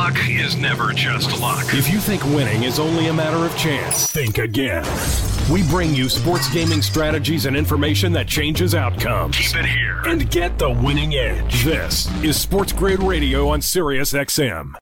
luck 0.00 0.30
is 0.30 0.56
never 0.56 0.94
just 0.94 1.38
luck. 1.38 1.74
If 1.74 1.92
you 1.92 1.98
think 1.98 2.24
winning 2.24 2.62
is 2.62 2.78
only 2.78 3.08
a 3.08 3.12
matter 3.12 3.36
of 3.36 3.54
chance, 3.54 4.10
think 4.10 4.38
again. 4.38 4.82
We 5.52 5.62
bring 5.64 5.94
you 5.94 6.08
sports 6.08 6.48
gaming 6.48 6.80
strategies 6.80 7.44
and 7.44 7.54
information 7.54 8.10
that 8.12 8.26
changes 8.26 8.74
outcomes. 8.74 9.36
Keep 9.36 9.56
it 9.56 9.66
here. 9.66 10.00
And 10.06 10.30
get 10.30 10.58
the 10.58 10.70
winning 10.70 11.16
edge. 11.16 11.64
This 11.64 12.08
is 12.24 12.40
Sports 12.40 12.72
Grid 12.72 13.02
Radio 13.02 13.50
on 13.50 13.60
Sirius 13.60 14.14
XM. 14.14 14.72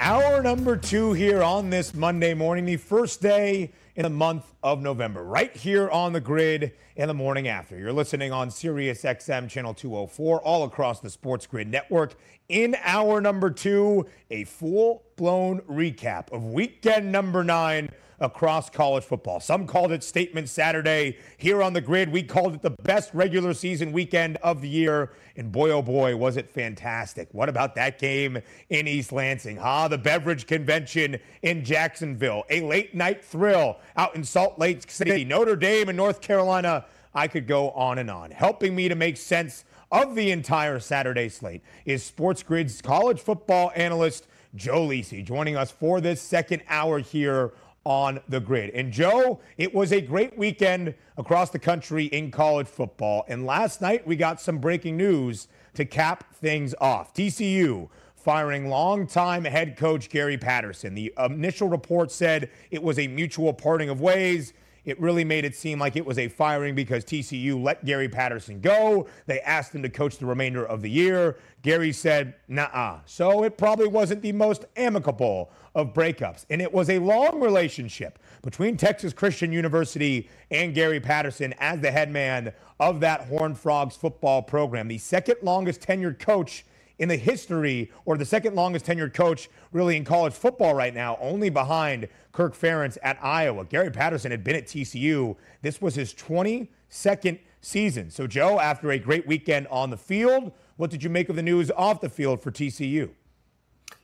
Hour 0.00 0.42
number 0.42 0.76
two 0.76 1.12
here 1.12 1.44
on 1.44 1.70
this 1.70 1.94
Monday 1.94 2.34
morning, 2.34 2.64
the 2.64 2.76
first 2.76 3.22
day 3.22 3.70
in 3.96 4.02
the 4.02 4.10
month 4.10 4.52
of 4.62 4.82
November, 4.82 5.24
right 5.24 5.56
here 5.56 5.88
on 5.88 6.12
the 6.12 6.20
grid 6.20 6.72
in 6.96 7.08
the 7.08 7.14
morning 7.14 7.48
after. 7.48 7.78
You're 7.78 7.94
listening 7.94 8.30
on 8.30 8.50
Sirius 8.50 9.02
XM 9.02 9.48
channel 9.48 9.72
204 9.72 10.42
all 10.42 10.64
across 10.64 11.00
the 11.00 11.08
Sports 11.08 11.46
Grid 11.46 11.68
network. 11.68 12.14
In 12.50 12.76
hour 12.82 13.22
number 13.22 13.50
two, 13.50 14.06
a 14.30 14.44
full 14.44 15.02
blown 15.16 15.62
recap 15.62 16.30
of 16.30 16.44
weekend 16.44 17.10
number 17.10 17.42
nine 17.42 17.90
across 18.20 18.70
college 18.70 19.04
football. 19.04 19.40
Some 19.40 19.66
called 19.66 19.92
it 19.92 20.02
Statement 20.02 20.48
Saturday. 20.48 21.18
Here 21.36 21.62
on 21.62 21.72
the 21.72 21.80
grid, 21.80 22.10
we 22.10 22.22
called 22.22 22.54
it 22.54 22.62
the 22.62 22.70
best 22.70 23.12
regular 23.14 23.54
season 23.54 23.92
weekend 23.92 24.36
of 24.38 24.60
the 24.60 24.68
year. 24.68 25.12
And 25.36 25.52
boy, 25.52 25.70
oh 25.70 25.82
boy, 25.82 26.16
was 26.16 26.36
it 26.36 26.48
fantastic. 26.48 27.28
What 27.32 27.48
about 27.48 27.74
that 27.74 27.98
game 27.98 28.38
in 28.70 28.88
East 28.88 29.12
Lansing? 29.12 29.56
Huh? 29.56 29.88
The 29.88 29.98
beverage 29.98 30.46
convention 30.46 31.18
in 31.42 31.64
Jacksonville, 31.64 32.44
a 32.50 32.60
late 32.62 32.94
night 32.94 33.24
thrill 33.24 33.78
out 33.96 34.14
in 34.16 34.24
Salt 34.24 34.58
Lake 34.58 34.90
City, 34.90 35.24
Notre 35.24 35.56
Dame 35.56 35.88
and 35.88 35.96
North 35.96 36.20
Carolina. 36.20 36.86
I 37.14 37.28
could 37.28 37.46
go 37.46 37.70
on 37.70 37.98
and 37.98 38.10
on. 38.10 38.30
Helping 38.30 38.74
me 38.74 38.88
to 38.88 38.94
make 38.94 39.16
sense 39.16 39.64
of 39.90 40.14
the 40.14 40.30
entire 40.30 40.80
Saturday 40.80 41.28
slate 41.28 41.62
is 41.84 42.02
Sports 42.02 42.42
Grid's 42.42 42.82
college 42.82 43.20
football 43.20 43.72
analyst, 43.74 44.26
Joe 44.54 44.86
Lisi, 44.86 45.24
joining 45.24 45.56
us 45.56 45.70
for 45.70 46.00
this 46.00 46.20
second 46.20 46.62
hour 46.68 46.98
here 46.98 47.52
on 47.86 48.18
the 48.28 48.40
grid. 48.40 48.70
And 48.70 48.92
Joe, 48.92 49.38
it 49.56 49.72
was 49.72 49.92
a 49.92 50.00
great 50.00 50.36
weekend 50.36 50.92
across 51.16 51.50
the 51.50 51.58
country 51.60 52.06
in 52.06 52.32
college 52.32 52.66
football. 52.66 53.24
And 53.28 53.46
last 53.46 53.80
night 53.80 54.04
we 54.04 54.16
got 54.16 54.40
some 54.40 54.58
breaking 54.58 54.96
news 54.96 55.46
to 55.74 55.84
cap 55.84 56.34
things 56.34 56.74
off. 56.80 57.14
TCU 57.14 57.88
firing 58.16 58.68
longtime 58.68 59.44
head 59.44 59.76
coach 59.76 60.10
Gary 60.10 60.36
Patterson. 60.36 60.96
The 60.96 61.14
initial 61.16 61.68
report 61.68 62.10
said 62.10 62.50
it 62.72 62.82
was 62.82 62.98
a 62.98 63.06
mutual 63.06 63.52
parting 63.52 63.88
of 63.88 64.00
ways. 64.00 64.52
It 64.86 65.00
really 65.00 65.24
made 65.24 65.44
it 65.44 65.56
seem 65.56 65.80
like 65.80 65.96
it 65.96 66.06
was 66.06 66.16
a 66.16 66.28
firing 66.28 66.76
because 66.76 67.04
TCU 67.04 67.60
let 67.62 67.84
Gary 67.84 68.08
Patterson 68.08 68.60
go. 68.60 69.08
They 69.26 69.40
asked 69.40 69.74
him 69.74 69.82
to 69.82 69.88
coach 69.88 70.16
the 70.16 70.26
remainder 70.26 70.64
of 70.64 70.80
the 70.80 70.88
year. 70.88 71.36
Gary 71.62 71.92
said, 71.92 72.34
nah. 72.46 73.00
So 73.04 73.42
it 73.42 73.58
probably 73.58 73.88
wasn't 73.88 74.22
the 74.22 74.30
most 74.30 74.64
amicable 74.76 75.50
of 75.74 75.92
breakups. 75.92 76.46
And 76.48 76.62
it 76.62 76.72
was 76.72 76.88
a 76.88 77.00
long 77.00 77.40
relationship 77.40 78.20
between 78.42 78.76
Texas 78.76 79.12
Christian 79.12 79.52
University 79.52 80.30
and 80.52 80.72
Gary 80.72 81.00
Patterson 81.00 81.52
as 81.58 81.80
the 81.80 81.90
head 81.90 82.10
man 82.10 82.52
of 82.78 83.00
that 83.00 83.22
Horned 83.22 83.58
Frogs 83.58 83.96
football 83.96 84.40
program, 84.40 84.86
the 84.86 84.98
second 84.98 85.36
longest 85.42 85.80
tenured 85.80 86.20
coach 86.20 86.64
in 86.98 87.08
the 87.08 87.16
history, 87.16 87.90
or 88.04 88.16
the 88.16 88.24
second 88.24 88.54
longest 88.54 88.86
tenured 88.86 89.12
coach 89.12 89.50
really 89.72 89.96
in 89.96 90.04
college 90.04 90.32
football 90.32 90.74
right 90.74 90.94
now, 90.94 91.18
only 91.20 91.50
behind 91.50 92.08
Kirk 92.32 92.54
Ferentz 92.54 92.96
at 93.02 93.18
Iowa. 93.22 93.64
Gary 93.64 93.90
Patterson 93.90 94.30
had 94.30 94.42
been 94.42 94.56
at 94.56 94.66
TCU. 94.66 95.36
This 95.62 95.80
was 95.80 95.94
his 95.94 96.14
22nd 96.14 97.38
season. 97.60 98.10
So, 98.10 98.26
Joe, 98.26 98.58
after 98.60 98.90
a 98.90 98.98
great 98.98 99.26
weekend 99.26 99.66
on 99.68 99.90
the 99.90 99.96
field, 99.96 100.52
what 100.76 100.90
did 100.90 101.02
you 101.02 101.10
make 101.10 101.28
of 101.28 101.36
the 101.36 101.42
news 101.42 101.70
off 101.76 102.00
the 102.00 102.08
field 102.08 102.42
for 102.42 102.50
TCU? 102.50 103.10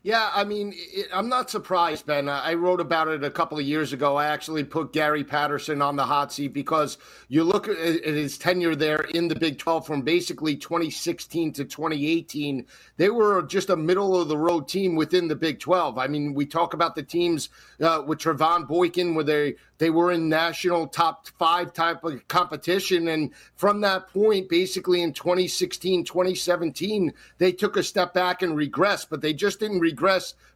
Yeah, 0.04 0.30
I 0.34 0.42
mean, 0.42 0.72
it, 0.74 1.06
I'm 1.12 1.28
not 1.28 1.48
surprised, 1.48 2.06
Ben. 2.06 2.28
I 2.28 2.54
wrote 2.54 2.80
about 2.80 3.06
it 3.06 3.22
a 3.22 3.30
couple 3.30 3.56
of 3.56 3.64
years 3.64 3.92
ago. 3.92 4.16
I 4.16 4.26
actually 4.26 4.64
put 4.64 4.92
Gary 4.92 5.22
Patterson 5.22 5.80
on 5.80 5.94
the 5.94 6.04
hot 6.04 6.32
seat 6.32 6.52
because 6.52 6.98
you 7.28 7.44
look 7.44 7.68
at, 7.68 7.76
his 7.76 8.36
tenure 8.36 8.74
there 8.74 9.02
in 9.14 9.28
the 9.28 9.36
Big 9.36 9.58
12 9.58 9.86
from 9.86 10.02
basically 10.02 10.56
2016 10.56 11.52
to 11.52 11.64
2018. 11.64 12.66
They 12.96 13.10
were 13.10 13.42
just 13.42 13.70
a 13.70 13.76
middle 13.76 14.20
of 14.20 14.26
the 14.26 14.36
road 14.36 14.66
team 14.66 14.96
within 14.96 15.28
the 15.28 15.36
Big 15.36 15.60
12. 15.60 15.96
I 15.98 16.08
mean, 16.08 16.34
we 16.34 16.46
talk 16.46 16.74
about 16.74 16.96
the 16.96 17.04
teams 17.04 17.50
uh, 17.80 18.02
with 18.04 18.18
Trevone 18.18 18.66
Boykin, 18.66 19.14
where 19.14 19.24
they 19.24 19.54
they 19.82 19.90
were 19.90 20.12
in 20.12 20.28
national 20.28 20.86
top 20.86 21.26
five 21.40 21.72
type 21.72 22.04
of 22.04 22.28
competition. 22.28 23.08
And 23.08 23.30
from 23.56 23.80
that 23.80 24.06
point, 24.12 24.48
basically 24.48 25.02
in 25.02 25.12
2016, 25.12 26.04
2017, 26.04 27.12
they 27.38 27.50
took 27.50 27.76
a 27.76 27.82
step 27.82 28.14
back 28.14 28.42
and 28.42 28.56
regressed, 28.56 29.08
but 29.10 29.20
they 29.20 29.32
just 29.32 29.58
didn't 29.58 29.80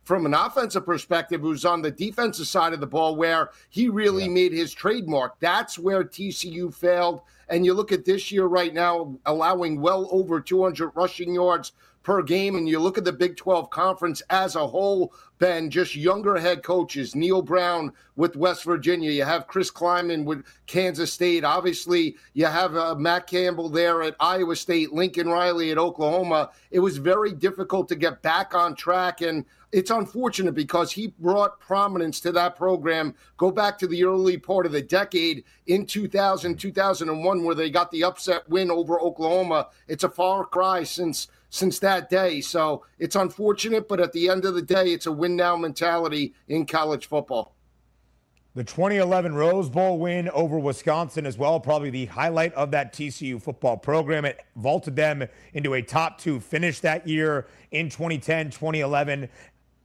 from 0.03 0.27
an 0.27 0.35
offensive 0.35 0.87
perspective. 0.87 1.43
Was 1.43 1.65
on 1.65 1.83
the 1.83 1.91
defensive 1.91 2.47
side 2.47 2.73
of 2.73 2.81
the 2.81 2.87
ball 2.87 3.17
where 3.17 3.51
he 3.71 3.89
really 3.89 4.25
yeah. 4.25 4.31
made 4.31 4.53
his 4.53 4.73
trademark. 4.73 5.39
That's 5.41 5.79
where 5.79 6.05
TCU 6.05 6.73
failed. 6.75 7.23
And 7.49 7.65
you 7.65 7.75
look 7.75 7.93
at 7.93 8.05
this 8.05 8.33
year 8.33 8.47
right 8.47 8.75
now, 8.75 9.17
allowing 9.27 9.81
well 9.81 10.09
over 10.11 10.41
200 10.41 10.91
rushing 10.95 11.35
yards 11.35 11.73
per 12.07 12.23
game. 12.23 12.55
And 12.55 12.69
you 12.69 12.79
look 12.79 12.97
at 12.97 13.05
the 13.05 13.13
Big 13.13 13.37
12 13.37 13.69
conference 13.69 14.23
as 14.31 14.55
a 14.55 14.65
whole, 14.65 15.13
Ben, 15.41 15.69
just 15.69 15.97
younger 15.97 16.37
head 16.37 16.63
coaches, 16.63 17.17
Neal 17.17 17.43
Brown 17.43 17.93
with 18.15 18.37
West 18.37 18.63
Virginia. 18.63 19.11
You 19.11 19.25
have 19.25 19.49
Chris 19.49 19.73
Klieman 19.73 20.25
with 20.25 20.45
Kansas 20.69 21.13
State. 21.13 21.43
Obviously, 21.43 22.15
you 22.35 22.47
have 22.47 22.77
uh, 22.77 22.95
Matt 22.95 23.27
Campbell 23.27 23.69
there 23.69 24.05
at 24.05 24.15
Iowa 24.21 24.55
State, 24.55 24.93
Lincoln 24.93 25.29
Riley 25.29 25.73
at 25.73 25.79
Oklahoma. 25.79 26.51
It 26.71 26.79
was 26.79 26.97
very 26.97 27.33
difficult 27.33 27.89
to 27.89 27.97
get 27.97 28.23
back 28.23 28.55
on 28.55 28.77
track. 28.77 29.21
And 29.21 29.45
it's 29.73 29.91
unfortunate 29.91 30.55
because 30.55 30.93
he 30.93 31.09
brought 31.19 31.61
prominence 31.61 32.21
to 32.21 32.33
that 32.33 32.57
program. 32.57 33.15
Go 33.37 33.51
back 33.51 33.79
to 33.79 33.87
the 33.87 34.05
early 34.05 34.39
part 34.39 34.67
of 34.67 34.73
the 34.73 34.83
decade 34.83 35.45
in 35.67 35.87
2000, 35.87 36.57
2001, 36.57 37.45
where 37.45 37.55
they 37.55 37.71
got 37.71 37.91
the 37.91 38.05
upset 38.05 38.49
win 38.49 38.71
over 38.71 39.01
Oklahoma. 39.01 39.69
It's 39.89 40.05
a 40.05 40.09
far 40.09 40.45
cry 40.45 40.85
since 40.85 41.29
since 41.49 41.79
that 41.79 42.11
day. 42.11 42.41
So 42.41 42.85
it's 42.99 43.17
unfortunate, 43.17 43.89
but 43.89 44.01
at 44.01 44.13
the 44.13 44.29
end 44.29 44.45
of 44.45 44.55
the 44.55 44.63
day, 44.63 44.93
it's 44.93 45.07
a 45.07 45.13
win 45.13 45.37
now 45.37 45.57
mentality 45.57 46.35
in 46.49 46.67
college 46.67 47.07
football. 47.07 47.57
The 48.57 48.65
2011 48.65 49.35
Rose 49.35 49.69
Bowl 49.69 49.99
win 49.99 50.31
over 50.31 50.59
Wisconsin 50.59 51.27
as 51.27 51.37
well, 51.37 51.61
probably 51.61 51.91
the 51.91 52.07
highlight 52.07 52.55
of 52.55 52.71
that 52.71 52.95
TCU 52.95 53.41
football 53.41 53.77
program. 53.77 54.25
It 54.25 54.41
vaulted 54.57 54.97
them 54.97 55.27
into 55.53 55.75
a 55.75 55.83
top 55.83 56.19
two 56.19 56.41
finish 56.41 56.81
that 56.81 57.07
year 57.07 57.49
in 57.71 57.91
2010, 57.91 58.47
2011. 58.47 59.29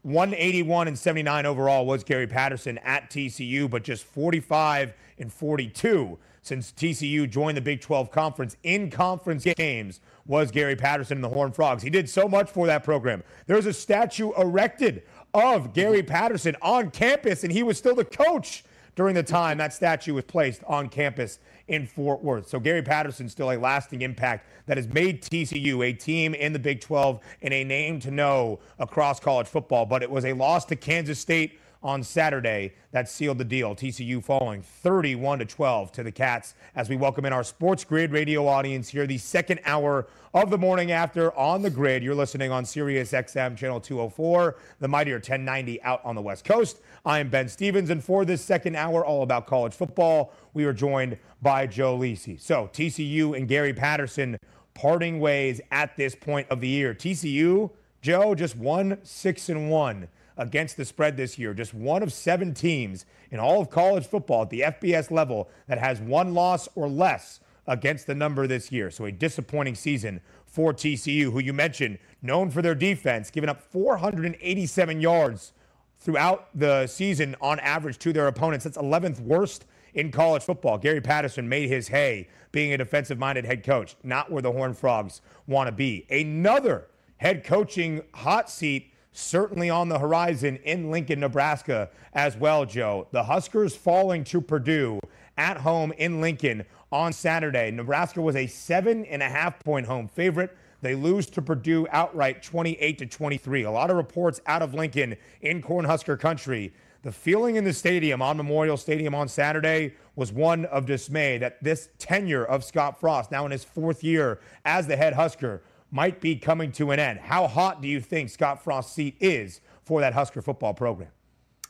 181 0.03 0.87
and 0.87 0.97
79 0.97 1.45
overall 1.45 1.85
was 1.85 2.03
Gary 2.03 2.27
Patterson 2.27 2.79
at 2.79 3.09
TCU, 3.09 3.69
but 3.69 3.83
just 3.83 4.03
45 4.03 4.93
and 5.19 5.31
42 5.31 6.17
since 6.41 6.71
TCU 6.71 7.29
joined 7.29 7.55
the 7.55 7.61
Big 7.61 7.81
12 7.81 8.09
Conference 8.09 8.57
in 8.63 8.89
conference 8.89 9.45
games 9.55 9.99
was 10.25 10.49
Gary 10.49 10.75
Patterson 10.75 11.17
and 11.17 11.23
the 11.23 11.29
Horned 11.29 11.55
Frogs. 11.55 11.83
He 11.83 11.89
did 11.89 12.09
so 12.09 12.27
much 12.27 12.49
for 12.49 12.65
that 12.65 12.83
program. 12.83 13.23
There's 13.45 13.67
a 13.67 13.73
statue 13.73 14.31
erected 14.33 15.03
of 15.33 15.73
Gary 15.73 15.99
mm-hmm. 15.99 16.11
Patterson 16.11 16.55
on 16.61 16.89
campus, 16.89 17.43
and 17.43 17.53
he 17.53 17.61
was 17.61 17.77
still 17.77 17.95
the 17.95 18.05
coach 18.05 18.63
during 18.95 19.15
the 19.15 19.23
time 19.23 19.57
that 19.59 19.73
statue 19.73 20.13
was 20.13 20.25
placed 20.25 20.63
on 20.65 20.89
campus 20.89 21.39
in 21.67 21.85
Fort 21.85 22.23
Worth. 22.23 22.47
So 22.49 22.59
Gary 22.59 22.81
Patterson 22.81 23.29
still 23.29 23.51
a 23.51 23.57
lasting 23.57 24.01
impact 24.01 24.47
that 24.65 24.77
has 24.77 24.87
made 24.87 25.21
TCU 25.21 25.85
a 25.85 25.93
team 25.93 26.33
in 26.33 26.53
the 26.53 26.59
Big 26.59 26.81
12 26.81 27.19
and 27.41 27.53
a 27.53 27.63
name 27.63 27.99
to 28.01 28.11
know 28.11 28.59
across 28.79 29.19
college 29.19 29.47
football. 29.47 29.85
But 29.85 30.03
it 30.03 30.11
was 30.11 30.25
a 30.25 30.33
loss 30.33 30.65
to 30.65 30.75
Kansas 30.75 31.19
State 31.19 31.59
on 31.83 32.03
Saturday 32.03 32.73
that 32.91 33.09
sealed 33.09 33.37
the 33.37 33.45
deal. 33.45 33.75
TCU 33.75 34.23
falling 34.23 34.61
31 34.61 35.39
to 35.39 35.45
12 35.45 35.91
to 35.93 36.03
the 36.03 36.11
Cats 36.11 36.53
as 36.75 36.89
we 36.89 36.95
welcome 36.95 37.25
in 37.25 37.33
our 37.33 37.43
Sports 37.43 37.83
Grid 37.83 38.11
radio 38.11 38.47
audience 38.47 38.89
here, 38.89 39.07
the 39.07 39.17
second 39.17 39.59
hour 39.65 40.07
of 40.33 40.49
the 40.49 40.57
morning 40.57 40.91
after 40.91 41.35
on 41.37 41.61
the 41.61 41.69
grid. 41.69 42.03
You're 42.03 42.15
listening 42.15 42.51
on 42.51 42.65
Sirius 42.65 43.11
XM 43.11 43.57
channel 43.57 43.79
204, 43.79 44.55
the 44.79 44.87
mightier 44.87 45.15
1090 45.15 45.81
out 45.81 46.01
on 46.05 46.15
the 46.15 46.21
West 46.21 46.45
Coast. 46.45 46.81
I 47.05 47.19
am 47.19 47.29
Ben 47.29 47.49
Stevens, 47.49 47.89
and 47.89 48.03
for 48.03 48.25
this 48.25 48.41
second 48.41 48.75
hour, 48.75 49.03
all 49.03 49.23
about 49.23 49.47
college 49.47 49.73
football, 49.73 50.33
we 50.53 50.65
are 50.65 50.73
joined 50.73 51.17
by 51.41 51.67
Joe 51.67 51.97
Lisi. 51.97 52.39
So 52.39 52.69
TCU 52.71 53.35
and 53.35 53.47
Gary 53.47 53.73
Patterson 53.73 54.37
parting 54.73 55.19
ways 55.19 55.59
at 55.71 55.97
this 55.97 56.15
point 56.15 56.47
of 56.49 56.61
the 56.61 56.67
year. 56.67 56.93
TCU, 56.93 57.71
Joe, 58.01 58.35
just 58.35 58.55
one 58.55 58.99
six 59.03 59.49
and 59.49 59.69
one 59.69 60.07
against 60.41 60.75
the 60.75 60.83
spread 60.83 61.15
this 61.15 61.37
year. 61.37 61.53
Just 61.53 61.73
one 61.73 62.01
of 62.01 62.11
seven 62.11 62.53
teams 62.53 63.05
in 63.29 63.39
all 63.39 63.61
of 63.61 63.69
college 63.69 64.07
football 64.07 64.41
at 64.41 64.49
the 64.49 64.61
FBS 64.61 65.11
level 65.11 65.49
that 65.67 65.77
has 65.77 66.01
one 66.01 66.33
loss 66.33 66.67
or 66.73 66.89
less 66.89 67.39
against 67.67 68.07
the 68.07 68.15
number 68.15 68.47
this 68.47 68.71
year. 68.71 68.89
So 68.89 69.05
a 69.05 69.11
disappointing 69.11 69.75
season 69.75 70.19
for 70.47 70.73
TCU, 70.73 71.31
who 71.31 71.39
you 71.39 71.53
mentioned, 71.53 71.99
known 72.23 72.49
for 72.49 72.63
their 72.63 72.73
defense, 72.73 73.29
giving 73.29 73.49
up 73.49 73.61
487 73.61 74.99
yards 74.99 75.53
throughout 75.99 76.49
the 76.55 76.87
season 76.87 77.35
on 77.39 77.59
average 77.59 77.99
to 77.99 78.11
their 78.11 78.27
opponents. 78.27 78.63
That's 78.63 78.77
11th 78.77 79.19
worst 79.19 79.65
in 79.93 80.11
college 80.11 80.41
football. 80.41 80.79
Gary 80.79 81.01
Patterson 81.01 81.47
made 81.47 81.69
his 81.69 81.87
hay 81.87 82.27
being 82.51 82.73
a 82.73 82.77
defensive 82.79 83.19
minded 83.19 83.45
head 83.45 83.63
coach, 83.63 83.95
not 84.01 84.31
where 84.31 84.41
the 84.41 84.51
Horned 84.51 84.77
Frogs 84.77 85.21
want 85.45 85.67
to 85.67 85.71
be. 85.71 86.07
Another 86.09 86.87
head 87.17 87.43
coaching 87.43 88.01
hot 88.15 88.49
seat 88.49 88.90
certainly 89.11 89.69
on 89.69 89.89
the 89.89 89.99
horizon 89.99 90.57
in 90.63 90.91
Lincoln, 90.91 91.19
Nebraska 91.19 91.89
as 92.13 92.37
well, 92.37 92.65
Joe. 92.65 93.07
The 93.11 93.23
Huskers 93.23 93.75
falling 93.75 94.23
to 94.25 94.41
Purdue 94.41 94.99
at 95.37 95.57
home 95.57 95.91
in 95.93 96.21
Lincoln 96.21 96.65
on 96.91 97.13
Saturday. 97.13 97.71
Nebraska 97.71 98.21
was 98.21 98.35
a 98.35 98.47
seven 98.47 99.05
and 99.05 99.21
a 99.21 99.29
half 99.29 99.59
point 99.63 99.85
home 99.85 100.07
favorite. 100.07 100.55
They 100.81 100.95
lose 100.95 101.27
to 101.31 101.41
Purdue 101.41 101.87
outright 101.91 102.41
28 102.41 102.97
to 102.99 103.05
23. 103.05 103.63
A 103.63 103.71
lot 103.71 103.91
of 103.91 103.97
reports 103.97 104.41
out 104.47 104.61
of 104.61 104.73
Lincoln 104.73 105.15
in 105.41 105.61
Cornhusker 105.61 106.19
country. 106.19 106.73
The 107.03 107.11
feeling 107.11 107.55
in 107.55 107.63
the 107.63 107.73
stadium 107.73 108.21
on 108.21 108.37
Memorial 108.37 108.77
Stadium 108.77 109.15
on 109.15 109.27
Saturday 109.27 109.95
was 110.15 110.31
one 110.31 110.65
of 110.65 110.85
dismay 110.85 111.37
that 111.39 111.63
this 111.63 111.89
tenure 111.97 112.45
of 112.45 112.63
Scott 112.63 112.99
Frost, 112.99 113.31
now 113.31 113.45
in 113.45 113.51
his 113.51 113.63
fourth 113.63 114.03
year 114.03 114.39
as 114.65 114.85
the 114.85 114.95
head 114.95 115.13
Husker, 115.13 115.63
might 115.91 116.21
be 116.21 116.35
coming 116.35 116.71
to 116.73 116.91
an 116.91 116.99
end. 116.99 117.19
How 117.19 117.47
hot 117.47 117.81
do 117.81 117.87
you 117.87 117.99
think 117.99 118.29
Scott 118.29 118.63
Frost's 118.63 118.93
seat 118.93 119.17
is 119.19 119.61
for 119.83 120.01
that 120.01 120.13
Husker 120.13 120.41
football 120.41 120.73
program? 120.73 121.09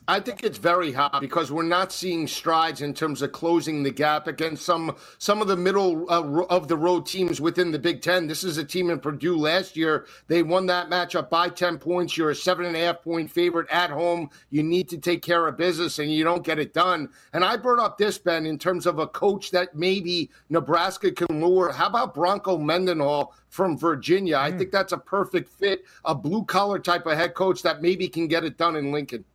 I 0.08 0.20
think 0.20 0.44
it's 0.44 0.58
very 0.58 0.92
hot 0.92 1.22
because 1.22 1.52
we're 1.52 1.62
not 1.62 1.92
seeing 1.92 2.26
strides 2.26 2.82
in 2.82 2.94
terms 2.94 3.22
of 3.22 3.32
closing 3.32 3.84
the 3.84 3.92
gap 3.92 4.26
against 4.28 4.66
some 4.66 4.96
some 5.20 5.42
of 5.42 5.48
the 5.48 5.56
middle 5.56 6.06
uh, 6.12 6.44
of 6.50 6.68
the 6.68 6.76
road 6.76 7.06
teams 7.06 7.40
within 7.40 7.72
the 7.72 7.78
Big 7.78 8.02
Ten. 8.02 8.26
This 8.26 8.44
is 8.44 8.58
a 8.58 8.64
team 8.64 8.90
in 8.90 9.00
Purdue 9.00 9.38
last 9.38 9.78
year. 9.78 10.08
They 10.28 10.42
won 10.42 10.66
that 10.66 10.90
matchup 10.90 11.30
by 11.30 11.50
ten 11.50 11.78
points. 11.78 12.18
You're 12.18 12.32
a 12.32 12.36
seven 12.36 12.66
and 12.66 12.76
a 12.76 12.80
half 12.80 13.04
point 13.04 13.30
favorite 13.30 13.70
at 13.70 13.92
home. 13.92 14.32
You 14.50 14.64
need 14.64 14.90
to 14.90 14.98
take 14.98 15.22
care 15.22 15.48
of 15.48 15.56
business, 15.56 16.00
and 16.00 16.12
you 16.12 16.24
don't 16.24 16.44
get 16.44 16.58
it 16.58 16.74
done. 16.74 17.10
And 17.34 17.46
I 17.46 17.56
brought 17.56 17.80
up 17.80 18.00
this 18.00 18.18
Ben 18.18 18.48
in 18.48 18.58
terms 18.58 18.88
of 18.88 18.98
a 18.98 19.08
coach 19.08 19.52
that 19.52 19.76
maybe 19.76 20.32
Nebraska 20.50 21.12
can 21.12 21.42
lure. 21.42 21.72
How 21.72 21.88
about 21.88 22.16
Bronco 22.16 22.58
Mendenhall? 22.58 23.36
From 23.50 23.78
Virginia. 23.78 24.38
I 24.38 24.50
mm. 24.50 24.58
think 24.58 24.72
that's 24.72 24.94
a 24.94 24.98
perfect 24.98 25.50
fit, 25.50 25.84
a 26.06 26.16
blue 26.16 26.46
collar 26.46 26.80
type 26.80 27.06
of 27.06 27.18
head 27.18 27.34
coach 27.34 27.62
that 27.64 27.82
maybe 27.82 28.08
can 28.08 28.30
get 28.30 28.46
it 28.46 28.58
done 28.58 28.78
in 28.78 28.94
Lincoln. 28.94 29.26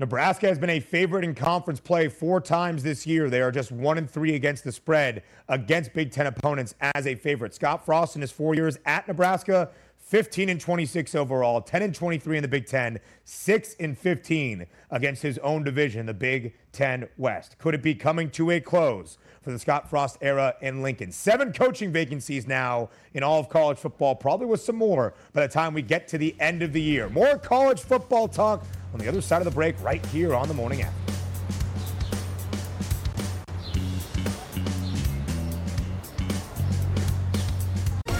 Nebraska 0.00 0.46
has 0.46 0.60
been 0.60 0.70
a 0.70 0.78
favorite 0.78 1.24
in 1.24 1.34
conference 1.34 1.80
play 1.80 2.06
four 2.06 2.40
times 2.40 2.84
this 2.84 3.04
year. 3.04 3.28
They 3.28 3.40
are 3.40 3.50
just 3.50 3.72
one 3.72 3.98
and 3.98 4.08
three 4.08 4.36
against 4.36 4.62
the 4.62 4.70
spread 4.70 5.24
against 5.48 5.92
Big 5.92 6.12
Ten 6.12 6.28
opponents 6.28 6.76
as 6.94 7.08
a 7.08 7.16
favorite. 7.16 7.52
Scott 7.52 7.84
Frost 7.84 8.14
in 8.14 8.20
his 8.20 8.30
four 8.30 8.54
years 8.54 8.78
at 8.86 9.08
Nebraska, 9.08 9.70
15 9.96 10.50
and 10.50 10.60
26 10.60 11.16
overall, 11.16 11.60
10 11.60 11.82
and 11.82 11.94
23 11.94 12.36
in 12.36 12.42
the 12.42 12.48
Big 12.48 12.66
Ten, 12.66 13.00
6 13.24 13.74
and 13.80 13.98
15 13.98 14.66
against 14.92 15.20
his 15.20 15.36
own 15.38 15.64
division, 15.64 16.06
the 16.06 16.14
Big 16.14 16.54
Ten 16.70 17.08
West. 17.16 17.58
Could 17.58 17.74
it 17.74 17.82
be 17.82 17.96
coming 17.96 18.30
to 18.30 18.52
a 18.52 18.60
close 18.60 19.18
for 19.42 19.50
the 19.50 19.58
Scott 19.58 19.88
Frost 19.88 20.18
era 20.20 20.54
in 20.60 20.82
Lincoln? 20.82 21.12
Seven 21.12 21.52
coaching 21.52 21.92
vacancies 21.92 22.46
now 22.46 22.88
in 23.14 23.22
all 23.22 23.40
of 23.40 23.48
college 23.48 23.78
football, 23.78 24.14
probably 24.14 24.46
with 24.46 24.60
some 24.60 24.76
more 24.76 25.14
by 25.32 25.46
the 25.46 25.52
time 25.52 25.74
we 25.74 25.82
get 25.82 26.08
to 26.08 26.18
the 26.18 26.34
end 26.40 26.62
of 26.62 26.72
the 26.72 26.82
year. 26.82 27.08
More 27.08 27.38
college 27.38 27.80
football 27.80 28.28
talk 28.28 28.64
on 28.92 29.00
the 29.00 29.08
other 29.08 29.20
side 29.20 29.40
of 29.40 29.44
the 29.44 29.50
break 29.50 29.80
right 29.82 30.04
here 30.06 30.34
on 30.34 30.48
the 30.48 30.54
morning 30.54 30.82
after. 30.82 31.17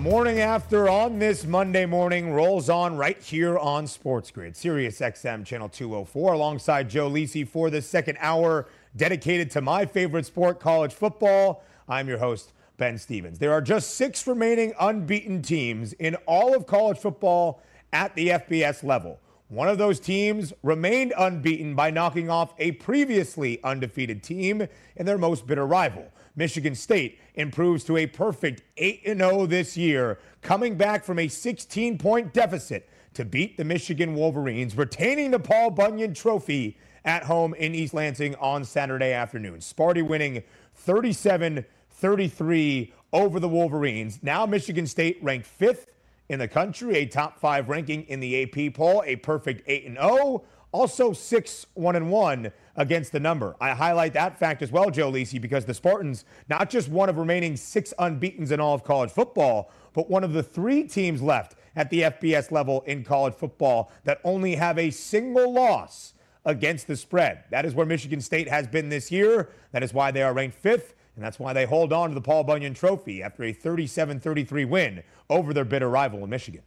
morning 0.00 0.40
after 0.40 0.88
on 0.88 1.18
this 1.18 1.44
Monday 1.44 1.84
morning 1.84 2.32
rolls 2.32 2.70
on 2.70 2.96
right 2.96 3.22
here 3.22 3.58
on 3.58 3.86
Sports 3.86 4.30
Grid, 4.30 4.56
Sirius 4.56 4.98
XM 4.98 5.44
Channel 5.44 5.68
204, 5.68 6.32
alongside 6.32 6.88
Joe 6.88 7.10
Lisi 7.10 7.46
for 7.46 7.68
the 7.68 7.82
second 7.82 8.16
hour 8.18 8.66
dedicated 8.96 9.50
to 9.50 9.60
my 9.60 9.84
favorite 9.84 10.24
sport, 10.24 10.58
college 10.58 10.94
football. 10.94 11.64
I'm 11.86 12.08
your 12.08 12.16
host, 12.16 12.54
Ben 12.78 12.96
Stevens. 12.96 13.38
There 13.38 13.52
are 13.52 13.60
just 13.60 13.96
six 13.96 14.26
remaining 14.26 14.72
unbeaten 14.80 15.42
teams 15.42 15.92
in 15.92 16.14
all 16.24 16.56
of 16.56 16.66
college 16.66 16.96
football 16.96 17.62
at 17.92 18.14
the 18.14 18.28
FBS 18.28 18.82
level. 18.82 19.20
One 19.48 19.68
of 19.68 19.76
those 19.76 20.00
teams 20.00 20.54
remained 20.62 21.12
unbeaten 21.18 21.74
by 21.74 21.90
knocking 21.90 22.30
off 22.30 22.54
a 22.58 22.72
previously 22.72 23.62
undefeated 23.62 24.22
team 24.22 24.66
in 24.96 25.04
their 25.04 25.18
most 25.18 25.46
bitter 25.46 25.66
rival. 25.66 26.10
Michigan 26.36 26.74
State 26.74 27.18
improves 27.34 27.84
to 27.84 27.96
a 27.96 28.06
perfect 28.06 28.62
8 28.76 29.02
0 29.04 29.46
this 29.46 29.76
year, 29.76 30.18
coming 30.42 30.76
back 30.76 31.04
from 31.04 31.18
a 31.18 31.28
16 31.28 31.98
point 31.98 32.32
deficit 32.32 32.88
to 33.14 33.24
beat 33.24 33.56
the 33.56 33.64
Michigan 33.64 34.14
Wolverines, 34.14 34.76
retaining 34.76 35.30
the 35.30 35.38
Paul 35.38 35.70
Bunyan 35.70 36.14
Trophy 36.14 36.76
at 37.04 37.24
home 37.24 37.54
in 37.54 37.74
East 37.74 37.94
Lansing 37.94 38.34
on 38.36 38.64
Saturday 38.64 39.12
afternoon. 39.12 39.58
Sparty 39.58 40.06
winning 40.06 40.42
37 40.74 41.64
33 41.90 42.94
over 43.12 43.40
the 43.40 43.48
Wolverines. 43.48 44.20
Now, 44.22 44.46
Michigan 44.46 44.86
State 44.86 45.18
ranked 45.22 45.46
fifth 45.46 45.86
in 46.28 46.38
the 46.38 46.48
country, 46.48 46.96
a 46.96 47.06
top 47.06 47.38
five 47.40 47.68
ranking 47.68 48.04
in 48.04 48.20
the 48.20 48.42
AP 48.42 48.74
poll, 48.74 49.02
a 49.04 49.16
perfect 49.16 49.62
8 49.66 49.92
0 49.94 50.44
also 50.72 51.12
6 51.12 51.66
1 51.74 51.96
and 51.96 52.10
1 52.10 52.52
against 52.76 53.12
the 53.12 53.20
number. 53.20 53.56
I 53.60 53.70
highlight 53.70 54.12
that 54.14 54.38
fact 54.38 54.62
as 54.62 54.72
well, 54.72 54.90
Joe 54.90 55.10
Lisi, 55.10 55.40
because 55.40 55.64
the 55.64 55.74
Spartans, 55.74 56.24
not 56.48 56.70
just 56.70 56.88
one 56.88 57.08
of 57.08 57.18
remaining 57.18 57.56
six 57.56 57.92
unbeatens 57.98 58.50
in 58.50 58.60
all 58.60 58.74
of 58.74 58.84
college 58.84 59.10
football, 59.10 59.70
but 59.92 60.08
one 60.08 60.24
of 60.24 60.32
the 60.32 60.42
three 60.42 60.84
teams 60.84 61.20
left 61.20 61.56
at 61.76 61.90
the 61.90 62.02
FBS 62.02 62.50
level 62.50 62.82
in 62.82 63.04
college 63.04 63.34
football 63.34 63.92
that 64.04 64.20
only 64.24 64.54
have 64.54 64.78
a 64.78 64.90
single 64.90 65.52
loss 65.52 66.14
against 66.44 66.86
the 66.86 66.96
spread. 66.96 67.44
That 67.50 67.64
is 67.64 67.74
where 67.74 67.86
Michigan 67.86 68.20
State 68.20 68.48
has 68.48 68.66
been 68.66 68.88
this 68.88 69.10
year. 69.10 69.50
That 69.72 69.82
is 69.82 69.92
why 69.92 70.10
they 70.10 70.22
are 70.22 70.32
ranked 70.32 70.56
fifth, 70.56 70.94
and 71.16 71.24
that's 71.24 71.38
why 71.38 71.52
they 71.52 71.66
hold 71.66 71.92
on 71.92 72.08
to 72.08 72.14
the 72.14 72.20
Paul 72.20 72.44
Bunyan 72.44 72.74
Trophy 72.74 73.22
after 73.22 73.44
a 73.44 73.52
37 73.52 74.20
33 74.20 74.64
win 74.64 75.02
over 75.28 75.52
their 75.52 75.64
bitter 75.64 75.88
rival 75.88 76.24
in 76.24 76.30
Michigan. 76.30 76.62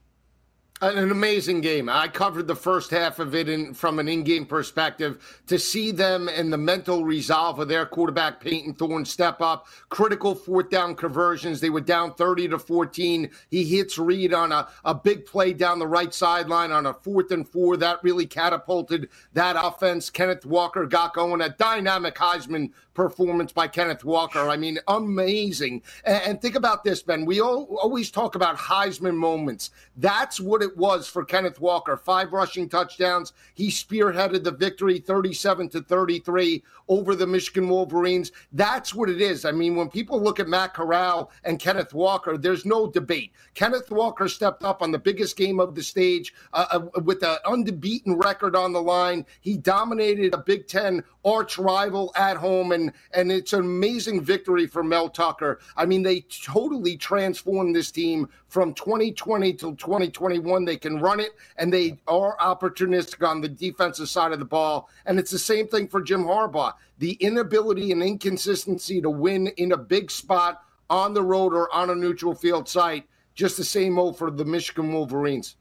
An 0.82 1.12
amazing 1.12 1.62
game. 1.62 1.88
I 1.88 2.10
covered 2.10 2.48
the 2.48 2.56
first 2.56 2.92
half 2.92 3.20
of 3.20 3.34
it 3.36 3.48
in, 3.48 3.74
from 3.74 4.00
an 4.00 4.10
in-game 4.10 4.46
perspective. 4.46 5.42
To 5.48 5.58
see 5.58 5.92
them 5.92 6.28
and 6.28 6.52
the 6.52 6.58
mental 6.58 7.06
resolve 7.06 7.60
of 7.60 7.70
their 7.70 7.86
quarterback 7.86 8.42
Payton 8.42 8.74
Thorne 8.74 9.06
step 9.06 9.40
up, 9.40 9.68
critical 9.88 10.36
fourth 10.36 10.70
down 10.70 10.96
conversions. 10.96 11.62
They 11.62 11.70
were 11.70 11.80
down 11.80 12.16
30 12.16 12.50
to 12.50 12.60
14. 12.60 13.30
He 13.50 13.64
hits 13.64 13.98
Reed 13.98 14.34
on 14.34 14.52
a, 14.52 14.68
a 14.84 14.94
big 14.94 15.26
play 15.26 15.54
down 15.54 15.80
the 15.80 15.88
right 15.88 16.14
sideline 16.14 16.72
on 16.72 16.86
a 16.88 16.94
fourth 16.94 17.32
and 17.32 17.48
four. 17.48 17.78
That 17.78 18.04
really 18.04 18.26
catapulted 18.26 19.08
that 19.34 19.56
offense. 19.58 20.10
Kenneth 20.10 20.46
Walker 20.46 20.86
got 20.86 21.14
going. 21.14 21.40
A 21.40 21.50
dynamic 21.50 22.16
Heisman 22.16 22.72
performance 22.94 23.52
by 23.52 23.68
Kenneth 23.68 24.04
Walker. 24.04 24.50
I 24.50 24.58
mean, 24.58 24.80
amazing. 24.88 25.82
And, 26.06 26.42
think 26.42 26.56
about 26.56 26.84
this, 26.84 27.02
Ben. 27.02 27.26
We 27.26 27.42
all, 27.42 27.78
always 27.82 28.12
talk 28.12 28.36
about 28.36 28.58
Heisman 28.58 29.16
moments. 29.16 29.72
That's 29.98 30.40
what 30.40 30.62
it 30.62 30.76
was 30.76 31.08
for 31.08 31.24
Kenneth 31.24 31.60
Walker. 31.60 31.96
Five 31.96 32.34
rushing 32.34 32.68
touchdowns. 32.68 33.34
He 33.54 33.70
spearheaded 33.70 34.44
the 34.44 34.52
victory 34.52 35.00
37 35.00 35.70
to 35.70 35.82
33 35.82 36.64
over 36.88 37.16
the 37.16 37.28
Michigan 37.28 37.70
Wolverines. 37.70 38.32
That's 38.52 38.94
what 38.94 39.10
it 39.10 39.22
is. 39.22 39.46
I 39.46 39.52
mean, 39.52 39.76
when 39.76 39.90
people 39.90 40.22
look 40.22 40.40
at 40.40 40.48
Matt 40.48 40.74
Corral 40.74 41.32
and 41.44 41.60
Kenneth 41.60 41.94
Walker, 41.94 42.38
there's 42.38 42.66
no 42.66 42.88
debate. 42.88 43.32
Kenneth 43.54 43.90
Walker 43.92 44.28
stepped 44.28 44.64
up 44.64 44.82
on 44.82 44.92
the 44.92 45.00
biggest 45.00 45.38
game 45.38 45.60
of 45.60 45.76
the 45.76 45.84
stage 45.84 46.34
uh, 46.54 46.66
uh, 46.72 47.02
with 47.02 47.24
an 47.24 47.38
unbeaten 47.46 48.18
record 48.18 48.56
on 48.56 48.74
the 48.74 48.82
line. 48.82 49.26
He 49.42 49.58
dominated 49.58 50.34
a 50.34 50.38
Big 50.38 50.68
Ten 50.68 51.04
arch 51.26 51.58
rival 51.58 52.12
at 52.16 52.38
home, 52.38 52.72
and 52.72 52.92
and 53.14 53.32
it's 53.32 53.54
an 53.54 53.62
amazing 53.62 54.22
victory 54.22 54.68
for 54.68 54.84
Mel 54.84 55.10
Tucker. 55.10 55.60
I 55.76 55.86
mean, 55.86 56.04
they 56.04 56.22
totally 56.22 56.98
transformed 56.98 57.76
this 57.76 57.92
team 57.92 58.30
from 58.48 58.74
2020 58.74 59.54
till 59.54 59.76
2021. 59.76 60.66
They 60.66 60.78
can 60.78 61.00
run 61.00 61.20
it, 61.20 61.32
and 61.58 61.72
they 61.72 62.00
are 62.08 62.38
opportunistic 62.38 63.28
on 63.28 63.42
the 63.42 63.50
defensive 63.50 64.10
side 64.10 64.32
of 64.32 64.40
the 64.40 64.46
ball. 64.46 64.90
And 65.06 65.20
it's 65.20 65.32
the 65.32 65.40
same 65.40 65.68
thing 65.68 65.88
for 65.88 66.02
Jim 66.02 66.24
Harbaugh. 66.24 66.74
The 67.00 67.14
inability 67.14 67.92
and 67.92 68.04
inconsistency 68.04 69.02
to 69.02 69.10
win 69.10 69.48
in 69.58 69.72
a 69.72 69.78
big 69.78 70.12
spot 70.12 70.64
on 70.90 71.14
the 71.14 71.24
road 71.24 71.54
or 71.54 71.74
on 71.74 71.90
a 71.90 71.96
neutral 71.96 72.36
field 72.36 72.70
site, 72.70 73.06
just 73.34 73.58
the 73.58 73.64
same 73.64 73.98
old 73.98 74.18
for 74.18 74.30
the 74.30 74.46
Michigan 74.46 74.94
Wolverines. 74.94 75.56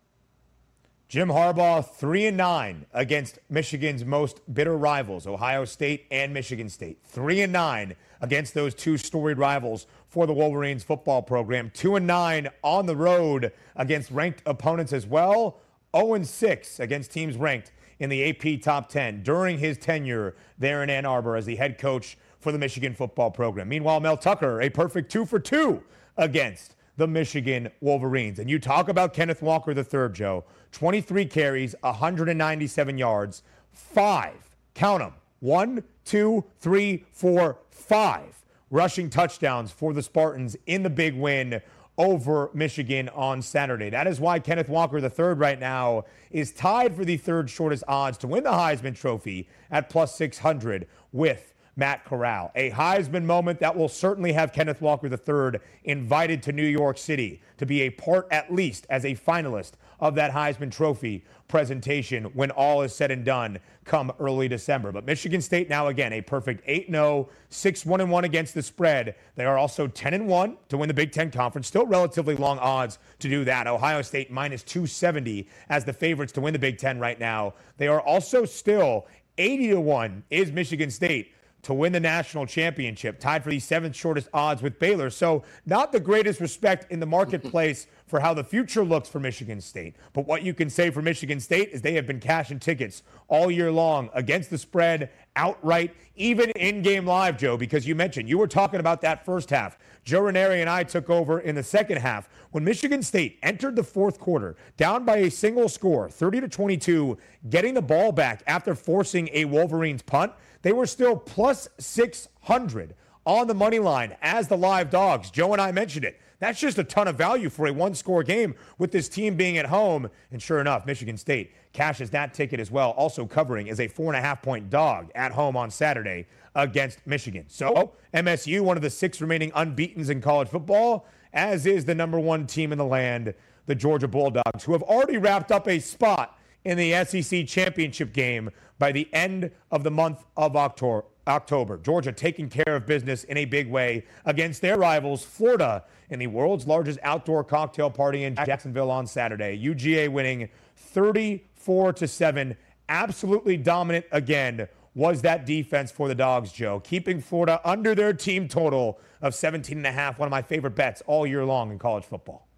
Jim 1.12 1.28
Harbaugh, 1.28 1.86
3 1.86 2.28
and 2.28 2.38
9 2.38 2.86
against 2.94 3.38
Michigan's 3.50 4.02
most 4.02 4.40
bitter 4.54 4.78
rivals, 4.78 5.26
Ohio 5.26 5.66
State 5.66 6.06
and 6.10 6.32
Michigan 6.32 6.70
State. 6.70 7.00
3 7.04 7.42
and 7.42 7.52
9 7.52 7.94
against 8.22 8.54
those 8.54 8.74
two 8.74 8.96
storied 8.96 9.36
rivals 9.36 9.86
for 10.08 10.26
the 10.26 10.32
Wolverines 10.32 10.82
football 10.82 11.20
program. 11.20 11.70
2 11.74 11.96
and 11.96 12.06
9 12.06 12.48
on 12.62 12.86
the 12.86 12.96
road 12.96 13.52
against 13.76 14.10
ranked 14.10 14.40
opponents 14.46 14.94
as 14.94 15.06
well. 15.06 15.60
0 15.94 16.14
and 16.14 16.26
6 16.26 16.80
against 16.80 17.12
teams 17.12 17.36
ranked 17.36 17.72
in 17.98 18.08
the 18.08 18.30
AP 18.30 18.62
top 18.62 18.88
10 18.88 19.22
during 19.22 19.58
his 19.58 19.76
tenure 19.76 20.34
there 20.56 20.82
in 20.82 20.88
Ann 20.88 21.04
Arbor 21.04 21.36
as 21.36 21.44
the 21.44 21.56
head 21.56 21.76
coach 21.76 22.16
for 22.40 22.52
the 22.52 22.58
Michigan 22.58 22.94
football 22.94 23.30
program. 23.30 23.68
Meanwhile, 23.68 24.00
Mel 24.00 24.16
Tucker, 24.16 24.62
a 24.62 24.70
perfect 24.70 25.12
2 25.12 25.26
for 25.26 25.38
2 25.38 25.82
against 26.16 26.74
the 26.96 27.06
Michigan 27.06 27.70
Wolverines. 27.80 28.38
And 28.38 28.50
you 28.50 28.58
talk 28.58 28.88
about 28.88 29.14
Kenneth 29.14 29.42
Walker 29.42 29.72
III, 29.72 30.12
Joe. 30.12 30.44
23 30.72 31.26
carries, 31.26 31.74
197 31.80 32.98
yards, 32.98 33.42
five, 33.72 34.56
count 34.74 35.00
them, 35.00 35.12
one, 35.40 35.82
two, 36.04 36.44
three, 36.60 37.04
four, 37.12 37.58
five 37.70 38.42
rushing 38.70 39.10
touchdowns 39.10 39.70
for 39.70 39.92
the 39.92 40.02
Spartans 40.02 40.56
in 40.66 40.82
the 40.82 40.90
big 40.90 41.14
win 41.14 41.60
over 41.98 42.50
Michigan 42.54 43.08
on 43.10 43.42
Saturday. 43.42 43.90
That 43.90 44.06
is 44.06 44.18
why 44.18 44.38
Kenneth 44.38 44.68
Walker 44.70 44.98
III 44.98 45.34
right 45.34 45.60
now 45.60 46.04
is 46.30 46.52
tied 46.52 46.96
for 46.96 47.04
the 47.04 47.18
third 47.18 47.50
shortest 47.50 47.84
odds 47.86 48.16
to 48.18 48.26
win 48.26 48.44
the 48.44 48.50
Heisman 48.50 48.96
Trophy 48.96 49.46
at 49.70 49.90
plus 49.90 50.16
600 50.16 50.86
with 51.12 51.51
Matt 51.76 52.04
Corral. 52.04 52.50
A 52.54 52.70
Heisman 52.70 53.24
moment 53.24 53.60
that 53.60 53.76
will 53.76 53.88
certainly 53.88 54.32
have 54.32 54.52
Kenneth 54.52 54.80
Walker 54.80 55.08
III 55.08 55.58
invited 55.84 56.42
to 56.44 56.52
New 56.52 56.66
York 56.66 56.98
City 56.98 57.40
to 57.58 57.66
be 57.66 57.82
a 57.82 57.90
part, 57.90 58.28
at 58.30 58.52
least, 58.52 58.86
as 58.90 59.04
a 59.04 59.14
finalist 59.14 59.72
of 59.98 60.16
that 60.16 60.32
Heisman 60.32 60.70
Trophy 60.70 61.24
presentation 61.46 62.24
when 62.34 62.50
all 62.50 62.82
is 62.82 62.94
said 62.94 63.10
and 63.10 63.24
done 63.24 63.58
come 63.84 64.12
early 64.18 64.48
December. 64.48 64.90
But 64.90 65.06
Michigan 65.06 65.40
State 65.40 65.70
now 65.70 65.86
again 65.86 66.12
a 66.12 66.20
perfect 66.20 66.66
8-0, 66.66 67.28
6-1 67.50 68.08
1 68.08 68.24
against 68.24 68.54
the 68.54 68.62
spread. 68.62 69.14
They 69.36 69.44
are 69.44 69.56
also 69.56 69.86
10 69.86 70.26
1 70.26 70.56
to 70.70 70.76
win 70.76 70.88
the 70.88 70.94
Big 70.94 71.12
10 71.12 71.30
conference. 71.30 71.68
Still 71.68 71.86
relatively 71.86 72.34
long 72.34 72.58
odds 72.58 72.98
to 73.20 73.28
do 73.28 73.44
that. 73.44 73.66
Ohio 73.66 74.02
State 74.02 74.30
minus 74.30 74.62
270 74.64 75.48
as 75.68 75.84
the 75.84 75.92
favorites 75.92 76.32
to 76.32 76.40
win 76.40 76.52
the 76.52 76.58
Big 76.58 76.78
10 76.78 76.98
right 76.98 77.20
now. 77.20 77.54
They 77.76 77.86
are 77.86 78.00
also 78.00 78.44
still 78.44 79.06
80 79.38 79.68
to 79.68 79.80
1 79.80 80.24
is 80.30 80.52
Michigan 80.52 80.90
State 80.90 81.32
to 81.62 81.72
win 81.72 81.92
the 81.92 82.00
national 82.00 82.44
championship, 82.44 83.20
tied 83.20 83.44
for 83.44 83.50
the 83.50 83.60
seventh 83.60 83.94
shortest 83.94 84.28
odds 84.34 84.62
with 84.62 84.80
Baylor. 84.80 85.10
So, 85.10 85.44
not 85.64 85.92
the 85.92 86.00
greatest 86.00 86.40
respect 86.40 86.90
in 86.90 86.98
the 86.98 87.06
marketplace 87.06 87.86
for 88.06 88.18
how 88.18 88.34
the 88.34 88.42
future 88.42 88.84
looks 88.84 89.08
for 89.08 89.20
Michigan 89.20 89.60
State. 89.60 89.94
But 90.12 90.26
what 90.26 90.42
you 90.42 90.54
can 90.54 90.68
say 90.68 90.90
for 90.90 91.00
Michigan 91.02 91.38
State 91.38 91.70
is 91.70 91.80
they 91.80 91.94
have 91.94 92.06
been 92.06 92.20
cashing 92.20 92.58
tickets 92.58 93.04
all 93.28 93.50
year 93.50 93.70
long 93.70 94.10
against 94.12 94.50
the 94.50 94.58
spread, 94.58 95.10
outright, 95.36 95.94
even 96.16 96.50
in 96.50 96.82
game 96.82 97.06
live, 97.06 97.38
Joe, 97.38 97.56
because 97.56 97.86
you 97.86 97.94
mentioned 97.94 98.28
you 98.28 98.38
were 98.38 98.48
talking 98.48 98.80
about 98.80 99.00
that 99.02 99.24
first 99.24 99.48
half. 99.48 99.78
Joe 100.04 100.20
Ranieri 100.20 100.60
and 100.60 100.68
I 100.68 100.82
took 100.82 101.08
over 101.08 101.40
in 101.40 101.54
the 101.54 101.62
second 101.62 101.98
half 101.98 102.28
when 102.50 102.64
Michigan 102.64 103.02
State 103.02 103.38
entered 103.42 103.76
the 103.76 103.84
fourth 103.84 104.18
quarter 104.18 104.56
down 104.76 105.04
by 105.04 105.18
a 105.18 105.30
single 105.30 105.68
score, 105.68 106.10
30 106.10 106.42
to 106.42 106.48
22, 106.48 107.16
getting 107.50 107.74
the 107.74 107.82
ball 107.82 108.10
back 108.10 108.42
after 108.46 108.74
forcing 108.74 109.30
a 109.32 109.44
Wolverines 109.44 110.02
punt. 110.02 110.32
They 110.62 110.72
were 110.72 110.86
still 110.86 111.16
plus 111.16 111.68
600 111.78 112.94
on 113.24 113.46
the 113.46 113.54
money 113.54 113.78
line 113.78 114.16
as 114.22 114.48
the 114.48 114.56
live 114.56 114.90
dogs. 114.90 115.30
Joe 115.30 115.52
and 115.52 115.60
I 115.60 115.72
mentioned 115.72 116.04
it. 116.04 116.18
That's 116.38 116.58
just 116.58 116.76
a 116.78 116.84
ton 116.84 117.06
of 117.06 117.14
value 117.16 117.48
for 117.48 117.68
a 117.68 117.72
one 117.72 117.94
score 117.94 118.24
game 118.24 118.56
with 118.76 118.90
this 118.90 119.08
team 119.08 119.36
being 119.36 119.58
at 119.58 119.66
home. 119.66 120.10
And 120.32 120.42
sure 120.42 120.60
enough, 120.60 120.86
Michigan 120.86 121.16
State 121.16 121.52
cashes 121.72 122.10
that 122.10 122.34
ticket 122.34 122.58
as 122.58 122.68
well, 122.68 122.90
also 122.90 123.26
covering 123.26 123.70
as 123.70 123.78
a 123.78 123.86
four 123.86 124.08
and 124.08 124.16
a 124.16 124.20
half 124.20 124.42
point 124.42 124.68
dog 124.68 125.12
at 125.14 125.30
home 125.30 125.56
on 125.56 125.70
Saturday 125.70 126.26
against 126.56 126.98
Michigan. 127.06 127.44
So 127.46 127.92
MSU, 128.12 128.60
one 128.60 128.76
of 128.76 128.82
the 128.82 128.90
six 128.90 129.20
remaining 129.20 129.52
unbeatens 129.52 130.10
in 130.10 130.20
college 130.20 130.48
football, 130.48 131.06
as 131.32 131.64
is 131.64 131.84
the 131.84 131.94
number 131.94 132.18
one 132.18 132.46
team 132.48 132.72
in 132.72 132.78
the 132.78 132.84
land, 132.84 133.34
the 133.66 133.74
Georgia 133.76 134.08
Bulldogs, 134.08 134.64
who 134.64 134.72
have 134.72 134.82
already 134.82 135.18
wrapped 135.18 135.52
up 135.52 135.68
a 135.68 135.78
spot 135.78 136.36
in 136.64 136.78
the 136.78 137.04
SEC 137.04 137.46
championship 137.46 138.12
game 138.12 138.50
by 138.78 138.92
the 138.92 139.08
end 139.12 139.50
of 139.70 139.84
the 139.84 139.90
month 139.90 140.24
of 140.36 140.56
October. 140.56 141.04
October. 141.28 141.78
Georgia 141.78 142.10
taking 142.10 142.48
care 142.48 142.74
of 142.74 142.84
business 142.84 143.24
in 143.24 143.36
a 143.36 143.44
big 143.44 143.70
way 143.70 144.04
against 144.24 144.60
their 144.60 144.76
rivals, 144.76 145.24
Florida, 145.24 145.84
in 146.10 146.18
the 146.18 146.26
world's 146.26 146.66
largest 146.66 146.98
outdoor 147.02 147.44
cocktail 147.44 147.90
party 147.90 148.24
in 148.24 148.34
Jacksonville 148.34 148.90
on 148.90 149.06
Saturday. 149.06 149.56
UGA 149.56 150.08
winning 150.08 150.48
34 150.76 151.92
to 151.92 152.08
7. 152.08 152.56
Absolutely 152.88 153.56
dominant 153.56 154.04
again 154.10 154.66
was 154.94 155.22
that 155.22 155.46
defense 155.46 155.90
for 155.90 156.08
the 156.08 156.14
Dogs, 156.14 156.52
Joe, 156.52 156.80
keeping 156.80 157.20
Florida 157.20 157.60
under 157.64 157.94
their 157.94 158.12
team 158.12 158.48
total 158.48 158.98
of 159.22 159.34
17 159.34 159.78
and 159.78 159.86
a 159.86 159.92
half, 159.92 160.18
one 160.18 160.26
of 160.26 160.30
my 160.30 160.42
favorite 160.42 160.74
bets 160.74 161.02
all 161.06 161.26
year 161.26 161.44
long 161.44 161.70
in 161.70 161.78
college 161.78 162.04
football. 162.04 162.48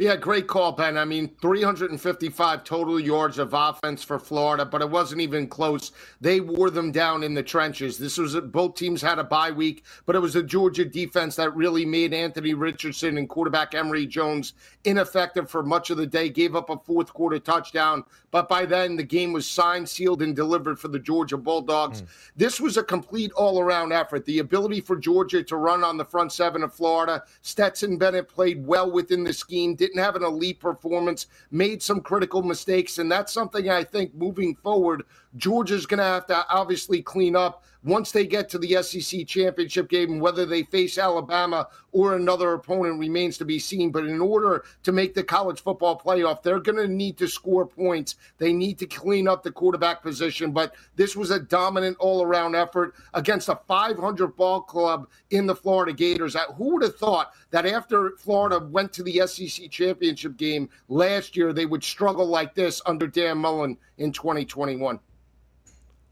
Yeah, 0.00 0.14
great 0.14 0.46
call, 0.46 0.70
Ben. 0.70 0.96
I 0.96 1.04
mean, 1.04 1.28
355 1.42 2.62
total 2.62 3.00
yards 3.00 3.36
of 3.36 3.52
offense 3.52 4.04
for 4.04 4.20
Florida, 4.20 4.64
but 4.64 4.80
it 4.80 4.88
wasn't 4.88 5.22
even 5.22 5.48
close. 5.48 5.90
They 6.20 6.38
wore 6.40 6.70
them 6.70 6.92
down 6.92 7.24
in 7.24 7.34
the 7.34 7.42
trenches. 7.42 7.98
This 7.98 8.16
was 8.16 8.36
a, 8.36 8.40
both 8.40 8.76
teams 8.76 9.02
had 9.02 9.18
a 9.18 9.24
bye 9.24 9.50
week, 9.50 9.82
but 10.06 10.14
it 10.14 10.20
was 10.20 10.34
the 10.34 10.42
Georgia 10.44 10.84
defense 10.84 11.34
that 11.34 11.56
really 11.56 11.84
made 11.84 12.14
Anthony 12.14 12.54
Richardson 12.54 13.18
and 13.18 13.28
quarterback 13.28 13.74
Emory 13.74 14.06
Jones 14.06 14.52
ineffective 14.84 15.50
for 15.50 15.64
much 15.64 15.90
of 15.90 15.96
the 15.96 16.06
day. 16.06 16.28
Gave 16.28 16.54
up 16.54 16.70
a 16.70 16.78
fourth 16.78 17.12
quarter 17.12 17.40
touchdown, 17.40 18.04
but 18.30 18.48
by 18.48 18.66
then 18.66 18.94
the 18.94 19.02
game 19.02 19.32
was 19.32 19.48
signed, 19.48 19.88
sealed, 19.88 20.22
and 20.22 20.36
delivered 20.36 20.78
for 20.78 20.86
the 20.86 21.00
Georgia 21.00 21.36
Bulldogs. 21.36 22.02
Mm. 22.02 22.06
This 22.36 22.60
was 22.60 22.76
a 22.76 22.84
complete 22.84 23.32
all-around 23.32 23.92
effort. 23.92 24.24
The 24.26 24.38
ability 24.38 24.80
for 24.80 24.94
Georgia 24.94 25.42
to 25.42 25.56
run 25.56 25.82
on 25.82 25.96
the 25.96 26.04
front 26.04 26.30
seven 26.30 26.62
of 26.62 26.72
Florida. 26.72 27.24
Stetson 27.42 27.98
Bennett 27.98 28.28
played 28.28 28.64
well 28.64 28.92
within 28.92 29.24
the 29.24 29.32
scheme 29.32 29.74
didn't 29.74 29.87
have 29.96 30.16
an 30.16 30.22
elite 30.22 30.60
performance, 30.60 31.26
made 31.50 31.82
some 31.82 32.00
critical 32.00 32.42
mistakes. 32.42 32.98
And 32.98 33.10
that's 33.10 33.32
something 33.32 33.70
I 33.70 33.84
think 33.84 34.14
moving 34.14 34.54
forward, 34.56 35.04
Georgia's 35.36 35.86
going 35.86 35.98
to 35.98 36.04
have 36.04 36.26
to 36.26 36.46
obviously 36.50 37.00
clean 37.00 37.34
up 37.34 37.64
once 37.88 38.12
they 38.12 38.26
get 38.26 38.48
to 38.50 38.58
the 38.58 38.82
SEC 38.82 39.26
championship 39.26 39.88
game. 39.88 40.20
Whether 40.20 40.44
they 40.46 40.62
face 40.64 40.98
Alabama 40.98 41.68
or 41.92 42.14
another 42.14 42.52
opponent 42.52 42.98
remains 42.98 43.38
to 43.38 43.44
be 43.44 43.58
seen. 43.58 43.90
But 43.90 44.04
in 44.04 44.20
order 44.20 44.64
to 44.82 44.92
make 44.92 45.14
the 45.14 45.24
college 45.24 45.62
football 45.62 45.98
playoff, 45.98 46.42
they're 46.42 46.60
going 46.60 46.76
to 46.76 46.86
need 46.86 47.16
to 47.18 47.26
score 47.26 47.66
points. 47.66 48.16
They 48.36 48.52
need 48.52 48.78
to 48.78 48.86
clean 48.86 49.26
up 49.26 49.42
the 49.42 49.50
quarterback 49.50 50.02
position. 50.02 50.52
But 50.52 50.74
this 50.96 51.16
was 51.16 51.30
a 51.30 51.40
dominant 51.40 51.96
all 51.98 52.22
around 52.22 52.54
effort 52.54 52.94
against 53.14 53.48
a 53.48 53.58
500 53.66 54.36
ball 54.36 54.60
club 54.60 55.08
in 55.30 55.46
the 55.46 55.56
Florida 55.56 55.92
Gators. 55.92 56.36
Who 56.56 56.74
would 56.74 56.82
have 56.82 56.96
thought 56.96 57.32
that 57.50 57.66
after 57.66 58.12
Florida 58.18 58.58
went 58.58 58.92
to 58.92 59.02
the 59.02 59.26
SEC 59.26 59.70
championship 59.70 60.36
game 60.36 60.68
last 60.88 61.36
year, 61.36 61.52
they 61.52 61.66
would 61.66 61.82
struggle 61.82 62.26
like 62.26 62.54
this 62.54 62.82
under 62.86 63.06
Dan 63.06 63.38
Mullen 63.38 63.76
in 63.96 64.12
2021? 64.12 65.00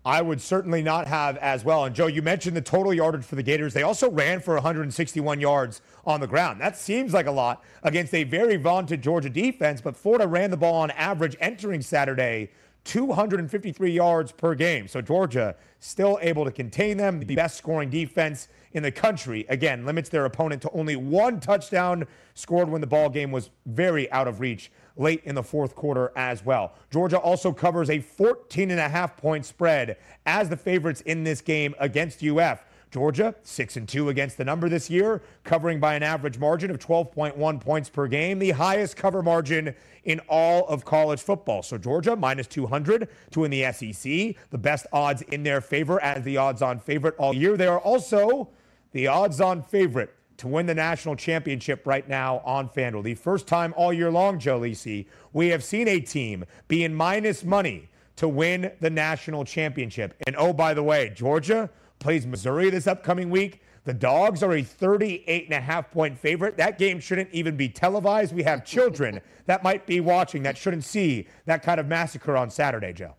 I 0.07 0.23
would 0.23 0.41
certainly 0.41 0.85
not 0.85 1.09
have 1.09 1.37
as 1.39 1.65
well. 1.65 1.85
And 1.85 1.93
Joe, 1.93 2.07
you 2.07 2.23
mentioned 2.23 2.57
the 2.57 2.61
total 2.61 2.95
yardage 2.95 3.25
for 3.25 3.35
the 3.35 3.43
Gators. 3.43 3.75
They 3.75 3.83
also 3.83 4.09
ran 4.09 4.39
for 4.39 4.55
161 4.55 5.41
yards 5.41 5.83
on 6.07 6.21
the 6.21 6.29
ground. 6.29 6.61
That 6.61 6.77
seems 6.77 7.13
like 7.13 7.27
a 7.27 7.33
lot 7.33 7.65
against 7.83 8.15
a 8.15 8.23
very 8.23 8.55
vaunted 8.55 9.03
Georgia 9.03 9.29
defense, 9.29 9.81
but 9.81 9.97
Florida 9.97 10.29
ran 10.29 10.53
the 10.53 10.57
ball 10.57 10.77
on 10.77 10.93
average 10.93 11.37
entering 11.41 11.83
Saturday 11.83 12.51
253 12.85 13.91
yards 13.91 14.31
per 14.31 14.55
game. 14.55 14.87
So 14.87 15.01
Georgia 15.01 15.57
still 15.81 16.21
able 16.23 16.45
to 16.45 16.53
contain 16.53 16.97
them. 16.97 17.19
The 17.19 17.35
best 17.35 17.59
scoring 17.59 17.91
defense 17.91 18.47
in 18.75 18.85
the 18.85 18.93
country. 18.93 19.45
Again, 19.49 19.85
limits 19.85 20.09
their 20.09 20.25
opponent 20.25 20.63
to 20.63 20.71
only 20.71 20.95
one 20.95 21.41
touchdown 21.41 22.07
scored 22.35 22.69
when 22.69 22.81
the 22.81 22.87
ball 22.87 23.11
game 23.11 23.33
was 23.33 23.51
very 23.67 24.09
out 24.13 24.29
of 24.29 24.39
reach 24.39 24.71
late 24.97 25.23
in 25.25 25.35
the 25.35 25.43
fourth 25.43 25.75
quarter 25.75 26.13
as 26.17 26.45
well. 26.45 26.75
Georgia 26.91 27.19
also 27.19 27.53
covers 27.53 27.91
a 27.91 28.01
14 28.01 28.71
and 28.71 28.81
a 28.81 28.89
half 28.89 29.17
point 29.17 29.45
spread 29.45 29.97
as 30.25 30.49
the 30.49 30.57
favorites 30.57 31.01
in 31.03 31.25
this 31.25 31.41
game 31.41 31.75
against 31.79 32.23
UF. 32.23 32.65
Georgia, 32.91 33.35
6 33.43 33.77
and 33.77 33.89
2 33.89 34.09
against 34.09 34.39
the 34.39 34.45
number 34.45 34.69
this 34.69 34.89
year, 34.89 35.21
covering 35.45 35.81
by 35.81 35.95
an 35.97 36.03
average 36.03 36.39
margin 36.39 36.71
of 36.71 36.79
12.1 36.79 37.61
points 37.61 37.91
per 37.91 38.07
game, 38.07 38.39
the 38.39 38.53
highest 38.53 38.97
cover 38.97 39.23
margin 39.23 39.75
in 40.05 40.21
all 40.29 40.67
of 40.69 40.85
college 40.85 41.21
football. 41.21 41.63
So 41.63 41.77
Georgia 41.77 42.17
minus 42.17 42.47
200 42.47 43.09
to 43.33 43.41
win 43.41 43.51
the 43.51 43.71
SEC, 43.73 44.37
the 44.51 44.59
best 44.59 44.87
odds 44.93 45.23
in 45.23 45.43
their 45.43 45.61
favor 45.61 46.01
as 46.01 46.25
the 46.25 46.37
odds 46.37 46.63
on 46.63 46.79
favorite 46.79 47.17
all 47.19 47.35
year. 47.35 47.57
They 47.57 47.67
are 47.67 47.81
also 47.81 48.49
the 48.93 49.09
odds 49.09 49.41
on 49.41 49.63
favorite 49.63 50.16
to 50.39 50.49
win 50.49 50.67
the 50.67 50.75
national 50.75 51.17
championship 51.17 51.87
right 51.87 52.09
now 52.09 52.43
on 52.45 52.69
FanDuel. 52.69 53.03
The 53.03 53.15
first 53.15 53.47
time 53.47 53.73
all 53.77 53.93
year 53.93 54.11
long, 54.11 54.39
Joe 54.39 54.61
Lisi, 54.61 55.07
we 55.33 55.49
have 55.49 55.65
seen 55.65 55.89
a 55.89 56.01
team 56.01 56.45
be 56.69 56.85
in 56.85 56.95
minus 56.95 57.45
money 57.45 57.89
to 58.17 58.29
win 58.29 58.73
the 58.81 58.91
national 58.91 59.45
championship. 59.45 60.15
And 60.27 60.37
oh, 60.37 60.53
by 60.53 60.75
the 60.75 60.83
way, 60.83 61.13
Georgia 61.15 61.71
plays 61.99 62.27
Missouri 62.27 62.71
this 62.71 62.87
upcoming 62.87 63.31
week. 63.31 63.63
The 63.85 63.95
Dogs 63.95 64.43
are 64.43 64.53
a 64.55 64.63
38 64.63 65.45
and 65.45 65.55
a 65.55 65.61
half 65.61 65.91
point 65.93 66.19
favorite. 66.19 66.57
That 66.57 66.79
game 66.79 66.99
shouldn't 66.99 67.31
even 67.31 67.57
be 67.57 67.69
televised. 67.69 68.35
We 68.35 68.43
have 68.43 68.65
children 68.65 69.21
that 69.47 69.63
might 69.63 69.87
be 69.87 70.01
watching 70.01 70.43
that 70.43 70.59
shouldn't 70.59 70.85
see 70.85 71.29
that 71.45 71.63
kind 71.63 71.79
of 71.79 71.87
massacre 71.87 72.37
on 72.37 72.51
Saturday, 72.51 72.93
Joe. 72.93 73.15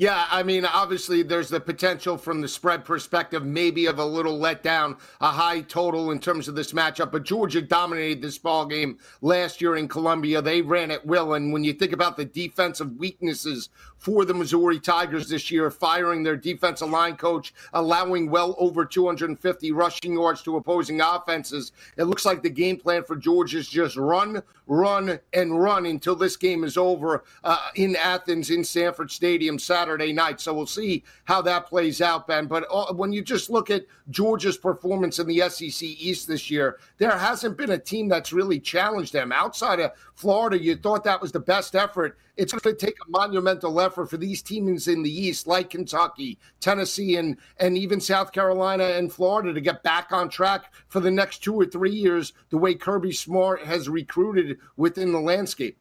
Yeah, 0.00 0.24
I 0.30 0.42
mean, 0.42 0.64
obviously, 0.64 1.22
there's 1.22 1.50
the 1.50 1.60
potential 1.60 2.16
from 2.16 2.40
the 2.40 2.48
spread 2.48 2.86
perspective, 2.86 3.44
maybe 3.44 3.84
of 3.84 3.98
a 3.98 4.04
little 4.06 4.38
letdown, 4.38 4.98
a 5.20 5.28
high 5.28 5.60
total 5.60 6.10
in 6.10 6.20
terms 6.20 6.48
of 6.48 6.54
this 6.54 6.72
matchup. 6.72 7.12
But 7.12 7.24
Georgia 7.24 7.60
dominated 7.60 8.22
this 8.22 8.38
ball 8.38 8.64
game 8.64 8.96
last 9.20 9.60
year 9.60 9.76
in 9.76 9.88
Columbia. 9.88 10.40
They 10.40 10.62
ran 10.62 10.90
at 10.90 11.04
will, 11.04 11.34
and 11.34 11.52
when 11.52 11.64
you 11.64 11.74
think 11.74 11.92
about 11.92 12.16
the 12.16 12.24
defensive 12.24 12.96
weaknesses 12.96 13.68
for 13.98 14.24
the 14.24 14.32
Missouri 14.32 14.80
Tigers 14.80 15.28
this 15.28 15.50
year, 15.50 15.70
firing 15.70 16.22
their 16.22 16.34
defensive 16.34 16.88
line 16.88 17.16
coach, 17.16 17.52
allowing 17.74 18.30
well 18.30 18.56
over 18.58 18.86
250 18.86 19.72
rushing 19.72 20.14
yards 20.14 20.40
to 20.44 20.56
opposing 20.56 21.02
offenses. 21.02 21.72
It 21.98 22.04
looks 22.04 22.24
like 22.24 22.42
the 22.42 22.48
game 22.48 22.78
plan 22.78 23.04
for 23.04 23.16
Georgia 23.16 23.58
is 23.58 23.68
just 23.68 23.98
run, 23.98 24.42
run, 24.66 25.20
and 25.34 25.60
run 25.60 25.84
until 25.84 26.16
this 26.16 26.38
game 26.38 26.64
is 26.64 26.78
over 26.78 27.24
uh, 27.44 27.68
in 27.74 27.94
Athens, 27.96 28.48
in 28.48 28.64
Sanford 28.64 29.10
Stadium, 29.10 29.58
Saturday 29.58 29.89
night. 29.96 30.40
So 30.40 30.54
we'll 30.54 30.66
see 30.66 31.04
how 31.24 31.42
that 31.42 31.66
plays 31.66 32.00
out, 32.00 32.26
Ben. 32.26 32.46
But 32.46 32.66
uh, 32.70 32.92
when 32.92 33.12
you 33.12 33.22
just 33.22 33.50
look 33.50 33.70
at 33.70 33.86
Georgia's 34.10 34.56
performance 34.56 35.18
in 35.18 35.26
the 35.26 35.48
SEC 35.48 35.82
East 35.82 36.28
this 36.28 36.50
year, 36.50 36.78
there 36.98 37.16
hasn't 37.16 37.56
been 37.56 37.70
a 37.70 37.78
team 37.78 38.08
that's 38.08 38.32
really 38.32 38.60
challenged 38.60 39.12
them. 39.12 39.32
Outside 39.32 39.80
of 39.80 39.92
Florida, 40.14 40.58
you 40.58 40.76
thought 40.76 41.04
that 41.04 41.20
was 41.20 41.32
the 41.32 41.40
best 41.40 41.74
effort 41.74 42.18
it's 42.40 42.54
going 42.54 42.74
to 42.74 42.86
take 42.86 42.96
a 43.06 43.10
monumental 43.10 43.78
effort 43.82 44.08
for 44.08 44.16
these 44.16 44.40
teams 44.40 44.88
in 44.88 45.02
the 45.02 45.10
East, 45.10 45.46
like 45.46 45.68
Kentucky, 45.68 46.38
Tennessee, 46.60 47.16
and 47.16 47.36
and 47.58 47.76
even 47.76 48.00
South 48.00 48.32
Carolina 48.32 48.84
and 48.84 49.12
Florida, 49.12 49.52
to 49.52 49.60
get 49.60 49.82
back 49.82 50.10
on 50.10 50.30
track 50.30 50.72
for 50.88 51.00
the 51.00 51.10
next 51.10 51.44
two 51.44 51.54
or 51.54 51.66
three 51.66 51.92
years. 51.92 52.32
The 52.48 52.56
way 52.56 52.74
Kirby 52.74 53.12
Smart 53.12 53.62
has 53.64 53.90
recruited 53.90 54.58
within 54.78 55.12
the 55.12 55.20
landscape. 55.20 55.76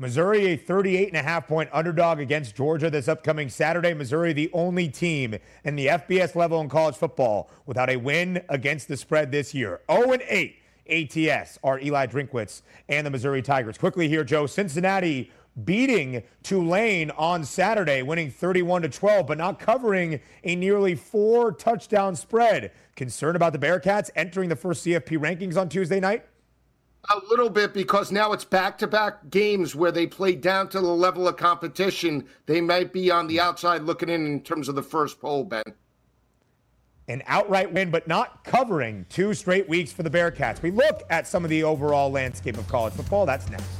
Missouri, 0.00 0.46
a 0.46 0.56
38 0.56 1.08
and 1.08 1.16
a 1.18 1.22
half 1.22 1.46
point 1.46 1.68
underdog 1.74 2.20
against 2.20 2.56
Georgia 2.56 2.88
this 2.88 3.06
upcoming 3.06 3.50
Saturday. 3.50 3.92
Missouri, 3.92 4.32
the 4.32 4.48
only 4.54 4.88
team 4.88 5.36
in 5.62 5.76
the 5.76 5.88
FBS 5.88 6.34
level 6.34 6.58
in 6.62 6.70
college 6.70 6.96
football 6.96 7.50
without 7.66 7.90
a 7.90 7.96
win 7.96 8.42
against 8.48 8.88
the 8.88 8.96
spread 8.96 9.30
this 9.30 9.52
year. 9.52 9.82
0 9.92 10.12
and 10.12 10.22
8 10.26 10.56
ATS 10.88 11.58
are 11.62 11.78
Eli 11.78 12.06
Drinkwitz 12.06 12.62
and 12.88 13.06
the 13.06 13.10
Missouri 13.10 13.42
Tigers. 13.42 13.76
Quickly 13.76 14.08
here, 14.08 14.24
Joe. 14.24 14.46
Cincinnati 14.46 15.30
beating 15.66 16.22
Tulane 16.42 17.10
on 17.10 17.44
Saturday, 17.44 18.00
winning 18.00 18.30
31 18.30 18.80
to 18.80 18.88
12, 18.88 19.26
but 19.26 19.36
not 19.36 19.58
covering 19.58 20.18
a 20.44 20.56
nearly 20.56 20.94
four 20.94 21.52
touchdown 21.52 22.16
spread. 22.16 22.72
Concerned 22.96 23.36
about 23.36 23.52
the 23.52 23.58
Bearcats 23.58 24.08
entering 24.16 24.48
the 24.48 24.56
first 24.56 24.86
CFP 24.86 25.18
rankings 25.18 25.60
on 25.60 25.68
Tuesday 25.68 26.00
night? 26.00 26.24
A 27.08 27.18
little 27.28 27.48
bit 27.48 27.72
because 27.72 28.12
now 28.12 28.32
it's 28.32 28.44
back 28.44 28.76
to 28.78 28.86
back 28.86 29.30
games 29.30 29.74
where 29.74 29.90
they 29.90 30.06
play 30.06 30.34
down 30.34 30.68
to 30.68 30.80
the 30.80 30.86
level 30.86 31.26
of 31.26 31.36
competition. 31.36 32.26
They 32.46 32.60
might 32.60 32.92
be 32.92 33.10
on 33.10 33.26
the 33.26 33.40
outside 33.40 33.82
looking 33.82 34.10
in 34.10 34.26
in 34.26 34.42
terms 34.42 34.68
of 34.68 34.74
the 34.74 34.82
first 34.82 35.20
poll, 35.20 35.44
Ben 35.44 35.62
an 37.10 37.22
outright 37.26 37.72
win, 37.72 37.90
but 37.90 38.06
not 38.06 38.44
covering 38.44 39.04
two 39.08 39.34
straight 39.34 39.68
weeks 39.68 39.92
for 39.92 40.04
the 40.04 40.10
Bearcats. 40.10 40.62
We 40.62 40.70
look 40.70 41.02
at 41.10 41.26
some 41.26 41.42
of 41.44 41.50
the 41.50 41.64
overall 41.64 42.10
landscape 42.10 42.56
of 42.56 42.68
college 42.68 42.94
football. 42.94 43.26
That's 43.26 43.50
next. 43.50 43.79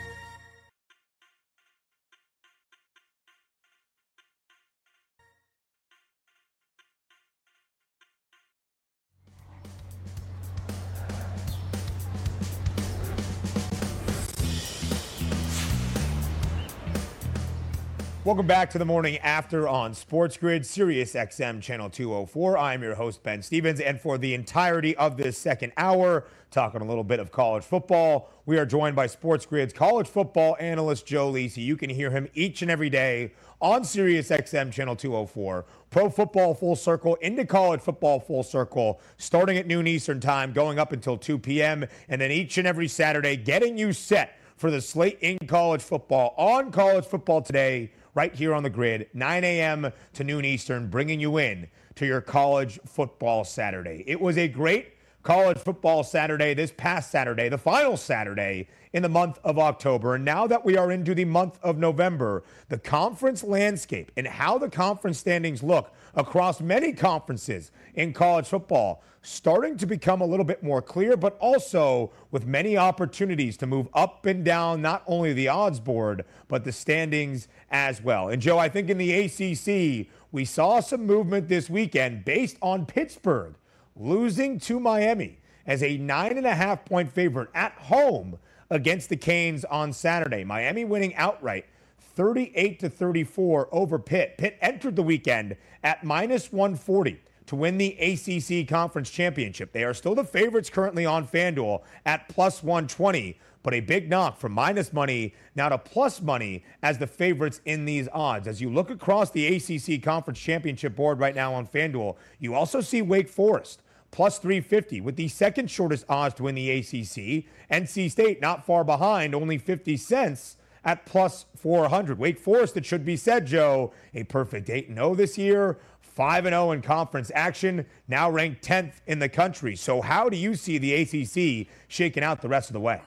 Welcome 18.23 18.45
back 18.45 18.69
to 18.69 18.77
the 18.77 18.85
morning 18.85 19.17
after 19.17 19.67
on 19.67 19.95
Sports 19.95 20.37
Grid, 20.37 20.63
Sirius 20.63 21.15
XM 21.15 21.59
Channel 21.59 21.89
204. 21.89 22.55
I'm 22.55 22.83
your 22.83 22.93
host, 22.93 23.23
Ben 23.23 23.41
Stevens, 23.41 23.79
and 23.79 23.99
for 23.99 24.19
the 24.19 24.35
entirety 24.35 24.95
of 24.97 25.17
this 25.17 25.39
second 25.39 25.73
hour, 25.75 26.25
talking 26.51 26.81
a 26.81 26.85
little 26.85 27.03
bit 27.03 27.19
of 27.19 27.31
college 27.31 27.63
football, 27.63 28.29
we 28.45 28.59
are 28.59 28.65
joined 28.65 28.95
by 28.95 29.07
Sports 29.07 29.47
Grid's 29.47 29.73
college 29.73 30.07
football 30.07 30.55
analyst, 30.59 31.07
Joe 31.07 31.31
Lisi. 31.31 31.65
You 31.65 31.75
can 31.75 31.89
hear 31.89 32.11
him 32.11 32.27
each 32.35 32.61
and 32.61 32.69
every 32.69 32.91
day 32.91 33.31
on 33.59 33.83
Sirius 33.83 34.29
XM 34.29 34.71
Channel 34.71 34.95
204. 34.95 35.65
Pro 35.89 36.07
football 36.07 36.53
full 36.53 36.75
circle 36.75 37.15
into 37.15 37.43
college 37.43 37.81
football 37.81 38.19
full 38.19 38.43
circle, 38.43 39.01
starting 39.17 39.57
at 39.57 39.65
noon 39.65 39.87
Eastern 39.87 40.19
time, 40.19 40.53
going 40.53 40.77
up 40.77 40.91
until 40.91 41.17
2 41.17 41.39
p.m., 41.39 41.87
and 42.07 42.21
then 42.21 42.29
each 42.29 42.59
and 42.59 42.67
every 42.67 42.87
Saturday, 42.87 43.35
getting 43.35 43.79
you 43.79 43.91
set 43.91 44.37
for 44.57 44.69
the 44.69 44.79
slate 44.79 45.17
in 45.21 45.39
college 45.47 45.81
football 45.81 46.35
on 46.37 46.71
college 46.71 47.03
football 47.03 47.41
today 47.41 47.89
right 48.13 48.33
here 48.33 48.53
on 48.53 48.63
the 48.63 48.69
grid, 48.69 49.07
9 49.13 49.43
a.m. 49.43 49.91
to 50.13 50.23
noon 50.23 50.45
Eastern, 50.45 50.87
bringing 50.89 51.19
you 51.19 51.37
in 51.37 51.67
to 51.95 52.05
your 52.05 52.21
college 52.21 52.79
football 52.85 53.43
Saturday. 53.43 54.03
It 54.07 54.19
was 54.19 54.37
a 54.37 54.47
great 54.47 54.93
college 55.23 55.57
football 55.57 56.03
Saturday 56.03 56.53
this 56.53 56.73
past 56.75 57.11
Saturday, 57.11 57.49
the 57.49 57.57
final 57.57 57.97
Saturday 57.97 58.67
in 58.93 59.03
the 59.03 59.09
month 59.09 59.39
of 59.43 59.57
October. 59.57 60.15
And 60.15 60.25
now 60.25 60.47
that 60.47 60.65
we 60.65 60.77
are 60.77 60.91
into 60.91 61.15
the 61.15 61.25
month 61.25 61.57
of 61.63 61.77
November, 61.77 62.43
the 62.69 62.77
conference 62.77 63.43
landscape 63.43 64.11
and 64.17 64.27
how 64.27 64.57
the 64.57 64.69
conference 64.69 65.17
standings 65.17 65.63
look 65.63 65.93
across 66.15 66.59
many 66.59 66.91
conferences 66.91 67.71
in 67.95 68.13
college 68.13 68.47
football 68.47 69.03
starting 69.23 69.77
to 69.77 69.85
become 69.85 70.21
a 70.21 70.25
little 70.25 70.43
bit 70.43 70.63
more 70.63 70.81
clear, 70.81 71.15
but 71.15 71.37
also 71.39 72.11
with 72.31 72.45
many 72.45 72.75
opportunities 72.75 73.55
to 73.55 73.67
move 73.67 73.87
up 73.93 74.25
and 74.25 74.43
down 74.43 74.81
not 74.81 75.03
only 75.05 75.31
the 75.31 75.47
odds 75.47 75.79
board, 75.79 76.25
but 76.47 76.63
the 76.63 76.71
standings 76.71 77.47
as 77.69 78.01
well. 78.01 78.29
And 78.29 78.41
Joe, 78.41 78.57
I 78.57 78.67
think 78.67 78.89
in 78.89 78.97
the 78.97 79.11
ACC, 79.13 80.07
we 80.31 80.43
saw 80.43 80.79
some 80.79 81.05
movement 81.05 81.47
this 81.47 81.69
weekend 81.69 82.25
based 82.25 82.57
on 82.61 82.85
Pittsburgh 82.85 83.55
losing 83.95 84.59
to 84.59 84.79
Miami 84.79 85.37
as 85.67 85.83
a 85.83 85.97
nine 85.97 86.37
and 86.37 86.47
a 86.47 86.55
half 86.55 86.83
point 86.85 87.11
favorite 87.11 87.49
at 87.53 87.73
home 87.73 88.39
against 88.71 89.09
the 89.09 89.17
Canes 89.17 89.63
on 89.65 89.93
Saturday. 89.93 90.43
Miami 90.43 90.85
winning 90.85 91.13
outright 91.15 91.65
38 91.99 92.79
to 92.79 92.89
34 92.89 93.69
over 93.71 93.99
Pitt. 93.99 94.37
Pitt 94.37 94.57
entered 94.61 94.95
the 94.95 95.03
weekend 95.03 95.55
at 95.83 96.03
minus 96.03 96.51
140 96.51 97.21
to 97.47 97.55
win 97.55 97.77
the 97.77 97.97
ACC 97.99 98.67
Conference 98.67 99.09
Championship. 99.09 99.73
They 99.73 99.83
are 99.83 99.93
still 99.93 100.15
the 100.15 100.23
favorites 100.23 100.69
currently 100.69 101.05
on 101.05 101.27
FanDuel 101.27 101.81
at 102.05 102.29
plus 102.29 102.63
120, 102.63 103.37
but 103.61 103.73
a 103.73 103.81
big 103.81 104.09
knock 104.09 104.37
from 104.37 104.53
minus 104.53 104.93
money 104.93 105.33
now 105.53 105.67
to 105.67 105.77
plus 105.77 106.21
money 106.21 106.63
as 106.81 106.97
the 106.97 107.07
favorites 107.07 107.59
in 107.65 107.83
these 107.83 108.07
odds. 108.13 108.47
As 108.47 108.61
you 108.61 108.69
look 108.69 108.89
across 108.89 109.31
the 109.31 109.55
ACC 109.55 110.01
Conference 110.01 110.39
Championship 110.39 110.95
board 110.95 111.19
right 111.19 111.35
now 111.35 111.53
on 111.53 111.67
FanDuel, 111.67 112.15
you 112.39 112.55
also 112.55 112.79
see 112.79 113.01
Wake 113.01 113.27
Forest 113.27 113.80
plus 114.11 114.37
350 114.37 115.01
with 115.01 115.15
the 115.15 115.27
second 115.27 115.71
shortest 115.71 116.05
odds 116.07 116.35
to 116.35 116.43
win 116.43 116.55
the 116.55 116.69
ACC. 116.69 117.45
NC 117.71 118.11
State 118.11 118.41
not 118.41 118.65
far 118.65 118.83
behind, 118.83 119.33
only 119.33 119.57
50 119.57 119.97
cents 119.97 120.57
at 120.83 121.05
plus 121.05 121.45
400. 121.55 122.19
Wake 122.19 122.39
Forest, 122.39 122.77
it 122.77 122.85
should 122.85 123.05
be 123.05 123.15
said, 123.15 123.45
Joe, 123.45 123.93
a 124.13 124.23
perfect 124.23 124.69
8 124.69 124.87
0 124.93 125.15
this 125.15 125.37
year, 125.37 125.79
5 126.01 126.43
0 126.45 126.71
in 126.71 126.81
conference 126.81 127.31
action, 127.33 127.85
now 128.07 128.29
ranked 128.29 128.63
10th 128.63 128.93
in 129.07 129.19
the 129.19 129.29
country. 129.29 129.75
So, 129.75 130.01
how 130.01 130.29
do 130.29 130.37
you 130.37 130.55
see 130.55 130.77
the 130.77 130.93
ACC 130.93 131.67
shaking 131.87 132.23
out 132.23 132.41
the 132.41 132.49
rest 132.49 132.69
of 132.69 132.73
the 132.73 132.79
way? 132.79 133.01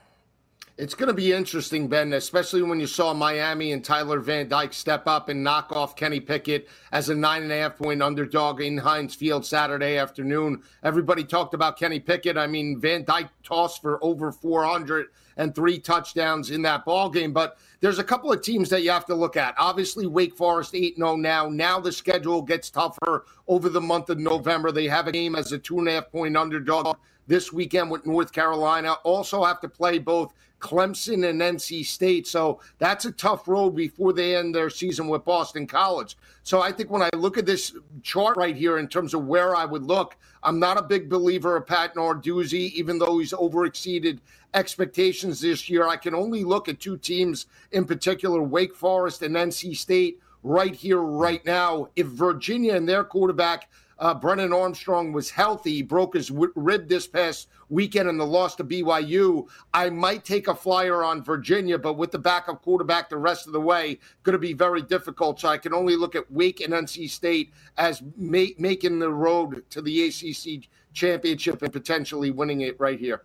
It's 0.77 0.97
going 0.97 1.07
to 1.07 1.15
be 1.15 1.33
interesting, 1.33 1.87
Ben, 1.87 2.13
especially 2.15 2.61
when 2.63 2.81
you 2.81 2.89
saw 2.89 3.15
Miami 3.15 3.71
and 3.71 3.85
Tyler 3.85 4.19
Van 4.19 4.49
Dyke 4.49 4.73
step 4.73 5.07
up 5.07 5.29
and 5.29 5.45
knock 5.45 5.71
off 5.71 5.95
Kenny 5.95 6.19
Pickett 6.19 6.69
as 6.91 7.09
a 7.09 7.15
nine 7.15 7.45
and 7.45 7.53
a 7.53 7.57
half 7.57 7.77
point 7.77 8.03
underdog 8.03 8.61
in 8.61 8.79
Heinz 8.79 9.15
Field 9.15 9.47
Saturday 9.47 9.97
afternoon. 9.99 10.65
Everybody 10.83 11.23
talked 11.23 11.55
about 11.55 11.79
Kenny 11.79 12.01
Pickett. 12.01 12.37
I 12.37 12.49
mean, 12.49 12.81
Van 12.81 13.05
Dyke 13.05 13.29
tossed 13.45 13.83
for 13.83 14.03
over 14.03 14.33
400 14.33 15.07
and 15.37 15.55
three 15.55 15.79
touchdowns 15.79 16.51
in 16.51 16.63
that 16.63 16.85
ball 16.85 17.09
game. 17.09 17.33
But 17.33 17.57
there's 17.79 18.01
a 18.01 18.05
couple 18.05 18.33
of 18.33 18.43
teams 18.43 18.69
that 18.71 18.83
you 18.83 18.91
have 18.91 19.07
to 19.07 19.15
look 19.15 19.37
at. 19.37 19.55
Obviously, 19.57 20.09
Wake 20.09 20.35
Forest 20.35 20.75
8 20.75 20.97
0 20.97 21.15
now. 21.15 21.49
Now 21.49 21.79
the 21.79 21.93
schedule 21.93 22.43
gets 22.43 22.69
tougher 22.69 23.27
over 23.47 23.69
the 23.69 23.81
month 23.81 24.11
of 24.11 24.19
November. 24.19 24.73
They 24.73 24.89
have 24.89 25.07
a 25.07 25.13
game 25.13 25.37
as 25.37 25.53
a 25.53 25.59
two 25.59 25.79
and 25.79 25.87
a 25.87 25.93
half 25.93 26.11
point 26.11 26.37
underdog 26.37 26.97
this 27.27 27.53
weekend 27.53 27.91
with 27.91 28.07
North 28.07 28.33
Carolina. 28.33 28.95
Also 29.05 29.45
have 29.45 29.61
to 29.61 29.69
play 29.69 29.99
both 29.99 30.35
Clemson, 30.65 31.29
and 31.29 31.43
NC 31.43 31.85
State. 31.85 32.27
So 32.27 32.59
that's 32.79 33.05
a 33.05 33.13
tough 33.13 33.47
road 33.47 33.77
before 33.77 34.15
they 34.15 34.35
end 34.35 34.55
their 34.55 34.71
season 34.71 35.09
with 35.09 35.23
Boston 35.23 35.67
College. 35.67 36.17
So 36.43 36.63
I 36.63 36.73
think 36.73 36.91
when 36.91 37.03
I 37.03 37.11
look 37.15 37.37
at 37.37 37.45
this 37.45 37.77
chart 38.03 38.39
right 38.39 38.57
here 38.57 38.79
in 38.79 38.89
terms 38.89 39.13
of 39.13 39.27
where 39.27 39.55
I 39.55 39.67
would 39.67 39.83
look, 39.83 40.17
I'm 40.43 40.59
not 40.59 40.79
a 40.79 40.83
big 40.83 41.11
believer 41.11 41.57
of 41.57 41.67
Pat 41.67 41.95
Narduzzi, 41.95 42.73
even 42.73 42.99
though 42.99 43.19
he's 43.19 43.35
overexceeded 43.35 44.21
expectations 44.55 45.41
this 45.41 45.69
year. 45.69 45.87
I 45.87 45.97
can 45.97 46.15
only 46.15 46.45
look 46.45 46.71
at 46.71 46.81
two 46.81 46.97
teams 46.97 47.45
in 47.73 47.85
particular, 47.85 48.43
Wake 48.43 48.75
Forest 48.75 49.21
and 49.21 49.37
NC 49.37 49.77
State, 49.77 50.19
right 50.43 50.75
here, 50.75 51.01
right 51.01 51.45
now. 51.45 51.89
If 51.95 52.07
Virginia 52.07 52.75
and 52.75 52.89
their 52.89 53.05
quarterback– 53.05 53.69
uh, 53.99 54.15
Brennan 54.15 54.53
Armstrong 54.53 55.13
was 55.13 55.31
healthy, 55.31 55.83
broke 55.83 56.15
his 56.15 56.29
w- 56.29 56.53
rib 56.55 56.89
this 56.89 57.07
past 57.07 57.49
weekend 57.69 58.09
in 58.09 58.17
the 58.17 58.27
loss 58.27 58.57
to 58.57 58.65
BYU. 58.65 59.49
I 59.73 59.91
might 59.91 60.25
take 60.25 60.49
a 60.49 60.55
flyer 60.55 61.05
on 61.05 61.23
Virginia, 61.23 61.79
but 61.79 61.95
with 61.95 62.11
the 62.11 62.19
backup 62.19 62.63
quarterback 62.63 63.09
the 63.09 63.17
rest 63.17 63.47
of 63.47 63.53
the 63.53 63.61
way, 63.61 63.99
going 64.23 64.35
to 64.35 64.39
be 64.39 64.53
very 64.53 64.83
difficult. 64.83 65.41
So 65.41 65.49
I 65.49 65.59
can 65.59 65.75
only 65.75 65.97
look 65.97 66.15
at 66.15 66.31
Wake 66.31 66.61
and 66.61 66.73
NC 66.73 67.09
State 67.11 67.53
as 67.77 68.03
ma- 68.17 68.45
making 68.59 68.99
the 68.99 69.13
road 69.13 69.65
to 69.71 69.83
the 69.83 70.09
ACC 70.09 70.69
championship 70.93 71.63
and 71.63 71.73
potentially 71.73 72.31
winning 72.31 72.63
it 72.63 72.79
right 72.79 72.99
here. 72.99 73.23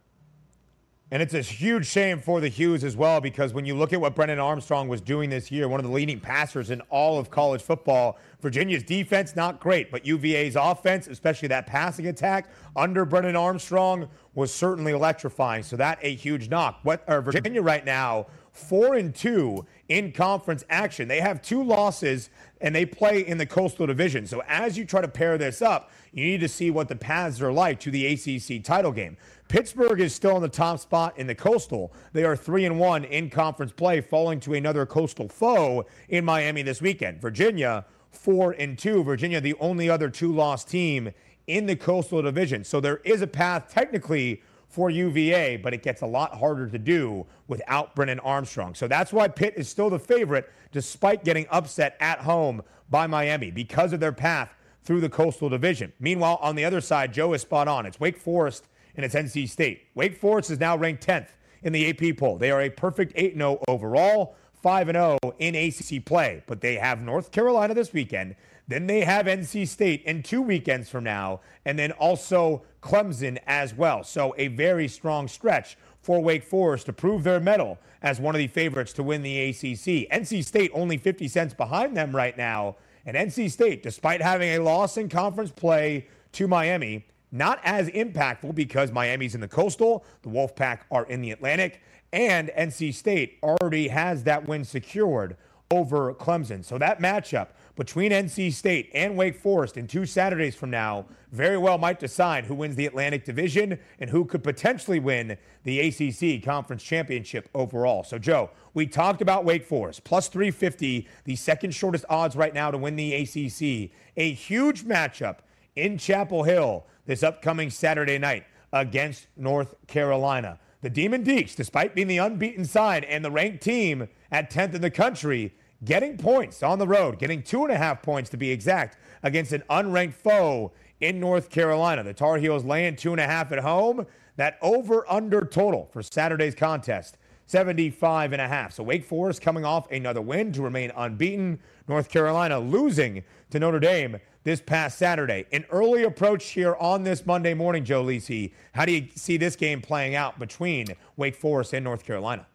And 1.12 1.24
it's 1.24 1.34
a 1.34 1.41
huge 1.41 1.88
shame 1.88 2.19
for 2.19 2.39
the 2.39 2.50
Hoos 2.50 2.84
as 2.84 2.95
well 2.95 3.19
because 3.19 3.52
when 3.52 3.65
you 3.65 3.76
look 3.76 3.93
at 3.93 4.00
what 4.00 4.13
Brennan 4.13 4.38
Armstrong 4.38 4.88
was 4.88 5.02
doing 5.02 5.32
this 5.32 5.50
year, 5.50 5.67
one 5.67 5.80
of 5.80 5.86
the 5.86 5.91
leading 5.91 6.19
passers 6.19 6.69
in 6.69 6.82
all 6.91 7.17
of 7.17 7.32
college 7.32 7.63
football, 7.63 8.19
Virginia's 8.41 8.84
defense 8.84 9.36
not 9.36 9.60
great, 9.60 9.89
but 9.89 10.06
UVA's 10.06 10.56
offense, 10.56 11.08
especially 11.08 11.48
that 11.48 11.65
passing 11.65 12.06
attack 12.06 12.52
under 12.76 13.06
Brennan 13.06 13.36
Armstrong, 13.36 14.08
was 14.36 14.54
certainly 14.54 14.91
electrifying. 14.91 15.63
So 15.63 15.76
that 15.78 15.98
a 16.04 16.13
huge 16.13 16.48
knock. 16.48 16.80
What 16.84 17.04
Virginia 17.08 17.63
right 17.63 17.84
now? 17.84 18.28
Four 18.52 18.93
and 18.93 19.13
two 19.13 19.65
in 19.88 20.12
conference 20.12 20.63
action. 20.69 21.08
They 21.08 21.22
have 21.22 21.41
two 21.41 21.63
losses 21.63 22.30
and 22.62 22.76
they 22.76 22.86
play 22.86 23.26
in 23.26 23.39
the 23.39 23.48
Coastal 23.48 23.88
Division. 23.88 24.28
So 24.28 24.43
as 24.48 24.78
you 24.78 24.86
try 24.86 25.02
to 25.02 25.08
pair 25.08 25.39
this 25.39 25.63
up, 25.63 25.91
you 26.12 26.26
need 26.26 26.39
to 26.41 26.48
see 26.48 26.72
what 26.72 26.88
the 26.88 26.95
paths 26.95 27.41
are 27.41 27.52
like 27.52 27.80
to 27.82 27.91
the 27.91 28.08
ACC 28.08 28.63
title 28.63 28.91
game. 28.91 29.17
Pittsburgh 29.48 30.00
is 30.00 30.13
still 30.13 30.36
in 30.36 30.41
the 30.41 30.50
top 30.50 30.80
spot 30.80 31.17
in 31.17 31.28
the 31.28 31.36
Coastal. 31.36 31.93
They 32.13 32.24
are 32.24 32.36
3 32.36 32.65
and 32.65 32.80
1 32.80 33.04
in 33.06 33.30
conference 33.30 33.72
play, 33.72 34.02
falling 34.02 34.39
to 34.41 34.54
another 34.54 34.86
Coastal 34.86 35.28
foe 35.28 35.86
in 36.08 36.26
Miami 36.26 36.62
this 36.62 36.82
weekend. 36.82 37.22
Virginia 37.22 37.86
4 38.12 38.52
and 38.54 38.78
2. 38.78 39.04
Virginia 39.04 39.41
the 39.41 39.56
only 39.60 39.89
other 39.89 40.10
two-loss 40.10 40.63
team 40.63 41.12
in 41.48 41.65
the 41.65 41.76
Coastal 41.76 42.22
Division. 42.22 42.63
So 42.63 42.80
there 42.80 42.98
is 43.04 43.22
a 43.22 43.28
path 43.28 43.72
technically 43.72 44.41
for 44.67 44.91
UVA, 44.91 45.58
but 45.58 45.74
it 45.74 45.82
gets 45.82 46.02
a 46.02 46.06
lot 46.06 46.38
harder 46.38 46.67
to 46.67 46.78
do 46.78 47.26
without 47.48 47.95
Brennan 47.95 48.19
Armstrong. 48.19 48.76
So 48.76 48.88
that's 48.88 49.12
why 49.12 49.28
Pitt 49.28 49.56
is 49.58 49.67
still 49.67 49.89
the 49.89 49.98
favorite 49.98 50.52
despite 50.72 51.24
getting 51.24 51.48
upset 51.50 51.98
at 52.00 52.19
home 52.19 52.62
by 52.91 53.08
Miami 53.08 53.50
because 53.50 53.93
of 53.93 54.00
their 54.00 54.12
path 54.12 54.54
through 54.84 55.02
the 55.02 55.10
Coastal 55.10 55.50
Division. 55.50 55.94
Meanwhile, 56.00 56.39
on 56.42 56.56
the 56.56 56.65
other 56.65 56.82
side, 56.82 57.13
Joe 57.13 57.34
is 57.34 57.42
spot 57.42 57.68
on. 57.68 57.86
It's 57.86 58.00
Wake 58.00 58.18
Forest 58.18 58.68
and 58.96 59.06
it's 59.06 59.15
NC 59.15 59.50
State. 59.50 59.88
Wake 59.96 60.18
Forest 60.18 60.52
is 60.52 60.60
now 60.60 60.78
ranked 60.78 61.06
10th 61.06 61.30
in 61.63 61.74
the 61.74 61.89
AP 61.89 62.18
poll. 62.18 62.38
They 62.38 62.52
are 62.52 62.62
a 62.62 62.70
perfect 62.70 63.13
8 63.15 63.36
0 63.36 63.62
overall, 63.68 64.36
5 64.62 64.88
0 64.88 65.18
in 65.39 65.56
ACC 65.56 66.04
play, 66.04 66.44
but 66.48 66.62
they 66.62 66.76
have 66.76 67.02
North 67.02 67.32
Carolina 67.32 67.74
this 67.74 67.94
weekend. 67.94 68.36
Then 68.68 68.86
they 68.86 69.02
have 69.02 69.26
NC 69.26 69.68
State 69.68 70.04
in 70.04 70.22
two 70.22 70.42
weekends 70.42 70.89
from 70.89 71.04
now, 71.04 71.42
and 71.65 71.78
then 71.78 71.92
also 71.94 72.63
Clemson 72.84 73.39
as 73.48 73.74
well. 73.74 74.04
So 74.04 74.36
a 74.38 74.48
very 74.48 74.88
strong 74.88 75.28
stretch 75.28 75.76
for 76.02 76.22
Wake 76.22 76.44
Forest 76.44 76.86
to 76.86 76.94
prove 76.94 77.24
their 77.24 77.39
mettle 77.39 77.80
as 78.02 78.20
one 78.20 78.36
of 78.36 78.39
the 78.39 78.48
favorites 78.48 78.94
to 78.94 79.04
win 79.04 79.24
the 79.24 79.50
ACC. 79.50 80.10
NC 80.12 80.46
State 80.46 80.72
only 80.74 80.98
50 80.98 81.28
cents 81.28 81.54
behind 81.54 81.98
them 81.98 82.15
right 82.15 82.38
now. 82.38 82.76
And 83.06 83.16
NC 83.16 83.52
State, 83.52 83.84
despite 83.84 84.22
having 84.22 84.50
a 84.50 84.60
loss 84.60 84.98
in 84.98 85.10
conference 85.10 85.52
play 85.52 86.08
to 86.34 86.48
Miami, 86.48 87.06
not 87.32 87.60
as 87.64 87.90
impactful 87.90 88.56
because 88.56 88.92
Miami's 88.92 89.36
in 89.36 89.42
the 89.42 89.48
coastal, 89.48 90.04
the 90.24 90.30
Wolfpack 90.30 90.80
are 90.92 91.06
in 91.06 91.22
the 91.22 91.32
Atlantic, 91.32 91.82
and 92.12 92.50
NC 92.58 92.94
State 92.94 93.38
already 93.44 93.88
has 93.90 94.24
that 94.24 94.48
win 94.48 94.66
secured 94.66 95.38
over 95.72 96.14
Clemson. 96.16 96.66
So 96.66 96.78
that 96.80 97.00
matchup 97.00 97.50
between 97.80 98.12
NC 98.12 98.52
State 98.52 98.92
and 98.94 99.15
Wake 99.15 99.38
Forest 99.38 99.78
in 99.78 99.88
two 99.88 100.06
Saturdays 100.06 100.54
from 100.54 100.70
now 100.70 101.06
very 101.32 101.58
well 101.58 101.78
might 101.78 101.98
decide 101.98 102.44
who 102.44 102.54
wins 102.54 102.76
the 102.76 102.86
Atlantic 102.86 103.24
Division 103.24 103.80
and 104.00 104.10
who 104.10 104.26
could 104.26 104.44
potentially 104.44 105.00
win 105.00 105.38
the 105.63 105.80
ACC 105.80 106.44
Conference 106.44 106.84
Championship 106.84 107.48
overall. 107.56 108.04
So, 108.04 108.20
Joe, 108.20 108.50
we 108.74 108.86
talked 108.86 109.22
about 109.22 109.46
Wake 109.46 109.65
Forest, 109.65 110.04
plus 110.04 110.28
350, 110.28 111.08
the 111.24 111.36
second 111.38 111.74
shortest 111.74 112.04
odds 112.10 112.36
right 112.36 112.54
now 112.54 112.70
to 112.70 112.78
win 112.78 112.98
the 112.98 113.13
ACC. 113.13 113.92
A 114.18 114.34
huge 114.34 114.84
matchup 114.84 115.38
in 115.78 115.98
Chapel 115.98 116.44
Hill 116.44 116.86
this 117.06 117.24
upcoming 117.24 117.70
Saturday 117.70 118.18
night 118.18 118.44
against 118.74 119.28
North 119.38 119.74
Carolina. 119.88 120.60
The 120.82 120.89
Demon 120.89 121.24
Deacs, 121.24 121.56
despite 121.56 121.96
being 121.96 122.08
the 122.08 122.18
unbeaten 122.18 122.65
side 122.65 123.06
and 123.06 123.24
the 123.24 123.32
ranked 123.32 123.63
team 123.63 124.10
at 124.32 124.52
10th 124.52 124.76
in 124.76 124.82
the 124.82 124.92
country, 124.92 125.54
getting 125.84 126.18
points 126.18 126.63
on 126.63 126.80
the 126.80 126.88
road, 126.88 127.20
getting 127.20 127.42
two 127.42 127.63
and 127.63 127.72
a 127.72 127.78
half 127.78 128.02
points 128.02 128.30
to 128.32 128.38
be 128.38 128.52
exact 128.52 128.98
against 129.24 129.54
an 129.54 129.63
unranked 129.70 130.13
foe 130.13 130.72
in 131.00 131.20
North 131.20 131.50
Carolina. 131.50 132.04
The 132.04 132.13
Tar 132.13 132.38
Heels 132.38 132.63
laying 132.63 132.96
two 132.96 133.12
and 133.12 133.22
a 133.22 133.26
half 133.26 133.52
at 133.52 133.60
home. 133.60 134.06
That 134.36 134.58
over 134.62 135.10
under 135.12 135.42
total 135.42 135.89
for 135.92 136.02
Saturday's 136.02 136.56
contest, 136.56 137.18
75 137.48 138.32
and 138.32 138.42
a 138.42 138.48
half. 138.48 138.72
So 138.72 138.84
Wake 138.84 139.04
Forest 139.04 139.42
coming 139.42 139.65
off 139.65 139.92
another 139.92 140.22
win 140.22 140.54
to 140.54 140.62
remain 140.62 140.92
unbeaten. 140.96 141.60
North 141.89 142.10
Carolina 142.10 142.58
losing 142.58 143.24
to 143.50 143.60
Notre 143.60 143.80
Dame 143.82 144.18
this 144.44 144.62
past 144.62 144.98
Saturday. 144.98 145.46
An 145.52 145.65
early 145.72 146.04
approach 146.04 146.50
here 146.52 146.76
on 146.80 147.04
this 147.04 147.26
Monday 147.26 147.54
morning, 147.54 147.84
Joe 147.84 148.04
Lisi. 148.04 148.54
How 148.74 148.86
do 148.86 148.94
you 148.94 149.08
see 149.15 149.36
this 149.36 149.58
game 149.58 149.82
playing 149.82 150.15
out 150.15 150.39
between 150.39 150.88
Wake 151.18 151.36
Forest 151.36 151.74
and 151.74 151.84
North 151.84 152.06
Carolina? 152.06 152.48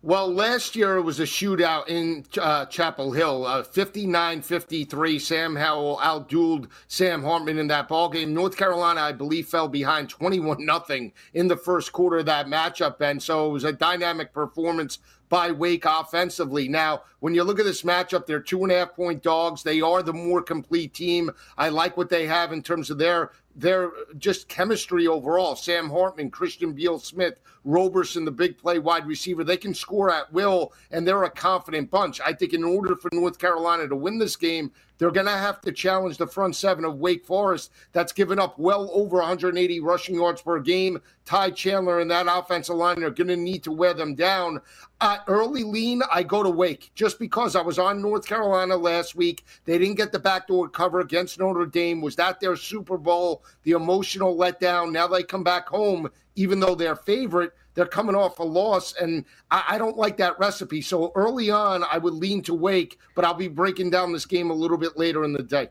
Well, 0.00 0.32
last 0.32 0.76
year 0.76 0.96
it 0.96 1.02
was 1.02 1.18
a 1.18 1.24
shootout 1.24 1.88
in 1.88 2.24
uh, 2.40 2.66
Chapel 2.66 3.10
Hill, 3.10 3.44
uh, 3.44 3.64
59-53. 3.64 5.20
Sam 5.20 5.56
Howell 5.56 5.98
outdueled 6.00 6.68
Sam 6.86 7.24
Hartman 7.24 7.58
in 7.58 7.66
that 7.66 7.88
ball 7.88 8.08
game. 8.08 8.32
North 8.32 8.56
Carolina, 8.56 9.00
I 9.00 9.10
believe, 9.10 9.48
fell 9.48 9.66
behind 9.66 10.08
21 10.08 10.64
nothing 10.64 11.12
in 11.34 11.48
the 11.48 11.56
first 11.56 11.92
quarter 11.92 12.18
of 12.18 12.26
that 12.26 12.46
matchup, 12.46 13.00
and 13.00 13.20
so 13.20 13.48
it 13.48 13.52
was 13.52 13.64
a 13.64 13.72
dynamic 13.72 14.32
performance 14.32 15.00
by 15.28 15.50
Wake 15.50 15.84
offensively. 15.84 16.68
Now, 16.68 17.02
when 17.18 17.34
you 17.34 17.42
look 17.42 17.58
at 17.58 17.64
this 17.64 17.82
matchup, 17.82 18.24
they're 18.24 18.38
two 18.38 18.62
and 18.62 18.70
a 18.70 18.78
half 18.78 18.94
point 18.94 19.24
dogs. 19.24 19.64
They 19.64 19.80
are 19.80 20.02
the 20.04 20.12
more 20.12 20.42
complete 20.42 20.94
team. 20.94 21.32
I 21.58 21.70
like 21.70 21.96
what 21.96 22.08
they 22.08 22.26
have 22.26 22.52
in 22.52 22.62
terms 22.62 22.88
of 22.90 22.98
their 22.98 23.32
their 23.58 23.90
just 24.18 24.48
chemistry 24.48 25.06
overall. 25.06 25.56
Sam 25.56 25.90
Hartman, 25.90 26.30
Christian 26.30 26.72
Beal 26.72 26.98
Smith, 26.98 27.34
Roberson, 27.64 28.24
the 28.24 28.30
big 28.30 28.56
play 28.56 28.78
wide 28.78 29.06
receiver, 29.06 29.44
they 29.44 29.56
can 29.56 29.74
score 29.74 30.10
at 30.10 30.32
will, 30.32 30.72
and 30.90 31.06
they're 31.06 31.24
a 31.24 31.30
confident 31.30 31.90
bunch. 31.90 32.20
I 32.24 32.32
think 32.32 32.54
in 32.54 32.64
order 32.64 32.94
for 32.94 33.10
North 33.12 33.38
Carolina 33.38 33.88
to 33.88 33.96
win 33.96 34.18
this 34.18 34.36
game, 34.36 34.70
they're 34.98 35.10
going 35.10 35.26
to 35.26 35.32
have 35.32 35.60
to 35.62 35.72
challenge 35.72 36.18
the 36.18 36.26
front 36.26 36.56
seven 36.56 36.84
of 36.84 36.98
Wake 36.98 37.24
Forest 37.24 37.72
that's 37.92 38.12
given 38.12 38.38
up 38.38 38.58
well 38.58 38.90
over 38.92 39.18
180 39.18 39.80
rushing 39.80 40.16
yards 40.16 40.42
per 40.42 40.58
game. 40.60 41.00
Ty 41.24 41.50
Chandler 41.50 42.00
and 42.00 42.10
that 42.10 42.26
offensive 42.28 42.76
line 42.76 43.02
are 43.04 43.10
going 43.10 43.28
to 43.28 43.36
need 43.36 43.62
to 43.64 43.72
wear 43.72 43.94
them 43.94 44.14
down. 44.14 44.60
Uh, 45.00 45.18
early 45.28 45.62
lean, 45.62 46.02
I 46.12 46.22
go 46.22 46.42
to 46.42 46.50
Wake 46.50 46.90
just 46.94 47.18
because 47.18 47.54
I 47.54 47.62
was 47.62 47.78
on 47.78 48.02
North 48.02 48.26
Carolina 48.26 48.76
last 48.76 49.14
week. 49.14 49.44
They 49.64 49.78
didn't 49.78 49.96
get 49.96 50.10
the 50.10 50.18
backdoor 50.18 50.68
cover 50.68 51.00
against 51.00 51.38
Notre 51.38 51.66
Dame. 51.66 52.00
Was 52.00 52.16
that 52.16 52.40
their 52.40 52.56
Super 52.56 52.98
Bowl? 52.98 53.44
The 53.62 53.72
emotional 53.72 54.36
letdown. 54.36 54.90
Now 54.90 55.06
they 55.06 55.22
come 55.22 55.44
back 55.44 55.68
home, 55.68 56.10
even 56.34 56.58
though 56.58 56.74
they're 56.74 56.96
favorite 56.96 57.52
they're 57.78 57.86
coming 57.86 58.16
off 58.16 58.40
a 58.40 58.42
loss, 58.42 58.92
and 59.00 59.24
I, 59.52 59.64
I, 59.68 59.78
don't 59.78 59.96
like 59.96 60.16
that 60.16 60.36
recipe. 60.40 60.82
So 60.82 61.12
early 61.14 61.48
on, 61.48 61.84
I 61.84 61.96
would 61.96 62.12
lean 62.12 62.42
to 62.42 62.54
Wake, 62.54 62.98
but 63.14 63.24
I'll 63.24 63.34
be 63.34 63.46
breaking 63.46 63.90
down 63.90 64.12
this 64.12 64.26
game 64.26 64.50
a 64.50 64.52
little 64.52 64.76
bit 64.76 64.98
later 64.98 65.22
in 65.22 65.32
the 65.32 65.44
day. 65.44 65.68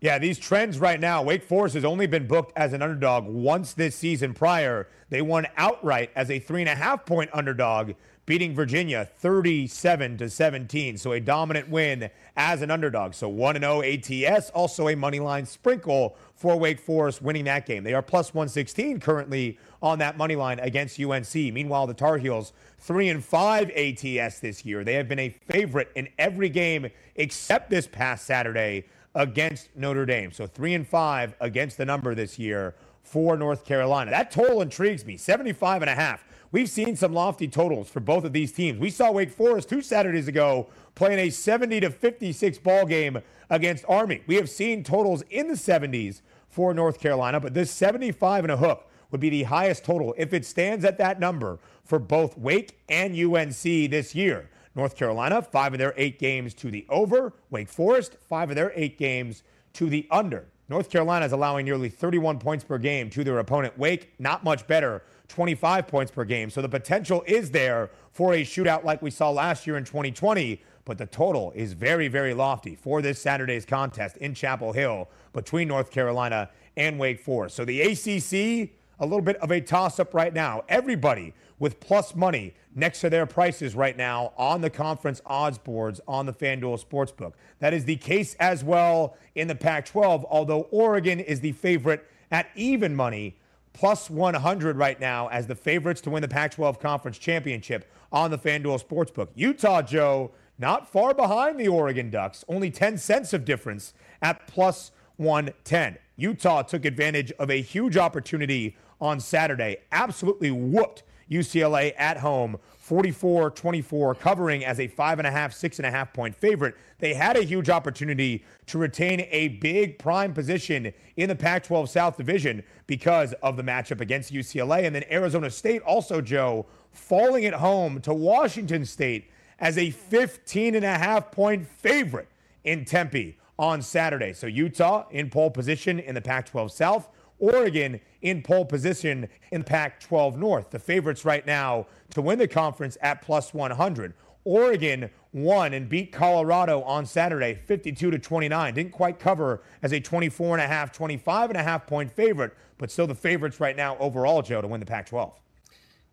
Yeah, 0.00 0.18
these 0.18 0.38
trends 0.38 0.78
right 0.78 0.98
now. 0.98 1.22
Wake 1.22 1.42
Forest 1.42 1.74
has 1.74 1.84
only 1.84 2.06
been 2.06 2.26
booked 2.26 2.56
as 2.56 2.72
an 2.72 2.80
underdog 2.80 3.26
once 3.26 3.74
this 3.74 3.94
season 3.94 4.32
prior. 4.32 4.88
They 5.10 5.20
won 5.20 5.46
outright 5.58 6.10
as 6.16 6.30
a 6.30 6.38
three 6.38 6.62
and 6.62 6.70
a 6.70 6.74
half 6.74 7.04
point 7.04 7.28
underdog 7.34 7.92
beating 8.24 8.54
Virginia 8.54 9.04
37 9.18 10.16
to 10.16 10.30
17. 10.30 10.96
So 10.96 11.12
a 11.12 11.20
dominant 11.20 11.68
win 11.68 12.08
as 12.34 12.62
an 12.62 12.70
underdog. 12.70 13.12
So 13.12 13.28
1 13.28 13.60
0 13.60 13.82
ATS, 13.82 14.48
also 14.50 14.88
a 14.88 14.96
money 14.96 15.20
line 15.20 15.44
sprinkle 15.44 16.16
for 16.34 16.56
Wake 16.56 16.80
Forest 16.80 17.20
winning 17.20 17.44
that 17.44 17.66
game. 17.66 17.84
They 17.84 17.92
are 17.92 18.00
plus 18.00 18.32
116 18.32 19.00
currently 19.00 19.58
on 19.82 19.98
that 19.98 20.16
money 20.16 20.36
line 20.36 20.60
against 20.60 20.98
UNC. 20.98 21.34
Meanwhile, 21.34 21.86
the 21.86 21.94
Tar 21.94 22.16
Heels 22.16 22.54
3 22.78 23.10
and 23.10 23.22
5 23.22 23.70
ATS 23.70 24.38
this 24.40 24.64
year. 24.64 24.82
They 24.82 24.94
have 24.94 25.08
been 25.08 25.18
a 25.18 25.28
favorite 25.28 25.90
in 25.94 26.08
every 26.18 26.48
game 26.48 26.88
except 27.16 27.68
this 27.68 27.86
past 27.86 28.24
Saturday 28.24 28.86
against 29.14 29.74
Notre 29.76 30.06
Dame. 30.06 30.32
So 30.32 30.46
3 30.46 30.74
and 30.74 30.86
5 30.86 31.34
against 31.40 31.76
the 31.76 31.84
number 31.84 32.14
this 32.14 32.38
year 32.38 32.74
for 33.02 33.36
North 33.36 33.64
Carolina. 33.64 34.10
That 34.10 34.30
total 34.30 34.62
intrigues 34.62 35.04
me 35.04 35.16
75 35.16 35.82
and 35.82 35.90
a 35.90 35.94
half. 35.94 36.24
We've 36.52 36.68
seen 36.68 36.96
some 36.96 37.12
lofty 37.12 37.46
totals 37.46 37.88
for 37.88 38.00
both 38.00 38.24
of 38.24 38.32
these 38.32 38.52
teams. 38.52 38.78
We 38.78 38.90
saw 38.90 39.12
Wake 39.12 39.30
Forest 39.30 39.68
two 39.68 39.82
Saturdays 39.82 40.28
ago 40.28 40.68
playing 40.94 41.20
a 41.20 41.30
70 41.30 41.80
to 41.80 41.90
56 41.90 42.58
ball 42.58 42.86
game 42.86 43.20
against 43.48 43.84
Army. 43.88 44.22
We 44.26 44.34
have 44.36 44.50
seen 44.50 44.82
totals 44.82 45.22
in 45.30 45.48
the 45.48 45.54
70s 45.54 46.22
for 46.48 46.74
North 46.74 46.98
Carolina, 46.98 47.38
but 47.38 47.54
this 47.54 47.70
75 47.70 48.44
and 48.44 48.52
a 48.52 48.56
hook 48.56 48.88
would 49.10 49.20
be 49.20 49.30
the 49.30 49.44
highest 49.44 49.84
total 49.84 50.14
if 50.18 50.32
it 50.32 50.44
stands 50.44 50.84
at 50.84 50.98
that 50.98 51.20
number 51.20 51.58
for 51.84 51.98
both 51.98 52.36
Wake 52.36 52.78
and 52.88 53.14
UNC 53.14 53.62
this 53.62 54.14
year. 54.14 54.50
North 54.80 54.96
Carolina, 54.96 55.42
five 55.42 55.74
of 55.74 55.78
their 55.78 55.92
eight 55.98 56.18
games 56.18 56.54
to 56.54 56.70
the 56.70 56.86
over. 56.88 57.34
Wake 57.50 57.68
Forest, 57.68 58.16
five 58.30 58.48
of 58.48 58.56
their 58.56 58.72
eight 58.74 58.96
games 58.96 59.42
to 59.74 59.90
the 59.90 60.08
under. 60.10 60.46
North 60.70 60.88
Carolina 60.88 61.26
is 61.26 61.32
allowing 61.32 61.66
nearly 61.66 61.90
31 61.90 62.38
points 62.38 62.64
per 62.64 62.78
game 62.78 63.10
to 63.10 63.22
their 63.22 63.40
opponent. 63.40 63.76
Wake, 63.78 64.14
not 64.18 64.42
much 64.42 64.66
better 64.66 65.02
25 65.28 65.86
points 65.86 66.10
per 66.10 66.24
game. 66.24 66.48
So 66.48 66.62
the 66.62 66.68
potential 66.68 67.22
is 67.26 67.50
there 67.50 67.90
for 68.12 68.32
a 68.32 68.40
shootout 68.40 68.82
like 68.82 69.02
we 69.02 69.10
saw 69.10 69.28
last 69.28 69.66
year 69.66 69.76
in 69.76 69.84
2020, 69.84 70.62
but 70.86 70.96
the 70.96 71.04
total 71.04 71.52
is 71.54 71.74
very, 71.74 72.08
very 72.08 72.32
lofty 72.32 72.74
for 72.74 73.02
this 73.02 73.20
Saturday's 73.20 73.66
contest 73.66 74.16
in 74.16 74.32
Chapel 74.32 74.72
Hill 74.72 75.10
between 75.34 75.68
North 75.68 75.90
Carolina 75.90 76.48
and 76.78 76.98
Wake 76.98 77.20
Forest. 77.20 77.54
So 77.54 77.66
the 77.66 77.82
ACC, 77.82 78.70
a 78.98 79.04
little 79.04 79.20
bit 79.20 79.36
of 79.36 79.50
a 79.50 79.60
toss 79.60 80.00
up 80.00 80.14
right 80.14 80.32
now. 80.32 80.62
Everybody 80.70 81.34
with 81.60 81.78
plus 81.78 82.16
money 82.16 82.54
next 82.74 83.00
to 83.02 83.10
their 83.10 83.26
prices 83.26 83.76
right 83.76 83.96
now 83.96 84.32
on 84.36 84.62
the 84.62 84.70
conference 84.70 85.20
odds 85.26 85.58
boards 85.58 86.00
on 86.08 86.26
the 86.26 86.32
FanDuel 86.32 86.84
Sportsbook. 86.84 87.34
That 87.60 87.72
is 87.72 87.84
the 87.84 87.96
case 87.96 88.34
as 88.40 88.64
well 88.64 89.16
in 89.36 89.46
the 89.46 89.54
Pac 89.54 89.84
12, 89.84 90.26
although 90.28 90.62
Oregon 90.72 91.20
is 91.20 91.40
the 91.40 91.52
favorite 91.52 92.04
at 92.32 92.48
even 92.56 92.96
money 92.96 93.36
plus 93.72 94.10
100 94.10 94.76
right 94.76 94.98
now 94.98 95.28
as 95.28 95.46
the 95.46 95.54
favorites 95.54 96.00
to 96.00 96.10
win 96.10 96.22
the 96.22 96.28
Pac 96.28 96.52
12 96.52 96.80
Conference 96.80 97.18
Championship 97.18 97.88
on 98.10 98.30
the 98.30 98.38
FanDuel 98.38 98.82
Sportsbook. 98.82 99.28
Utah, 99.34 99.82
Joe, 99.82 100.32
not 100.58 100.90
far 100.90 101.14
behind 101.14 101.58
the 101.58 101.68
Oregon 101.68 102.10
Ducks, 102.10 102.44
only 102.48 102.70
10 102.70 102.98
cents 102.98 103.32
of 103.32 103.44
difference 103.44 103.94
at 104.20 104.46
plus 104.46 104.90
110. 105.16 105.98
Utah 106.16 106.62
took 106.62 106.84
advantage 106.84 107.32
of 107.32 107.50
a 107.50 107.60
huge 107.60 107.96
opportunity 107.96 108.76
on 109.00 109.20
Saturday, 109.20 109.78
absolutely 109.92 110.50
whooped 110.50 111.02
UCLA 111.30 111.94
at 111.96 112.18
home 112.18 112.58
44 112.78 113.50
24, 113.50 114.16
covering 114.16 114.64
as 114.64 114.80
a 114.80 114.88
five 114.88 115.20
and 115.20 115.26
a 115.26 115.30
half, 115.30 115.52
six 115.52 115.78
and 115.78 115.86
a 115.86 115.90
half 115.90 116.12
point 116.12 116.34
favorite. 116.34 116.74
They 116.98 117.14
had 117.14 117.36
a 117.36 117.42
huge 117.42 117.70
opportunity 117.70 118.44
to 118.66 118.78
retain 118.78 119.28
a 119.30 119.48
big 119.48 119.98
prime 119.98 120.34
position 120.34 120.92
in 121.16 121.28
the 121.28 121.36
Pac 121.36 121.62
12 121.62 121.88
South 121.88 122.16
Division 122.16 122.64
because 122.88 123.32
of 123.44 123.56
the 123.56 123.62
matchup 123.62 124.00
against 124.00 124.32
UCLA. 124.32 124.84
And 124.84 124.94
then 124.94 125.04
Arizona 125.08 125.50
State, 125.50 125.82
also, 125.82 126.20
Joe, 126.20 126.66
falling 126.90 127.44
at 127.44 127.54
home 127.54 128.00
to 128.00 128.12
Washington 128.12 128.84
State 128.84 129.30
as 129.60 129.78
a 129.78 129.90
15 129.90 130.74
and 130.74 130.84
a 130.84 130.98
half 130.98 131.30
point 131.30 131.68
favorite 131.68 132.28
in 132.64 132.84
Tempe 132.84 133.38
on 133.56 133.82
Saturday. 133.82 134.32
So 134.32 134.46
Utah 134.46 135.06
in 135.10 135.30
pole 135.30 135.50
position 135.50 136.00
in 136.00 136.14
the 136.14 136.20
Pac 136.20 136.46
12 136.46 136.72
South. 136.72 137.08
Oregon 137.40 138.00
in 138.22 138.42
pole 138.42 138.64
position 138.64 139.28
in 139.50 139.64
Pac 139.64 140.00
12 140.00 140.38
North. 140.38 140.70
The 140.70 140.78
favorites 140.78 141.24
right 141.24 141.44
now 141.44 141.86
to 142.10 142.22
win 142.22 142.38
the 142.38 142.46
conference 142.46 142.96
at 143.00 143.22
plus 143.22 143.52
100. 143.52 144.14
Oregon 144.44 145.10
won 145.32 145.74
and 145.74 145.88
beat 145.88 146.12
Colorado 146.12 146.82
on 146.82 147.06
Saturday 147.06 147.54
52 147.66 148.10
to 148.10 148.18
29. 148.18 148.74
Didn't 148.74 148.92
quite 148.92 149.18
cover 149.18 149.62
as 149.82 149.92
a 149.92 150.00
24 150.00 150.56
and 150.56 150.64
a 150.64 150.66
half, 150.66 150.92
25 150.92 151.50
and 151.50 151.58
a 151.58 151.62
half 151.62 151.86
point 151.86 152.10
favorite, 152.10 152.54
but 152.78 152.90
still 152.90 153.06
the 153.06 153.14
favorites 153.14 153.60
right 153.60 153.76
now 153.76 153.96
overall, 153.98 154.42
Joe, 154.42 154.60
to 154.60 154.68
win 154.68 154.80
the 154.80 154.86
Pac 154.86 155.06
12. 155.06 155.32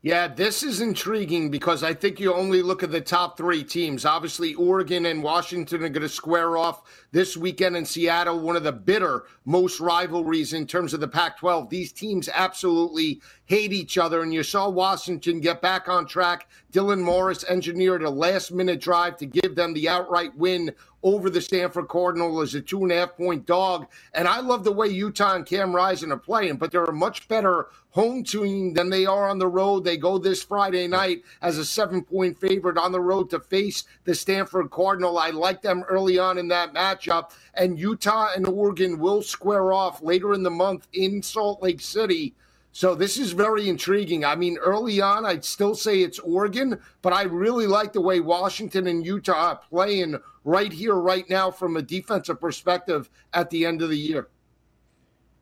Yeah, 0.08 0.30
this 0.30 0.64
is 0.64 0.80
intriguing 0.80 1.52
because 1.52 1.84
I 1.84 1.94
think 1.94 2.18
you 2.18 2.34
only 2.34 2.62
look 2.62 2.82
at 2.82 2.92
the 2.92 3.02
top 3.02 3.36
three 3.36 3.62
teams. 3.62 4.06
Obviously, 4.06 4.54
Oregon 4.54 5.06
and 5.06 5.22
Washington 5.22 5.84
are 5.84 5.90
going 5.90 6.02
to 6.02 6.08
square 6.08 6.56
off 6.56 6.84
this 7.12 7.36
weekend 7.36 7.76
in 7.76 7.84
Seattle, 7.84 8.40
one 8.40 8.56
of 8.56 8.64
the 8.64 8.72
bitter 8.72 9.26
most 9.44 9.82
rivalries 9.82 10.54
in 10.54 10.66
terms 10.66 10.94
of 10.94 11.02
the 11.02 11.10
Pac 11.10 11.40
12. 11.40 11.70
These 11.70 11.92
teams 11.92 12.30
absolutely 12.34 13.22
hate 13.48 13.74
each 13.74 13.98
other. 13.98 14.24
And 14.24 14.34
you 14.34 14.44
saw 14.44 14.70
Washington 14.70 15.42
get 15.42 15.62
back 15.62 15.90
on 15.90 16.08
track. 16.08 16.48
Dylan 16.72 17.02
Morris 17.02 17.44
engineered 17.44 18.02
a 18.02 18.10
last 18.10 18.54
minute 18.54 18.80
drive 18.80 19.18
to 19.18 19.26
give 19.26 19.56
them 19.56 19.74
the 19.74 19.90
outright 19.90 20.34
win 20.38 20.74
over 21.04 21.30
the 21.30 21.42
Stanford 21.42 21.88
Cardinal 21.88 22.42
as 22.42 22.56
a 22.56 22.62
two 22.62 22.84
and 22.84 22.92
a 22.92 22.96
half 22.96 23.16
point 23.18 23.46
dog. 23.46 23.88
And 24.14 24.28
I 24.28 24.40
love 24.40 24.64
the 24.64 24.72
way 24.72 24.88
Utah 24.88 25.36
and 25.36 25.46
Cam 25.46 25.76
Rising 25.76 26.12
are 26.12 26.18
playing, 26.18 26.58
but 26.58 26.72
they're 26.72 26.86
a 26.86 26.94
much 26.94 27.28
better 27.28 27.68
home 27.92 28.24
team 28.24 28.74
than 28.74 28.90
they 28.90 29.06
are 29.06 29.30
on 29.30 29.40
the 29.40 29.48
road. 29.48 29.84
They 29.84 29.98
go 29.98 30.18
this 30.18 30.44
Friday 30.44 30.88
night 30.88 31.24
as 31.42 31.58
a 31.58 31.66
seven 31.66 32.04
point 32.04 32.40
favorite 32.40 32.78
on 32.78 32.92
the 32.92 33.00
road 33.02 33.30
to 33.32 33.40
face 33.40 33.86
the 34.06 34.16
Stanford 34.16 34.72
Cardinal. 34.72 35.18
I 35.18 35.30
like 35.32 35.62
them 35.62 35.84
early 35.88 36.20
on 36.20 36.38
in 36.38 36.48
that 36.50 36.74
matchup. 36.74 37.32
And 37.54 37.80
Utah 37.80 38.30
and 38.36 38.48
Oregon 38.48 39.00
will 39.00 39.22
square 39.22 39.74
off 39.74 40.02
later 40.02 40.34
in 40.34 40.44
the 40.44 40.52
month 40.52 40.88
in 40.94 41.22
Salt 41.22 41.62
Lake 41.62 41.82
City. 41.82 42.36
So 42.78 42.94
this 42.94 43.18
is 43.18 43.32
very 43.32 43.70
intriguing. 43.70 44.24
I 44.24 44.36
mean, 44.36 44.60
early 44.60 45.02
on, 45.02 45.26
I'd 45.26 45.44
still 45.44 45.74
say 45.74 46.04
it's 46.04 46.20
Oregon, 46.20 46.80
but 47.02 47.12
I 47.12 47.24
really 47.24 47.66
like 47.66 47.92
the 47.92 48.02
way 48.02 48.20
Washington 48.20 48.86
and 48.86 49.04
Utah 49.04 49.34
are 49.34 49.60
playing 49.72 50.20
right 50.44 50.72
here, 50.72 50.94
right 50.94 51.28
now, 51.28 51.50
from 51.50 51.76
a 51.76 51.82
defensive 51.82 52.40
perspective 52.40 53.10
at 53.34 53.50
the 53.50 53.66
end 53.66 53.82
of 53.82 53.90
the 53.90 53.98
year. 53.98 54.28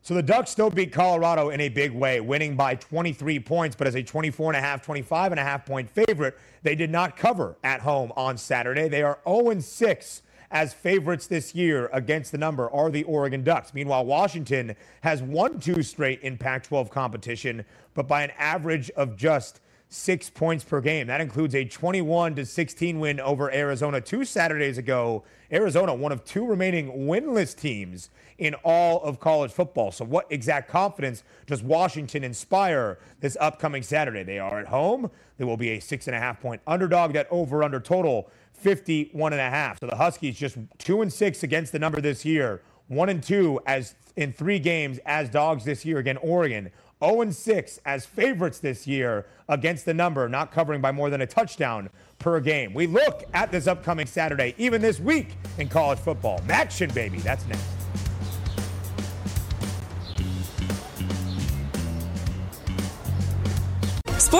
So 0.00 0.14
the 0.14 0.22
Ducks 0.22 0.50
still 0.50 0.70
beat 0.70 0.92
Colorado 0.92 1.50
in 1.50 1.60
a 1.60 1.68
big 1.68 1.92
way, 1.92 2.22
winning 2.22 2.56
by 2.56 2.74
23 2.74 3.38
points, 3.40 3.76
but 3.76 3.86
as 3.86 3.96
a 3.96 4.02
24 4.02 4.52
and 4.52 4.56
a 4.56 4.66
half, 4.66 4.80
25 4.80 5.32
and 5.32 5.38
a 5.38 5.44
half 5.44 5.66
point 5.66 5.90
favorite, 5.90 6.38
they 6.62 6.74
did 6.74 6.88
not 6.88 7.18
cover 7.18 7.58
at 7.62 7.82
home 7.82 8.14
on 8.16 8.38
Saturday. 8.38 8.88
They 8.88 9.02
are 9.02 9.18
0 9.28 9.60
6 9.60 10.22
as 10.50 10.72
favorites 10.74 11.26
this 11.26 11.54
year 11.54 11.88
against 11.92 12.32
the 12.32 12.38
number 12.38 12.70
are 12.70 12.90
the 12.90 13.04
Oregon 13.04 13.42
Ducks. 13.42 13.74
Meanwhile, 13.74 14.04
Washington 14.04 14.76
has 15.02 15.22
won 15.22 15.60
two 15.60 15.82
straight 15.82 16.20
in 16.20 16.38
Pac 16.38 16.64
12 16.64 16.90
competition, 16.90 17.64
but 17.94 18.08
by 18.08 18.22
an 18.22 18.32
average 18.38 18.90
of 18.90 19.16
just 19.16 19.60
six 19.88 20.28
points 20.28 20.64
per 20.64 20.80
game. 20.80 21.06
That 21.06 21.20
includes 21.20 21.54
a 21.54 21.64
21 21.64 22.34
to 22.36 22.46
16 22.46 22.98
win 22.98 23.20
over 23.20 23.52
Arizona 23.52 24.00
two 24.00 24.24
Saturdays 24.24 24.78
ago. 24.78 25.24
Arizona, 25.52 25.94
one 25.94 26.12
of 26.12 26.24
two 26.24 26.44
remaining 26.44 27.06
winless 27.06 27.56
teams 27.56 28.10
in 28.38 28.54
all 28.64 29.02
of 29.02 29.20
college 29.20 29.52
football. 29.52 29.92
So, 29.92 30.04
what 30.04 30.26
exact 30.30 30.68
confidence 30.68 31.22
does 31.46 31.62
Washington 31.62 32.24
inspire 32.24 32.98
this 33.20 33.36
upcoming 33.40 33.82
Saturday? 33.82 34.24
They 34.24 34.38
are 34.38 34.58
at 34.58 34.66
home. 34.66 35.10
They 35.38 35.44
will 35.44 35.56
be 35.56 35.70
a 35.70 35.80
six 35.80 36.08
and 36.08 36.16
a 36.16 36.20
half 36.20 36.40
point 36.40 36.60
underdog. 36.66 37.12
That 37.12 37.28
over 37.30 37.62
under 37.62 37.80
total 37.80 38.28
51 38.54 39.32
and 39.32 39.40
a 39.40 39.50
half. 39.50 39.78
So 39.80 39.86
the 39.86 39.96
Huskies 39.96 40.36
just 40.36 40.56
two 40.78 41.02
and 41.02 41.12
six 41.12 41.42
against 41.42 41.72
the 41.72 41.78
number 41.78 42.00
this 42.00 42.24
year, 42.24 42.62
one 42.88 43.08
and 43.08 43.22
two 43.22 43.60
as 43.66 43.94
in 44.16 44.32
three 44.32 44.58
games 44.58 44.98
as 45.06 45.28
dogs 45.28 45.64
this 45.64 45.84
year 45.84 45.98
again. 45.98 46.16
Oregon 46.18 46.70
0 47.04 47.20
and 47.22 47.34
6 47.34 47.80
as 47.84 48.06
favorites 48.06 48.58
this 48.58 48.86
year 48.86 49.26
against 49.48 49.84
the 49.84 49.94
number, 49.94 50.28
not 50.28 50.50
covering 50.50 50.80
by 50.80 50.92
more 50.92 51.10
than 51.10 51.20
a 51.20 51.26
touchdown 51.26 51.90
per 52.18 52.40
game. 52.40 52.72
We 52.72 52.86
look 52.86 53.24
at 53.34 53.52
this 53.52 53.66
upcoming 53.66 54.06
Saturday, 54.06 54.54
even 54.58 54.80
this 54.80 54.98
week 54.98 55.36
in 55.58 55.68
college 55.68 55.98
football. 55.98 56.40
Action, 56.48 56.90
baby. 56.94 57.18
That's 57.18 57.46
next. 57.46 57.75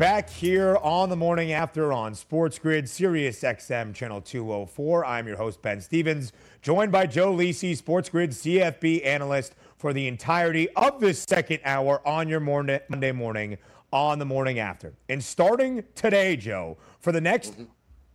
back 0.00 0.30
here 0.30 0.78
on 0.78 1.10
the 1.10 1.16
morning 1.16 1.52
after 1.52 1.92
on 1.92 2.14
Sports 2.14 2.58
Grid, 2.58 2.88
Sirius 2.88 3.42
XM 3.42 3.94
Channel 3.94 4.22
204. 4.22 5.04
I'm 5.04 5.28
your 5.28 5.36
host, 5.36 5.60
Ben 5.60 5.78
Stevens, 5.78 6.32
joined 6.62 6.90
by 6.90 7.04
Joe 7.04 7.34
Lisi, 7.34 7.76
Sports 7.76 8.08
Grid 8.08 8.30
CFB 8.30 9.04
analyst 9.04 9.56
for 9.76 9.92
the 9.92 10.08
entirety 10.08 10.70
of 10.70 11.00
this 11.00 11.22
second 11.28 11.60
hour 11.66 12.00
on 12.08 12.30
your 12.30 12.40
morning, 12.40 12.80
Monday 12.88 13.12
morning 13.12 13.58
on 13.92 14.18
the 14.18 14.24
morning 14.24 14.58
after. 14.58 14.94
And 15.10 15.22
starting 15.22 15.84
today, 15.94 16.34
Joe, 16.34 16.78
for 17.00 17.12
the 17.12 17.20
next 17.20 17.52
mm-hmm. 17.52 17.64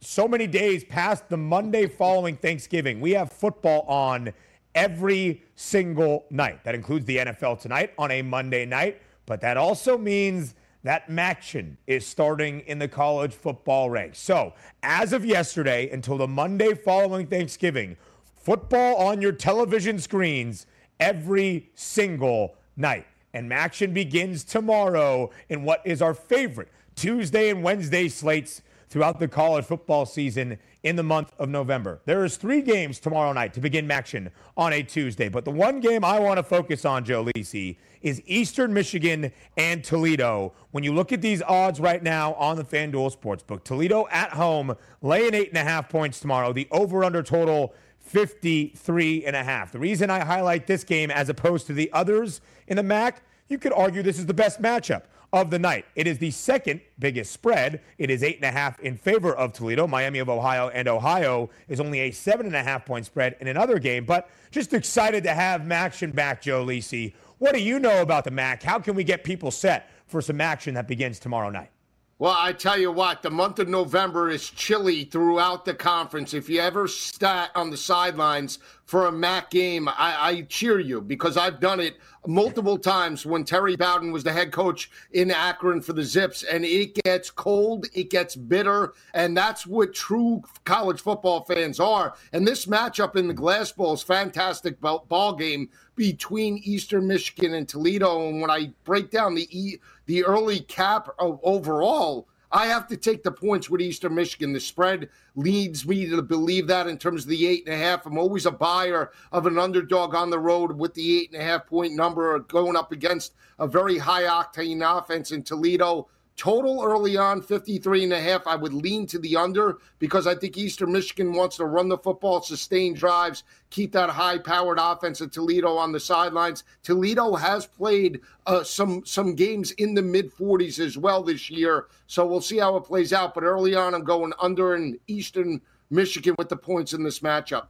so 0.02 0.28
many 0.28 0.48
days 0.48 0.84
past 0.84 1.30
the 1.30 1.38
Monday 1.38 1.86
following 1.86 2.36
Thanksgiving, 2.36 3.00
we 3.00 3.12
have 3.12 3.32
football 3.32 3.82
on 3.82 4.34
every 4.74 5.44
single 5.54 6.26
night. 6.32 6.64
That 6.64 6.74
includes 6.74 7.06
the 7.06 7.18
NFL 7.18 7.62
tonight 7.62 7.94
on 8.00 8.10
a 8.10 8.24
Monday 8.24 8.66
night, 8.66 9.04
but 9.28 9.40
that 9.42 9.56
also 9.56 10.00
means 10.00 10.56
that 10.86 11.10
MACtion 11.10 11.78
is 11.88 12.06
starting 12.06 12.60
in 12.68 12.78
the 12.78 12.88
college 12.88 13.34
football 13.34 13.90
ranks. 13.90 14.20
So, 14.20 14.54
as 14.84 15.14
of 15.14 15.26
yesterday 15.26 15.90
until 15.90 16.16
the 16.16 16.28
Monday 16.28 16.76
following 16.76 17.26
Thanksgiving, 17.26 17.98
football 18.36 18.96
on 18.98 19.20
your 19.20 19.32
television 19.32 19.98
screens 19.98 20.68
every 21.00 21.72
single 21.74 22.54
night. 22.78 23.08
And 23.34 23.50
MACtion 23.50 23.96
begins 23.96 24.44
tomorrow 24.44 25.32
in 25.50 25.64
what 25.64 25.82
is 25.86 26.04
our 26.04 26.14
favorite 26.14 26.70
Tuesday 26.96 27.50
and 27.50 27.64
Wednesday 27.64 28.08
slates 28.08 28.62
throughout 28.90 29.20
the 29.20 29.28
college 29.28 29.66
football 29.66 30.06
season 30.06 30.58
in 30.84 30.96
the 30.96 31.04
month 31.04 31.32
of 31.40 31.50
November. 31.50 32.00
There 32.06 32.24
is 32.24 32.38
three 32.38 32.62
games 32.62 33.00
tomorrow 33.00 33.34
night 33.34 33.54
to 33.56 33.60
begin 33.60 33.88
MACtion 33.88 34.30
on 34.56 34.74
a 34.74 34.84
Tuesday, 34.84 35.30
but 35.30 35.46
the 35.46 35.52
one 35.52 35.80
game 35.80 36.06
I 36.06 36.20
want 36.20 36.38
to 36.38 36.44
focus 36.44 36.86
on, 36.86 37.04
Joe 37.04 37.26
Lisi, 37.26 37.78
is 38.02 38.22
Eastern 38.26 38.74
Michigan 38.74 39.32
and 39.58 39.84
Toledo. 39.84 40.54
When 40.72 40.84
you 40.84 40.94
look 40.94 41.12
at 41.12 41.22
these 41.22 41.42
odds 41.42 41.80
right 41.80 42.04
now 42.04 42.34
on 42.36 42.56
the 42.58 42.64
FanDuel 42.64 43.16
Sportsbook, 43.16 43.64
Toledo 43.64 44.08
at 44.12 44.32
home 44.32 44.76
laying 45.02 45.34
eight 45.34 45.50
and 45.50 45.58
a 45.58 45.64
half 45.64 45.90
points 45.90 46.20
tomorrow. 46.20 46.54
The 46.54 46.68
over/under 46.72 47.24
total 47.24 47.74
53 48.00 49.26
and 49.26 49.36
a 49.36 49.44
half. 49.44 49.72
The 49.72 49.80
reason 49.80 50.12
I 50.12 50.24
highlight 50.24 50.68
this 50.68 50.84
game 50.84 51.10
as 51.10 51.28
opposed 51.28 51.66
to 51.68 51.74
the 51.74 51.92
others 51.92 52.40
in 52.68 52.78
the 52.78 52.84
MAC, 52.84 53.24
you 53.48 53.58
could 53.58 53.74
argue 53.74 54.04
this 54.04 54.20
is 54.20 54.28
the 54.28 54.34
best 54.34 54.62
matchup 54.62 55.04
of 55.36 55.50
the 55.50 55.60
night. 55.60 55.86
It 55.96 56.08
is 56.08 56.18
the 56.18 56.32
second 56.32 56.80
biggest 56.98 57.34
spread. 57.34 57.82
It 57.98 58.10
is 58.10 58.24
eight 58.24 58.38
and 58.38 58.46
a 58.46 58.52
half 58.52 58.80
in 58.80 58.96
favor 58.96 59.36
of 59.36 59.52
Toledo. 59.52 59.86
Miami 59.86 60.20
of 60.20 60.30
Ohio 60.30 60.70
and 60.70 60.88
Ohio 60.88 61.50
is 61.68 61.82
only 61.82 62.00
a 62.00 62.12
seven 62.12 62.46
and 62.46 62.56
a 62.56 62.64
half 62.64 62.86
point 62.86 63.06
spread 63.06 63.36
in 63.42 63.50
another 63.50 63.78
game. 63.78 64.06
But 64.06 64.30
just 64.50 64.74
excited 64.74 65.26
to 65.26 65.34
have 65.34 65.62
MACtion 65.62 66.16
back, 66.16 66.42
Joe 66.42 66.66
Lisi. 66.66 67.14
What 67.38 67.54
do 67.54 67.62
you 67.62 67.80
know 67.80 68.02
about 68.02 68.24
the 68.24 68.32
MAC? 68.32 68.64
How 68.64 68.80
can 68.80 68.96
we 68.96 69.04
get 69.04 69.26
people 69.26 69.52
set 69.52 69.92
for 70.08 70.22
some 70.22 70.40
action 70.40 70.74
that 70.76 70.88
begins 70.88 71.20
tomorrow 71.20 71.50
night? 71.50 71.70
Well, 72.18 72.36
I 72.38 72.54
tell 72.54 72.80
you 72.80 72.94
what, 72.94 73.24
the 73.24 73.30
month 73.30 73.60
of 73.60 73.68
November 73.68 74.30
is 74.30 74.50
chilly 74.50 75.04
throughout 75.04 75.66
the 75.66 75.74
conference. 75.74 76.34
If 76.34 76.48
you 76.48 76.62
ever 76.62 76.88
sat 76.88 77.52
on 77.56 77.72
the 77.72 77.76
sidelines 77.76 78.60
for 78.86 79.08
a 79.08 79.12
MAC 79.12 79.50
game, 79.50 79.90
I, 79.90 79.94
I, 79.98 80.42
cheer 80.44 80.80
you 80.80 81.02
because 81.02 81.36
I've 81.36 81.60
done 81.60 81.82
it 81.82 81.98
multiple 82.26 82.78
times 82.78 83.26
when 83.26 83.44
Terry 83.44 83.76
Bowden 83.76 84.14
was 84.14 84.24
the 84.24 84.32
head 84.32 84.54
coach 84.54 84.90
in 85.12 85.30
Akron 85.30 85.82
for 85.82 85.92
the 85.92 86.04
Zips, 86.04 86.44
and 86.44 86.64
it 86.64 86.96
gets 87.04 87.30
cold, 87.30 87.88
it 87.94 88.10
gets 88.10 88.38
bitter, 88.38 88.94
and 89.14 89.36
that's 89.36 89.68
what 89.68 89.94
true 89.94 90.42
college 90.64 91.02
football 91.02 91.44
fans 91.44 91.82
are. 91.82 92.14
And 92.32 92.48
this 92.48 92.66
matchup 92.66 93.18
in 93.18 93.28
the 93.28 93.34
Glass 93.34 93.74
Bowl 93.74 93.94
is 93.94 94.04
fantastic 94.04 94.80
ball 94.80 95.36
game 95.36 95.70
between 95.96 96.62
Eastern 96.64 97.08
Michigan 97.08 97.54
and 97.54 97.68
Toledo. 97.68 98.28
And 98.28 98.42
when 98.42 98.52
I 98.52 98.72
break 98.84 99.12
down 99.12 99.36
the 99.36 99.80
the 100.06 100.24
early 100.24 100.60
cap 100.62 101.10
of 101.20 101.40
overall 101.44 102.28
I 102.56 102.68
have 102.68 102.88
to 102.88 102.96
take 102.96 103.22
the 103.22 103.34
points 103.34 103.70
with 103.70 103.82
Eastern 103.82 104.16
Michigan. 104.16 104.54
The 104.54 104.62
spread 104.62 105.10
leads 105.36 105.86
me 105.86 106.10
to 106.10 106.22
believe 106.22 106.68
that 106.68 106.88
in 106.88 106.98
terms 106.98 107.24
of 107.24 107.30
the 107.30 107.46
eight 107.46 107.66
and 107.66 107.76
a 107.76 107.78
half. 107.78 108.06
I'm 108.06 108.18
always 108.18 108.46
a 108.46 108.52
buyer 108.52 109.12
of 109.34 109.46
an 109.46 109.60
underdog 109.60 110.16
on 110.16 110.30
the 110.30 110.40
road 110.40 110.72
with 110.72 110.94
the 110.94 111.20
eight 111.20 111.34
and 111.34 111.42
a 111.42 111.44
half 111.44 111.68
point 111.68 111.94
number 111.94 112.40
going 112.40 112.78
up 112.78 112.94
against 112.94 113.34
a 113.60 113.68
very 113.68 113.98
high 113.98 114.24
octane 114.24 114.82
offense 114.82 115.34
in 115.34 115.44
Toledo. 115.44 116.08
Total 116.38 116.84
early 116.84 117.16
on, 117.16 117.42
53 117.42 118.04
and 118.04 118.14
a 118.14 118.20
half. 118.20 118.46
I 118.46 118.58
would 118.58 118.74
lean 118.74 119.08
to 119.08 119.20
the 119.20 119.38
under 119.38 119.78
because 120.00 120.28
I 120.28 120.36
think 120.36 120.58
Eastern 120.58 120.92
Michigan 120.92 121.32
wants 121.32 121.56
to 121.58 121.66
run 121.66 121.88
the 121.88 121.98
football, 121.98 122.42
sustain 122.42 122.94
drives, 122.94 123.44
keep 123.70 123.94
that 123.94 124.10
high 124.10 124.38
powered 124.40 124.78
offense 124.78 125.22
of 125.22 125.32
Toledo 125.32 125.78
on 125.78 125.94
the 125.94 126.00
sidelines. 126.00 126.66
Toledo 126.84 127.36
has 127.36 127.66
played 127.66 128.20
uh, 128.48 128.64
some 128.64 129.06
some 129.06 129.34
games 129.34 129.72
in 129.74 129.94
the 129.94 130.02
mid 130.02 130.30
40s 130.30 130.78
as 130.80 130.98
well 130.98 131.24
this 131.24 131.50
year. 131.50 131.88
So 132.08 132.28
we'll 132.28 132.42
see 132.42 132.58
how 132.58 132.76
it 132.76 132.84
plays 132.84 133.14
out. 133.14 133.34
But 133.34 133.44
early 133.44 133.74
on, 133.74 133.96
I'm 133.96 134.04
going 134.04 134.34
under 134.42 134.76
in 134.76 135.00
Eastern 135.08 135.62
Michigan 135.90 136.36
with 136.38 136.50
the 136.50 136.58
points 136.58 136.92
in 136.92 137.02
this 137.02 137.20
matchup. 137.20 137.68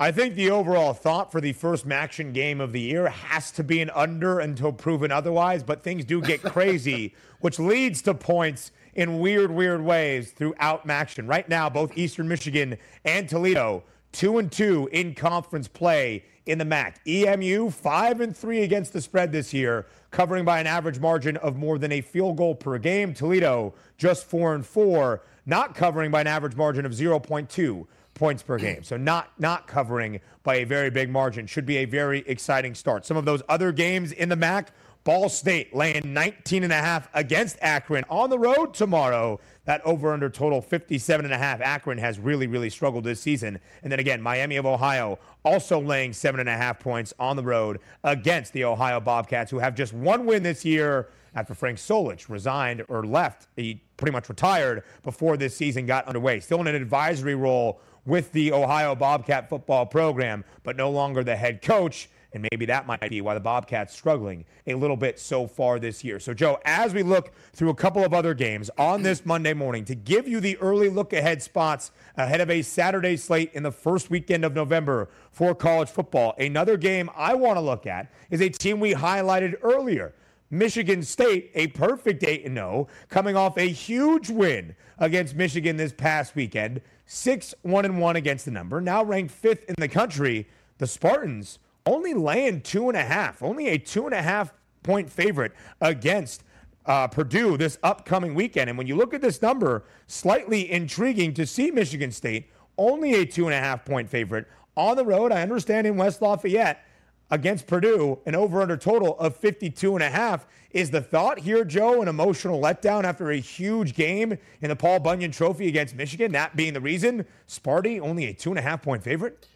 I 0.00 0.10
think 0.10 0.34
the 0.34 0.50
overall 0.50 0.94
thought 0.94 1.30
for 1.30 1.40
the 1.40 1.52
first 1.52 1.86
MACtion 1.86 2.32
game 2.32 2.60
of 2.60 2.72
the 2.72 2.80
year 2.80 3.08
has 3.08 3.52
to 3.52 3.62
be 3.62 3.80
an 3.80 3.90
under 3.90 4.40
until 4.40 4.72
proven 4.72 5.12
otherwise, 5.12 5.62
but 5.62 5.84
things 5.84 6.04
do 6.04 6.20
get 6.20 6.42
crazy, 6.42 7.14
which 7.40 7.58
leads 7.58 8.02
to 8.02 8.14
points 8.14 8.72
in 8.94 9.20
weird, 9.20 9.50
weird 9.50 9.80
ways 9.82 10.32
throughout 10.32 10.86
MACtion. 10.86 11.28
Right 11.28 11.48
now, 11.48 11.70
both 11.70 11.96
Eastern 11.96 12.26
Michigan 12.26 12.78
and 13.04 13.28
Toledo, 13.28 13.84
two 14.10 14.38
and 14.38 14.50
two 14.50 14.88
in 14.92 15.14
conference 15.14 15.68
play 15.68 16.24
in 16.46 16.58
the 16.58 16.64
MAC. 16.64 17.00
EMU, 17.06 17.70
five 17.70 18.20
and 18.20 18.36
three 18.36 18.62
against 18.62 18.92
the 18.92 19.00
spread 19.00 19.30
this 19.30 19.54
year, 19.54 19.86
covering 20.10 20.44
by 20.44 20.58
an 20.58 20.66
average 20.66 20.98
margin 20.98 21.36
of 21.36 21.56
more 21.56 21.78
than 21.78 21.92
a 21.92 22.00
field 22.00 22.36
goal 22.36 22.54
per 22.54 22.76
game. 22.78 23.14
Toledo, 23.14 23.74
just 23.98 24.26
four 24.26 24.54
and 24.54 24.66
four, 24.66 25.22
not 25.46 25.74
covering 25.74 26.10
by 26.10 26.22
an 26.22 26.26
average 26.26 26.56
margin 26.56 26.84
of 26.84 26.92
0.2 26.92 27.86
points 28.14 28.42
per 28.42 28.58
game. 28.58 28.82
So 28.82 28.96
not 28.96 29.30
not 29.38 29.66
covering 29.66 30.20
by 30.42 30.56
a 30.56 30.64
very 30.64 30.90
big 30.90 31.10
margin. 31.10 31.46
Should 31.46 31.66
be 31.66 31.78
a 31.78 31.84
very 31.84 32.20
exciting 32.26 32.74
start. 32.74 33.06
Some 33.06 33.16
of 33.16 33.24
those 33.24 33.42
other 33.48 33.72
games 33.72 34.12
in 34.12 34.28
the 34.28 34.36
MAC, 34.36 34.72
Ball 35.04 35.28
State 35.28 35.74
laying 35.74 36.12
19 36.12 36.62
and 36.62 36.72
a 36.72 36.76
half 36.76 37.08
against 37.14 37.58
Akron 37.60 38.04
on 38.08 38.30
the 38.30 38.38
road 38.38 38.72
tomorrow. 38.72 39.40
That 39.64 39.80
over 39.84 40.12
under 40.12 40.30
total 40.30 40.60
57 40.60 41.24
and 41.24 41.34
a 41.34 41.38
half. 41.38 41.60
Akron 41.60 41.98
has 41.98 42.18
really, 42.18 42.46
really 42.46 42.70
struggled 42.70 43.04
this 43.04 43.20
season. 43.20 43.58
And 43.82 43.90
then 43.90 43.98
again, 43.98 44.22
Miami 44.22 44.56
of 44.56 44.66
Ohio 44.66 45.18
also 45.44 45.80
laying 45.80 46.12
seven 46.12 46.40
and 46.40 46.48
a 46.48 46.56
half 46.56 46.78
points 46.78 47.12
on 47.18 47.36
the 47.36 47.42
road 47.42 47.80
against 48.04 48.52
the 48.52 48.64
Ohio 48.64 49.00
Bobcats, 49.00 49.50
who 49.50 49.58
have 49.58 49.74
just 49.74 49.92
one 49.92 50.24
win 50.24 50.42
this 50.42 50.64
year 50.64 51.08
after 51.34 51.54
Frank 51.54 51.78
Solich 51.78 52.28
resigned 52.28 52.84
or 52.88 53.04
left. 53.04 53.48
He 53.56 53.82
pretty 53.96 54.12
much 54.12 54.28
retired 54.28 54.84
before 55.02 55.36
this 55.36 55.56
season 55.56 55.86
got 55.86 56.06
underway. 56.06 56.40
Still 56.40 56.60
in 56.60 56.66
an 56.66 56.74
advisory 56.74 57.34
role 57.34 57.80
with 58.04 58.32
the 58.32 58.52
Ohio 58.52 58.94
Bobcat 58.94 59.48
football 59.48 59.86
program, 59.86 60.44
but 60.62 60.76
no 60.76 60.90
longer 60.90 61.22
the 61.22 61.36
head 61.36 61.62
coach. 61.62 62.08
And 62.34 62.46
maybe 62.50 62.64
that 62.66 62.86
might 62.86 63.10
be 63.10 63.20
why 63.20 63.34
the 63.34 63.40
Bobcats 63.40 63.94
struggling 63.94 64.46
a 64.66 64.74
little 64.74 64.96
bit 64.96 65.18
so 65.18 65.46
far 65.46 65.78
this 65.78 66.02
year. 66.02 66.18
So, 66.18 66.32
Joe, 66.32 66.58
as 66.64 66.94
we 66.94 67.02
look 67.02 67.32
through 67.52 67.68
a 67.68 67.74
couple 67.74 68.02
of 68.04 68.14
other 68.14 68.32
games 68.32 68.70
on 68.78 69.02
this 69.02 69.26
Monday 69.26 69.52
morning 69.52 69.84
to 69.84 69.94
give 69.94 70.26
you 70.26 70.40
the 70.40 70.56
early 70.56 70.88
look 70.88 71.12
ahead 71.12 71.42
spots 71.42 71.90
ahead 72.16 72.40
of 72.40 72.48
a 72.48 72.62
Saturday 72.62 73.18
slate 73.18 73.50
in 73.52 73.62
the 73.62 73.70
first 73.70 74.08
weekend 74.08 74.46
of 74.46 74.54
November 74.54 75.10
for 75.30 75.54
college 75.54 75.90
football, 75.90 76.34
another 76.38 76.78
game 76.78 77.10
I 77.14 77.34
want 77.34 77.56
to 77.56 77.60
look 77.60 77.86
at 77.86 78.10
is 78.30 78.40
a 78.40 78.48
team 78.48 78.80
we 78.80 78.94
highlighted 78.94 79.56
earlier. 79.62 80.14
Michigan 80.52 81.02
State, 81.02 81.50
a 81.54 81.68
perfect 81.68 82.22
8 82.22 82.46
0, 82.46 82.86
coming 83.08 83.36
off 83.36 83.56
a 83.56 83.68
huge 83.68 84.28
win 84.28 84.76
against 84.98 85.34
Michigan 85.34 85.78
this 85.78 85.94
past 85.94 86.36
weekend. 86.36 86.82
6 87.06 87.54
1 87.62 87.84
and 87.84 88.00
1 88.00 88.16
against 88.16 88.44
the 88.44 88.50
number, 88.50 88.80
now 88.80 89.04
ranked 89.04 89.32
fifth 89.32 89.64
in 89.68 89.74
the 89.78 89.88
country. 89.88 90.48
The 90.78 90.86
Spartans 90.86 91.58
only 91.86 92.14
laying 92.14 92.60
two 92.60 92.88
and 92.88 92.96
a 92.96 93.02
half, 93.02 93.42
only 93.42 93.68
a 93.68 93.78
two 93.78 94.06
and 94.06 94.14
a 94.14 94.22
half 94.22 94.52
point 94.82 95.10
favorite 95.10 95.52
against 95.80 96.42
uh, 96.86 97.06
Purdue 97.08 97.56
this 97.56 97.78
upcoming 97.82 98.34
weekend. 98.34 98.68
And 98.68 98.78
when 98.78 98.86
you 98.86 98.96
look 98.96 99.14
at 99.14 99.20
this 99.20 99.42
number, 99.42 99.84
slightly 100.06 100.70
intriguing 100.70 101.34
to 101.34 101.46
see 101.46 101.70
Michigan 101.70 102.10
State 102.10 102.50
only 102.78 103.14
a 103.14 103.26
two 103.26 103.46
and 103.46 103.54
a 103.54 103.58
half 103.58 103.84
point 103.84 104.08
favorite 104.08 104.46
on 104.76 104.96
the 104.96 105.04
road. 105.04 105.32
I 105.32 105.42
understand 105.42 105.86
in 105.86 105.96
West 105.96 106.22
Lafayette 106.22 106.84
against 107.32 107.66
Purdue, 107.66 108.18
an 108.26 108.36
over 108.36 108.60
under 108.60 108.76
total 108.76 109.18
of 109.18 109.34
52 109.34 109.94
and 109.94 110.04
a 110.04 110.10
half. 110.10 110.46
Is 110.70 110.90
the 110.90 111.00
thought 111.00 111.40
here, 111.40 111.64
Joe, 111.64 112.02
an 112.02 112.08
emotional 112.08 112.60
letdown 112.60 113.04
after 113.04 113.30
a 113.30 113.38
huge 113.38 113.94
game 113.94 114.38
in 114.60 114.68
the 114.68 114.76
Paul 114.76 115.00
Bunyan 115.00 115.32
Trophy 115.32 115.66
against 115.66 115.96
Michigan? 115.96 116.32
That 116.32 116.54
being 116.54 116.74
the 116.74 116.80
reason, 116.80 117.26
Sparty 117.48 118.00
only 118.00 118.26
a 118.26 118.34
two 118.34 118.50
and 118.50 118.58
a 118.58 118.62
half 118.62 118.82
point 118.82 119.02
favorite? 119.02 119.48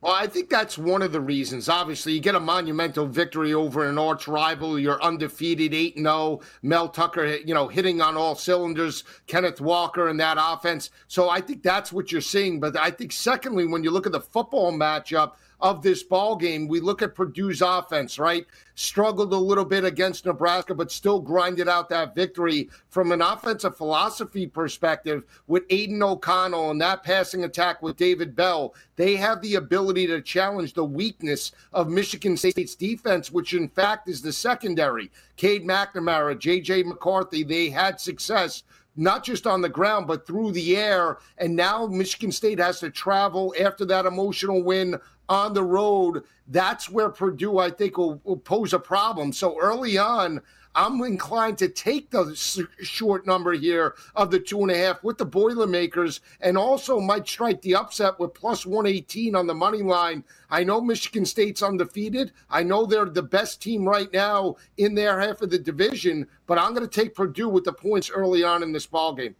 Well, 0.00 0.12
I 0.12 0.28
think 0.28 0.48
that's 0.48 0.78
one 0.78 1.02
of 1.02 1.10
the 1.10 1.20
reasons. 1.20 1.68
Obviously, 1.68 2.12
you 2.12 2.20
get 2.20 2.36
a 2.36 2.40
monumental 2.40 3.04
victory 3.04 3.52
over 3.52 3.84
an 3.88 3.98
arch 3.98 4.28
rival. 4.28 4.78
You're 4.78 5.02
undefeated, 5.02 5.74
8 5.74 5.96
0. 5.96 6.40
Mel 6.62 6.88
Tucker, 6.88 7.26
you 7.26 7.52
know, 7.52 7.66
hitting 7.66 8.00
on 8.00 8.16
all 8.16 8.36
cylinders. 8.36 9.02
Kenneth 9.26 9.60
Walker 9.60 10.06
and 10.06 10.20
that 10.20 10.38
offense. 10.40 10.90
So 11.08 11.28
I 11.28 11.40
think 11.40 11.64
that's 11.64 11.92
what 11.92 12.12
you're 12.12 12.20
seeing. 12.20 12.60
But 12.60 12.76
I 12.76 12.92
think, 12.92 13.10
secondly, 13.10 13.66
when 13.66 13.82
you 13.82 13.90
look 13.90 14.06
at 14.06 14.12
the 14.12 14.20
football 14.20 14.72
matchup, 14.72 15.32
of 15.60 15.82
this 15.82 16.02
ball 16.02 16.36
game. 16.36 16.68
We 16.68 16.80
look 16.80 17.02
at 17.02 17.14
Purdue's 17.14 17.62
offense, 17.62 18.18
right? 18.18 18.46
Struggled 18.74 19.32
a 19.32 19.36
little 19.36 19.64
bit 19.64 19.84
against 19.84 20.24
Nebraska, 20.24 20.74
but 20.74 20.92
still 20.92 21.20
grinded 21.20 21.68
out 21.68 21.88
that 21.88 22.14
victory 22.14 22.70
from 22.90 23.10
an 23.10 23.22
offensive 23.22 23.76
philosophy 23.76 24.46
perspective 24.46 25.24
with 25.48 25.64
Aidan 25.70 26.02
O'Connell 26.02 26.70
and 26.70 26.80
that 26.80 27.02
passing 27.02 27.44
attack 27.44 27.82
with 27.82 27.96
David 27.96 28.36
Bell. 28.36 28.74
They 28.96 29.16
have 29.16 29.42
the 29.42 29.56
ability 29.56 30.06
to 30.08 30.22
challenge 30.22 30.74
the 30.74 30.84
weakness 30.84 31.52
of 31.72 31.88
Michigan 31.88 32.36
State's 32.36 32.76
defense, 32.76 33.32
which 33.32 33.54
in 33.54 33.68
fact 33.68 34.08
is 34.08 34.22
the 34.22 34.32
secondary. 34.32 35.10
Cade 35.36 35.64
McNamara, 35.64 36.36
JJ 36.36 36.84
McCarthy, 36.84 37.42
they 37.42 37.70
had 37.70 38.00
success 38.00 38.62
not 38.98 39.22
just 39.22 39.46
on 39.46 39.60
the 39.60 39.68
ground, 39.68 40.06
but 40.08 40.26
through 40.26 40.50
the 40.52 40.76
air. 40.76 41.18
And 41.38 41.54
now 41.54 41.86
Michigan 41.86 42.32
State 42.32 42.58
has 42.58 42.80
to 42.80 42.90
travel 42.90 43.54
after 43.58 43.84
that 43.86 44.06
emotional 44.06 44.62
win 44.62 44.98
on 45.28 45.54
the 45.54 45.62
road, 45.62 46.24
that's 46.46 46.88
where 46.88 47.10
Purdue, 47.10 47.58
I 47.58 47.70
think, 47.70 47.98
will, 47.98 48.20
will 48.24 48.36
pose 48.36 48.72
a 48.72 48.78
problem. 48.78 49.32
So 49.32 49.58
early 49.60 49.98
on, 49.98 50.40
I'm 50.74 51.02
inclined 51.02 51.58
to 51.58 51.68
take 51.68 52.10
the 52.10 52.34
short 52.82 53.26
number 53.26 53.52
here 53.52 53.96
of 54.14 54.30
the 54.30 54.38
two 54.38 54.62
and 54.62 54.70
a 54.70 54.76
half 54.76 55.02
with 55.02 55.18
the 55.18 55.24
Boilermakers 55.24 56.20
and 56.40 56.56
also 56.56 57.00
might 57.00 57.26
strike 57.26 57.60
the 57.62 57.74
upset 57.74 58.18
with 58.20 58.34
plus 58.34 58.64
118 58.64 59.34
on 59.34 59.46
the 59.46 59.54
money 59.54 59.82
line. 59.82 60.22
I 60.50 60.62
know 60.62 60.80
Michigan 60.80 61.24
State's 61.24 61.62
undefeated. 61.62 62.32
I 62.48 62.62
know 62.62 62.86
they're 62.86 63.06
the 63.06 63.22
best 63.22 63.60
team 63.60 63.88
right 63.88 64.12
now 64.12 64.56
in 64.76 64.94
their 64.94 65.20
half 65.20 65.42
of 65.42 65.50
the 65.50 65.58
division, 65.58 66.28
but 66.46 66.58
I'm 66.58 66.74
going 66.74 66.88
to 66.88 67.00
take 67.00 67.14
Purdue 67.14 67.48
with 67.48 67.64
the 67.64 67.72
points 67.72 68.08
early 68.08 68.44
on 68.44 68.62
in 68.62 68.72
this 68.72 68.86
ball 68.86 69.14
game. 69.14 69.34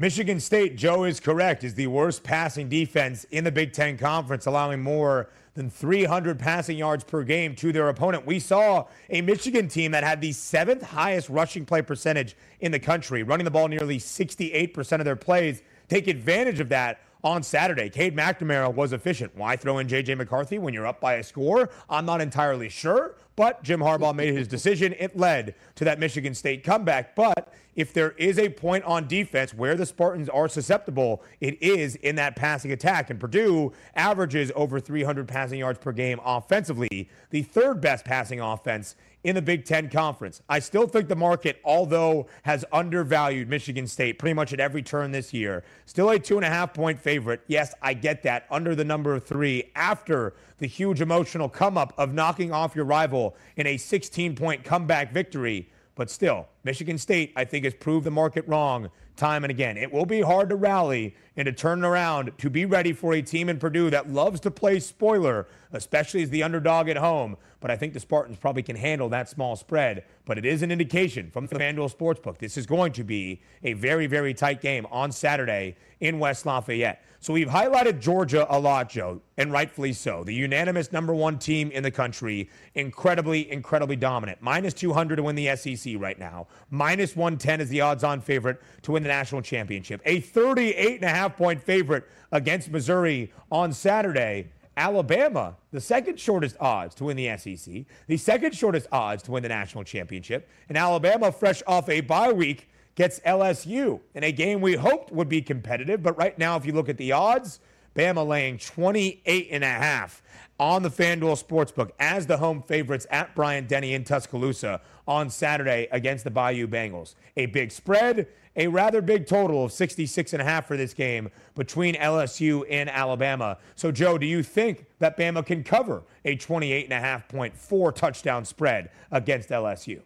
Michigan 0.00 0.40
State, 0.40 0.78
Joe 0.78 1.04
is 1.04 1.20
correct, 1.20 1.62
is 1.62 1.74
the 1.74 1.86
worst 1.86 2.22
passing 2.22 2.70
defense 2.70 3.24
in 3.24 3.44
the 3.44 3.52
Big 3.52 3.74
Ten 3.74 3.98
Conference, 3.98 4.46
allowing 4.46 4.82
more 4.82 5.28
than 5.52 5.68
300 5.68 6.38
passing 6.38 6.78
yards 6.78 7.04
per 7.04 7.22
game 7.22 7.54
to 7.56 7.70
their 7.70 7.86
opponent. 7.90 8.24
We 8.24 8.38
saw 8.38 8.86
a 9.10 9.20
Michigan 9.20 9.68
team 9.68 9.92
that 9.92 10.02
had 10.02 10.22
the 10.22 10.32
seventh 10.32 10.82
highest 10.82 11.28
rushing 11.28 11.66
play 11.66 11.82
percentage 11.82 12.34
in 12.60 12.72
the 12.72 12.78
country, 12.78 13.22
running 13.22 13.44
the 13.44 13.50
ball 13.50 13.68
nearly 13.68 13.98
68% 13.98 15.00
of 15.00 15.04
their 15.04 15.16
plays. 15.16 15.62
Take 15.90 16.08
advantage 16.08 16.60
of 16.60 16.70
that 16.70 17.02
on 17.22 17.42
Saturday. 17.42 17.90
Cade 17.90 18.16
McNamara 18.16 18.72
was 18.72 18.94
efficient. 18.94 19.36
Why 19.36 19.56
throw 19.56 19.80
in 19.80 19.88
J.J. 19.88 20.14
McCarthy 20.14 20.58
when 20.58 20.72
you're 20.72 20.86
up 20.86 21.02
by 21.02 21.16
a 21.16 21.22
score? 21.22 21.68
I'm 21.90 22.06
not 22.06 22.22
entirely 22.22 22.70
sure, 22.70 23.16
but 23.36 23.62
Jim 23.62 23.80
Harbaugh 23.80 24.14
made 24.14 24.32
his 24.32 24.48
decision. 24.48 24.94
It 24.98 25.14
led 25.14 25.56
to 25.74 25.84
that 25.84 25.98
Michigan 25.98 26.34
State 26.34 26.64
comeback. 26.64 27.14
But 27.14 27.52
if 27.76 27.92
there 27.92 28.12
is 28.12 28.38
a 28.38 28.48
point 28.48 28.84
on 28.84 29.06
defense 29.06 29.54
where 29.54 29.74
the 29.74 29.86
Spartans 29.86 30.28
are 30.28 30.48
susceptible, 30.48 31.22
it 31.40 31.60
is 31.62 31.96
in 31.96 32.16
that 32.16 32.36
passing 32.36 32.72
attack. 32.72 33.10
And 33.10 33.20
Purdue 33.20 33.72
averages 33.94 34.52
over 34.54 34.80
300 34.80 35.28
passing 35.28 35.60
yards 35.60 35.78
per 35.78 35.92
game 35.92 36.20
offensively, 36.24 37.08
the 37.30 37.42
third 37.42 37.80
best 37.80 38.04
passing 38.04 38.40
offense 38.40 38.96
in 39.22 39.34
the 39.34 39.42
Big 39.42 39.64
Ten 39.64 39.88
Conference. 39.90 40.40
I 40.48 40.60
still 40.60 40.86
think 40.86 41.08
the 41.08 41.16
market, 41.16 41.60
although 41.64 42.26
has 42.42 42.64
undervalued 42.72 43.48
Michigan 43.48 43.86
State 43.86 44.18
pretty 44.18 44.34
much 44.34 44.52
at 44.52 44.60
every 44.60 44.82
turn 44.82 45.12
this 45.12 45.34
year, 45.34 45.62
still 45.84 46.10
a 46.10 46.18
two 46.18 46.36
and 46.36 46.44
a 46.44 46.48
half 46.48 46.72
point 46.72 46.98
favorite. 46.98 47.42
Yes, 47.46 47.74
I 47.82 47.94
get 47.94 48.22
that 48.22 48.46
under 48.50 48.74
the 48.74 48.84
number 48.84 49.14
of 49.14 49.24
three 49.24 49.70
after 49.74 50.34
the 50.58 50.66
huge 50.66 51.00
emotional 51.00 51.48
come 51.48 51.76
up 51.76 51.92
of 51.98 52.14
knocking 52.14 52.52
off 52.52 52.74
your 52.74 52.84
rival 52.84 53.36
in 53.56 53.66
a 53.66 53.76
16 53.76 54.36
point 54.36 54.64
comeback 54.64 55.12
victory. 55.12 55.68
But 56.00 56.08
still, 56.08 56.48
Michigan 56.64 56.96
State, 56.96 57.34
I 57.36 57.44
think, 57.44 57.66
has 57.66 57.74
proved 57.74 58.06
the 58.06 58.10
market 58.10 58.48
wrong 58.48 58.88
time 59.16 59.44
and 59.44 59.50
again. 59.50 59.76
It 59.76 59.92
will 59.92 60.06
be 60.06 60.22
hard 60.22 60.48
to 60.48 60.56
rally 60.56 61.14
and 61.36 61.44
to 61.44 61.52
turn 61.52 61.84
around 61.84 62.32
to 62.38 62.48
be 62.48 62.64
ready 62.64 62.94
for 62.94 63.12
a 63.12 63.20
team 63.20 63.50
in 63.50 63.58
Purdue 63.58 63.90
that 63.90 64.10
loves 64.10 64.40
to 64.40 64.50
play 64.50 64.80
spoiler, 64.80 65.46
especially 65.72 66.22
as 66.22 66.30
the 66.30 66.42
underdog 66.42 66.88
at 66.88 66.96
home. 66.96 67.36
But 67.60 67.70
I 67.70 67.76
think 67.76 67.92
the 67.92 68.00
Spartans 68.00 68.38
probably 68.38 68.62
can 68.62 68.76
handle 68.76 69.08
that 69.10 69.28
small 69.28 69.56
spread. 69.56 70.04
But 70.24 70.38
it 70.38 70.44
is 70.44 70.62
an 70.62 70.70
indication 70.70 71.30
from 71.30 71.46
the 71.46 71.56
FanDuel 71.56 71.94
Sportsbook. 71.94 72.38
This 72.38 72.56
is 72.56 72.66
going 72.66 72.92
to 72.92 73.04
be 73.04 73.42
a 73.62 73.74
very, 73.74 74.06
very 74.06 74.34
tight 74.34 74.60
game 74.60 74.86
on 74.90 75.12
Saturday 75.12 75.76
in 76.00 76.18
West 76.18 76.46
Lafayette. 76.46 77.02
So 77.22 77.34
we've 77.34 77.48
highlighted 77.48 78.00
Georgia 78.00 78.46
a 78.48 78.58
lot, 78.58 78.88
Joe, 78.88 79.20
and 79.36 79.52
rightfully 79.52 79.92
so. 79.92 80.24
The 80.24 80.32
unanimous 80.32 80.90
number 80.90 81.14
one 81.14 81.38
team 81.38 81.70
in 81.70 81.82
the 81.82 81.90
country, 81.90 82.48
incredibly, 82.74 83.50
incredibly 83.52 83.96
dominant. 83.96 84.38
Minus 84.40 84.72
200 84.72 85.16
to 85.16 85.22
win 85.24 85.36
the 85.36 85.54
SEC 85.54 85.96
right 85.98 86.18
now. 86.18 86.46
Minus 86.70 87.14
110 87.14 87.60
is 87.60 87.68
the 87.68 87.82
odds 87.82 88.04
on 88.04 88.22
favorite 88.22 88.62
to 88.82 88.92
win 88.92 89.02
the 89.02 89.10
national 89.10 89.42
championship. 89.42 90.00
A 90.06 90.20
38 90.20 90.94
and 90.94 91.04
a 91.04 91.08
half 91.08 91.36
point 91.36 91.62
favorite 91.62 92.04
against 92.32 92.70
Missouri 92.70 93.30
on 93.52 93.74
Saturday. 93.74 94.48
Alabama, 94.80 95.58
the 95.72 95.80
second 95.80 96.18
shortest 96.18 96.56
odds 96.58 96.94
to 96.94 97.04
win 97.04 97.14
the 97.14 97.36
SEC, 97.36 97.84
the 98.06 98.16
second 98.16 98.54
shortest 98.54 98.86
odds 98.90 99.22
to 99.22 99.30
win 99.30 99.42
the 99.42 99.48
national 99.50 99.84
championship, 99.84 100.48
and 100.70 100.78
Alabama, 100.78 101.30
fresh 101.30 101.62
off 101.66 101.86
a 101.90 102.00
bye 102.00 102.32
week, 102.32 102.66
gets 102.94 103.20
LSU 103.20 104.00
in 104.14 104.24
a 104.24 104.32
game 104.32 104.62
we 104.62 104.72
hoped 104.72 105.12
would 105.12 105.28
be 105.28 105.42
competitive. 105.42 106.02
But 106.02 106.16
right 106.16 106.38
now, 106.38 106.56
if 106.56 106.64
you 106.64 106.72
look 106.72 106.88
at 106.88 106.96
the 106.96 107.12
odds, 107.12 107.60
Bama 107.94 108.26
laying 108.26 108.56
28 108.56 109.48
and 109.50 109.62
a 109.62 109.66
half 109.66 110.22
on 110.58 110.82
the 110.82 110.88
FanDuel 110.88 111.44
Sportsbook 111.44 111.90
as 111.98 112.26
the 112.26 112.38
home 112.38 112.62
favorites 112.62 113.06
at 113.10 113.34
Bryant 113.34 113.68
Denny 113.68 113.92
in 113.92 114.02
Tuscaloosa 114.02 114.80
on 115.06 115.28
Saturday 115.28 115.88
against 115.92 116.24
the 116.24 116.30
Bayou 116.30 116.66
Bengals. 116.66 117.16
A 117.36 117.44
big 117.46 117.70
spread, 117.70 118.28
a 118.60 118.66
rather 118.66 119.00
big 119.00 119.26
total 119.26 119.64
of 119.64 119.72
66 119.72 120.34
and 120.34 120.42
a 120.42 120.44
half 120.44 120.68
for 120.68 120.76
this 120.76 120.92
game 120.92 121.30
between 121.54 121.94
LSU 121.94 122.62
and 122.68 122.90
Alabama. 122.90 123.56
So 123.74 123.90
Joe, 123.90 124.18
do 124.18 124.26
you 124.26 124.42
think 124.42 124.84
that 124.98 125.16
Bama 125.16 125.44
can 125.46 125.64
cover 125.64 126.02
a 126.26 126.36
28 126.36 126.84
and 126.84 126.92
a 126.92 127.00
half 127.00 127.26
point 127.26 127.56
four 127.56 127.90
touchdown 127.90 128.44
spread 128.44 128.90
against 129.10 129.48
LSU? 129.48 130.02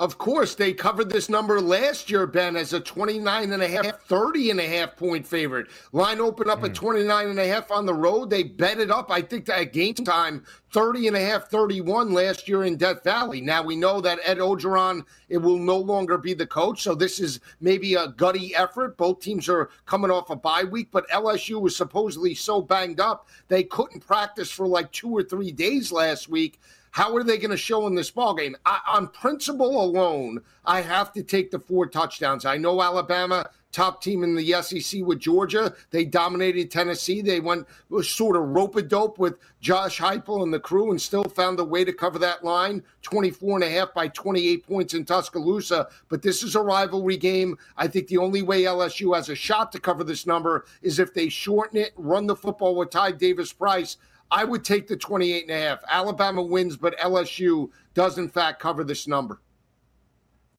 Of 0.00 0.16
course, 0.16 0.54
they 0.54 0.74
covered 0.74 1.10
this 1.10 1.28
number 1.28 1.60
last 1.60 2.08
year, 2.08 2.24
Ben, 2.24 2.54
as 2.54 2.72
a 2.72 2.78
29 2.78 3.52
and 3.52 3.60
a 3.60 3.66
half, 3.66 4.00
30 4.02 4.50
and 4.50 4.60
a 4.60 4.68
half 4.68 4.96
point 4.96 5.26
favorite. 5.26 5.66
Line 5.90 6.20
opened 6.20 6.50
up 6.50 6.60
mm. 6.60 6.66
at 6.66 6.74
29 6.76 7.28
and 7.30 7.38
a 7.40 7.48
half 7.48 7.72
on 7.72 7.84
the 7.84 7.94
road. 7.94 8.30
They 8.30 8.44
bet 8.44 8.78
it 8.78 8.92
up, 8.92 9.10
I 9.10 9.22
think, 9.22 9.48
at 9.48 9.72
game 9.72 9.94
time, 9.94 10.44
30 10.72 11.08
and 11.08 11.16
a 11.16 11.20
half, 11.20 11.48
31 11.48 12.12
last 12.12 12.48
year 12.48 12.62
in 12.62 12.76
Death 12.76 13.02
Valley. 13.02 13.40
Now 13.40 13.64
we 13.64 13.74
know 13.74 14.00
that 14.00 14.20
Ed 14.24 14.38
Orgeron 14.38 15.04
it 15.28 15.38
will 15.38 15.58
no 15.58 15.76
longer 15.76 16.16
be 16.16 16.32
the 16.32 16.46
coach. 16.46 16.82
So 16.82 16.94
this 16.94 17.18
is 17.18 17.40
maybe 17.60 17.94
a 17.94 18.06
gutty 18.06 18.54
effort. 18.54 18.96
Both 18.96 19.18
teams 19.18 19.48
are 19.48 19.68
coming 19.84 20.12
off 20.12 20.30
a 20.30 20.36
bye 20.36 20.62
week, 20.62 20.90
but 20.92 21.08
LSU 21.08 21.60
was 21.60 21.74
supposedly 21.74 22.36
so 22.36 22.62
banged 22.62 23.00
up, 23.00 23.26
they 23.48 23.64
couldn't 23.64 24.06
practice 24.06 24.50
for 24.50 24.68
like 24.68 24.92
two 24.92 25.10
or 25.10 25.24
three 25.24 25.50
days 25.50 25.90
last 25.90 26.28
week. 26.28 26.60
How 26.90 27.14
are 27.16 27.24
they 27.24 27.38
going 27.38 27.50
to 27.50 27.56
show 27.56 27.86
in 27.86 27.94
this 27.94 28.10
ball 28.10 28.34
game? 28.34 28.56
I, 28.64 28.80
on 28.88 29.08
principle 29.08 29.82
alone, 29.82 30.40
I 30.64 30.80
have 30.80 31.12
to 31.12 31.22
take 31.22 31.50
the 31.50 31.58
four 31.58 31.86
touchdowns. 31.86 32.44
I 32.44 32.56
know 32.56 32.82
Alabama, 32.82 33.50
top 33.72 34.02
team 34.02 34.22
in 34.22 34.34
the 34.34 34.62
SEC 34.62 35.02
with 35.04 35.18
Georgia. 35.18 35.74
They 35.90 36.04
dominated 36.04 36.70
Tennessee. 36.70 37.20
They 37.20 37.40
went 37.40 37.66
sort 38.02 38.36
of 38.36 38.48
rope 38.48 38.76
a 38.76 38.82
dope 38.82 39.18
with 39.18 39.38
Josh 39.60 39.98
Heupel 39.98 40.42
and 40.42 40.52
the 40.52 40.60
crew 40.60 40.90
and 40.90 41.00
still 41.00 41.24
found 41.24 41.60
a 41.60 41.64
way 41.64 41.84
to 41.84 41.92
cover 41.92 42.18
that 42.20 42.44
line 42.44 42.82
24 43.02 43.56
and 43.56 43.64
a 43.64 43.70
half 43.70 43.92
by 43.94 44.08
28 44.08 44.66
points 44.66 44.94
in 44.94 45.04
Tuscaloosa. 45.04 45.88
But 46.08 46.22
this 46.22 46.42
is 46.42 46.54
a 46.54 46.62
rivalry 46.62 47.16
game. 47.16 47.58
I 47.76 47.86
think 47.86 48.08
the 48.08 48.18
only 48.18 48.42
way 48.42 48.62
LSU 48.62 49.14
has 49.14 49.28
a 49.28 49.34
shot 49.34 49.72
to 49.72 49.80
cover 49.80 50.04
this 50.04 50.26
number 50.26 50.64
is 50.82 50.98
if 50.98 51.12
they 51.12 51.28
shorten 51.28 51.78
it, 51.78 51.92
run 51.96 52.26
the 52.26 52.36
football 52.36 52.74
with 52.74 52.90
Ty 52.90 53.12
Davis 53.12 53.52
Price. 53.52 53.96
I 54.30 54.44
would 54.44 54.64
take 54.64 54.86
the 54.86 54.96
28 54.96 55.42
and 55.42 55.50
a 55.50 55.60
half. 55.60 55.80
Alabama 55.88 56.42
wins, 56.42 56.76
but 56.76 56.98
LSU 56.98 57.70
does 57.94 58.18
in 58.18 58.28
fact 58.28 58.60
cover 58.60 58.84
this 58.84 59.06
number. 59.06 59.40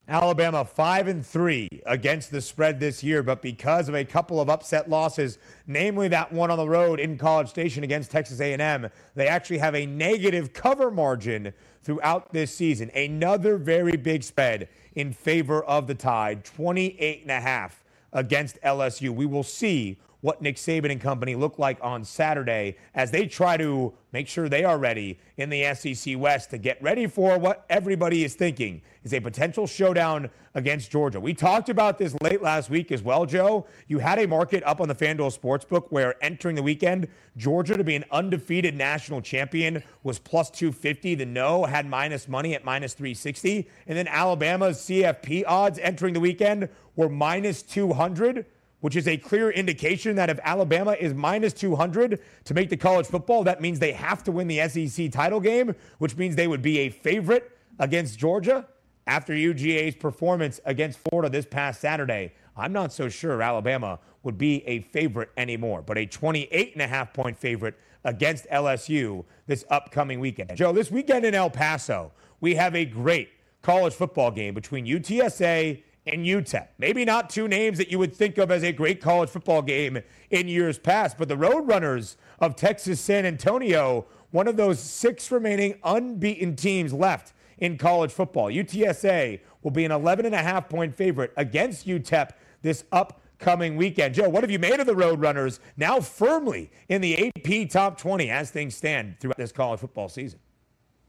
Alabama 0.08 0.64
5 0.64 1.06
and 1.06 1.24
3 1.24 1.68
against 1.86 2.32
the 2.32 2.40
spread 2.40 2.80
this 2.80 3.04
year, 3.04 3.22
but 3.22 3.40
because 3.40 3.88
of 3.88 3.94
a 3.94 4.04
couple 4.04 4.40
of 4.40 4.50
upset 4.50 4.90
losses, 4.90 5.38
namely 5.68 6.08
that 6.08 6.32
one 6.32 6.50
on 6.50 6.58
the 6.58 6.68
road 6.68 6.98
in 6.98 7.16
College 7.16 7.48
Station 7.48 7.84
against 7.84 8.10
Texas 8.10 8.40
A&M, 8.40 8.88
they 9.14 9.28
actually 9.28 9.58
have 9.58 9.76
a 9.76 9.86
negative 9.86 10.52
cover 10.52 10.90
margin 10.90 11.52
throughout 11.84 12.32
this 12.32 12.52
season. 12.52 12.90
Another 12.92 13.56
very 13.56 13.96
big 13.96 14.24
spread 14.24 14.68
in 14.96 15.12
favor 15.12 15.62
of 15.62 15.86
the 15.86 15.94
Tide, 15.94 16.44
28 16.44 17.22
and 17.22 17.30
a 17.30 17.40
half 17.40 17.84
against 18.12 18.60
LSU. 18.62 19.10
We 19.10 19.26
will 19.26 19.44
see 19.44 20.00
what 20.20 20.42
Nick 20.42 20.56
Saban 20.56 20.90
and 20.90 21.00
company 21.00 21.34
look 21.34 21.58
like 21.58 21.78
on 21.80 22.04
Saturday 22.04 22.76
as 22.94 23.10
they 23.10 23.26
try 23.26 23.56
to 23.56 23.92
make 24.12 24.28
sure 24.28 24.48
they 24.48 24.64
are 24.64 24.78
ready 24.78 25.18
in 25.36 25.50
the 25.50 25.74
SEC 25.74 26.18
West 26.18 26.50
to 26.50 26.58
get 26.58 26.82
ready 26.82 27.06
for 27.06 27.38
what 27.38 27.64
everybody 27.70 28.24
is 28.24 28.34
thinking 28.34 28.82
is 29.02 29.14
a 29.14 29.20
potential 29.20 29.66
showdown 29.66 30.28
against 30.54 30.90
Georgia. 30.90 31.20
We 31.20 31.32
talked 31.32 31.68
about 31.68 31.96
this 31.96 32.14
late 32.20 32.42
last 32.42 32.70
week 32.70 32.90
as 32.92 33.02
well, 33.02 33.24
Joe. 33.24 33.66
You 33.86 34.00
had 34.00 34.18
a 34.18 34.26
market 34.26 34.62
up 34.64 34.80
on 34.80 34.88
the 34.88 34.94
FanDuel 34.94 35.38
Sportsbook 35.38 35.86
where 35.90 36.22
entering 36.22 36.56
the 36.56 36.62
weekend, 36.62 37.08
Georgia 37.36 37.76
to 37.76 37.84
be 37.84 37.94
an 37.94 38.04
undefeated 38.10 38.74
national 38.74 39.22
champion 39.22 39.82
was 40.02 40.18
plus 40.18 40.50
250. 40.50 41.14
The 41.14 41.24
no 41.24 41.64
had 41.64 41.86
minus 41.86 42.28
money 42.28 42.54
at 42.54 42.64
minus 42.64 42.94
360. 42.94 43.68
And 43.86 43.96
then 43.96 44.08
Alabama's 44.08 44.78
CFP 44.78 45.44
odds 45.46 45.78
entering 45.78 46.14
the 46.14 46.20
weekend 46.20 46.68
were 46.96 47.08
minus 47.08 47.62
200 47.62 48.44
which 48.80 48.96
is 48.96 49.06
a 49.06 49.16
clear 49.16 49.50
indication 49.50 50.16
that 50.16 50.30
if 50.30 50.38
Alabama 50.42 50.92
is 50.92 51.14
minus 51.14 51.52
200 51.52 52.20
to 52.44 52.54
make 52.54 52.70
the 52.70 52.76
college 52.76 53.06
football, 53.06 53.44
that 53.44 53.60
means 53.60 53.78
they 53.78 53.92
have 53.92 54.24
to 54.24 54.32
win 54.32 54.48
the 54.48 54.66
SEC 54.68 55.10
title 55.10 55.40
game, 55.40 55.74
which 55.98 56.16
means 56.16 56.36
they 56.36 56.48
would 56.48 56.62
be 56.62 56.78
a 56.80 56.88
favorite 56.88 57.56
against 57.78 58.18
Georgia 58.18 58.66
after 59.06 59.32
UGA's 59.32 59.96
performance 59.96 60.60
against 60.64 60.98
Florida 60.98 61.28
this 61.28 61.46
past 61.46 61.80
Saturday. 61.80 62.32
I'm 62.56 62.72
not 62.72 62.92
so 62.92 63.08
sure 63.08 63.42
Alabama 63.42 63.98
would 64.22 64.38
be 64.38 64.66
a 64.66 64.80
favorite 64.80 65.30
anymore, 65.36 65.82
but 65.82 65.98
a 65.98 66.06
28 66.06 66.74
and 66.74 66.82
a 66.82 66.86
half 66.86 67.12
point 67.12 67.36
favorite 67.36 67.74
against 68.04 68.46
LSU 68.48 69.24
this 69.46 69.64
upcoming 69.70 70.20
weekend. 70.20 70.56
Joe, 70.56 70.72
this 70.72 70.90
weekend 70.90 71.24
in 71.24 71.34
El 71.34 71.50
Paso, 71.50 72.12
we 72.40 72.54
have 72.54 72.74
a 72.74 72.84
great 72.84 73.30
college 73.62 73.94
football 73.94 74.30
game 74.30 74.54
between 74.54 74.86
UTSA 74.86 75.82
and 76.10 76.26
UTEP. 76.26 76.68
Maybe 76.78 77.04
not 77.04 77.30
two 77.30 77.48
names 77.48 77.78
that 77.78 77.90
you 77.90 77.98
would 77.98 78.14
think 78.14 78.38
of 78.38 78.50
as 78.50 78.62
a 78.62 78.72
great 78.72 79.00
college 79.00 79.30
football 79.30 79.62
game 79.62 80.00
in 80.30 80.48
years 80.48 80.78
past, 80.78 81.16
but 81.18 81.28
the 81.28 81.36
Roadrunners 81.36 82.16
of 82.40 82.56
Texas 82.56 83.00
San 83.00 83.24
Antonio, 83.24 84.06
one 84.30 84.48
of 84.48 84.56
those 84.56 84.80
six 84.80 85.30
remaining 85.30 85.78
unbeaten 85.84 86.56
teams 86.56 86.92
left 86.92 87.32
in 87.58 87.78
college 87.78 88.10
football. 88.10 88.50
UTSA 88.50 89.40
will 89.62 89.70
be 89.70 89.84
an 89.84 89.92
11 89.92 90.26
and 90.26 90.34
a 90.34 90.38
half 90.38 90.68
point 90.68 90.94
favorite 90.94 91.32
against 91.36 91.86
UTEP 91.86 92.30
this 92.62 92.84
upcoming 92.92 93.76
weekend. 93.76 94.14
Joe, 94.14 94.28
what 94.28 94.42
have 94.42 94.50
you 94.50 94.58
made 94.58 94.80
of 94.80 94.86
the 94.86 94.94
Roadrunners 94.94 95.60
now 95.76 96.00
firmly 96.00 96.70
in 96.88 97.00
the 97.00 97.28
AP 97.28 97.70
top 97.70 97.98
20 97.98 98.30
as 98.30 98.50
things 98.50 98.74
stand 98.74 99.20
throughout 99.20 99.36
this 99.36 99.52
college 99.52 99.80
football 99.80 100.08
season? 100.08 100.40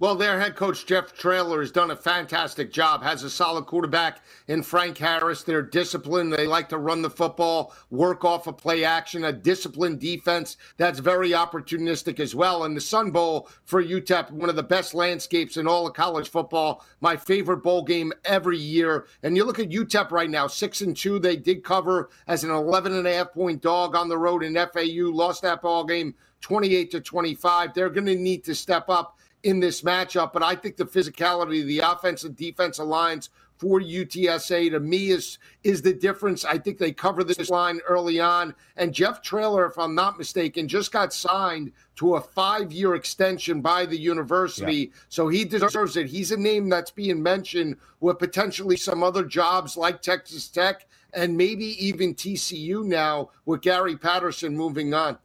Well, 0.01 0.15
their 0.15 0.39
head 0.39 0.55
coach, 0.55 0.87
Jeff 0.87 1.13
Traylor, 1.13 1.59
has 1.59 1.71
done 1.71 1.91
a 1.91 1.95
fantastic 1.95 2.73
job, 2.73 3.03
has 3.03 3.21
a 3.21 3.29
solid 3.29 3.67
quarterback 3.67 4.21
in 4.47 4.63
Frank 4.63 4.97
Harris. 4.97 5.43
They're 5.43 5.61
disciplined. 5.61 6.33
They 6.33 6.47
like 6.47 6.69
to 6.69 6.79
run 6.79 7.03
the 7.03 7.09
football, 7.11 7.75
work 7.91 8.25
off 8.25 8.47
of 8.47 8.57
play 8.57 8.83
action, 8.83 9.25
a 9.25 9.31
disciplined 9.31 9.99
defense 9.99 10.57
that's 10.77 10.97
very 10.97 11.29
opportunistic 11.29 12.19
as 12.19 12.33
well. 12.33 12.63
And 12.63 12.75
the 12.75 12.81
Sun 12.81 13.11
Bowl 13.11 13.47
for 13.65 13.83
UTEP, 13.83 14.31
one 14.31 14.49
of 14.49 14.55
the 14.55 14.63
best 14.63 14.95
landscapes 14.95 15.57
in 15.57 15.67
all 15.67 15.85
of 15.85 15.93
college 15.93 16.29
football, 16.29 16.83
my 16.99 17.15
favorite 17.15 17.61
bowl 17.61 17.83
game 17.83 18.11
every 18.25 18.57
year. 18.57 19.05
And 19.21 19.37
you 19.37 19.43
look 19.43 19.59
at 19.59 19.69
UTEP 19.69 20.09
right 20.09 20.31
now, 20.31 20.47
six 20.47 20.81
and 20.81 20.97
two. 20.97 21.19
They 21.19 21.35
did 21.35 21.63
cover 21.63 22.09
as 22.25 22.43
an 22.43 22.49
11 22.49 22.95
and 22.95 23.05
a 23.05 23.13
half 23.13 23.33
point 23.33 23.61
dog 23.61 23.95
on 23.95 24.09
the 24.09 24.17
road 24.17 24.41
in 24.41 24.55
FAU, 24.55 25.11
lost 25.13 25.43
that 25.43 25.61
ball 25.61 25.83
game 25.83 26.15
28 26.41 26.89
to 26.89 27.01
25. 27.01 27.75
They're 27.75 27.91
going 27.91 28.07
to 28.07 28.15
need 28.15 28.43
to 28.45 28.55
step 28.55 28.89
up 28.89 29.19
in 29.43 29.59
this 29.59 29.81
matchup. 29.81 30.33
But 30.33 30.43
I 30.43 30.55
think 30.55 30.77
the 30.77 30.85
physicality, 30.85 31.61
of 31.61 31.67
the 31.67 31.79
offensive 31.79 32.29
and 32.29 32.37
defensive 32.37 32.85
lines 32.85 33.29
for 33.61 33.79
UTSA 33.79 34.71
to 34.71 34.79
me 34.79 35.11
is 35.11 35.37
is 35.63 35.83
the 35.83 35.93
difference. 35.93 36.43
I 36.43 36.57
think 36.57 36.79
they 36.79 36.91
cover 36.91 37.23
this 37.23 37.51
line 37.51 37.79
early 37.87 38.19
on. 38.19 38.55
And 38.75 38.91
Jeff 38.91 39.21
Traylor, 39.21 39.67
if 39.67 39.77
I'm 39.77 39.93
not 39.93 40.17
mistaken, 40.17 40.67
just 40.67 40.91
got 40.91 41.13
signed 41.13 41.71
to 41.97 42.15
a 42.15 42.21
five 42.21 42.71
year 42.71 42.95
extension 42.95 43.61
by 43.61 43.85
the 43.85 43.97
university. 43.97 44.75
Yeah. 44.75 44.87
So 45.09 45.27
he 45.27 45.45
deserves 45.45 45.95
it. 45.95 46.07
He's 46.07 46.31
a 46.31 46.37
name 46.37 46.69
that's 46.69 46.89
being 46.89 47.21
mentioned 47.21 47.77
with 47.99 48.17
potentially 48.17 48.77
some 48.77 49.03
other 49.03 49.23
jobs 49.23 49.77
like 49.77 50.01
Texas 50.01 50.47
Tech 50.47 50.87
and 51.13 51.37
maybe 51.37 51.85
even 51.85 52.15
TCU 52.15 52.83
now 52.83 53.29
with 53.45 53.61
Gary 53.61 53.95
Patterson 53.95 54.57
moving 54.57 54.95
on. 54.95 55.19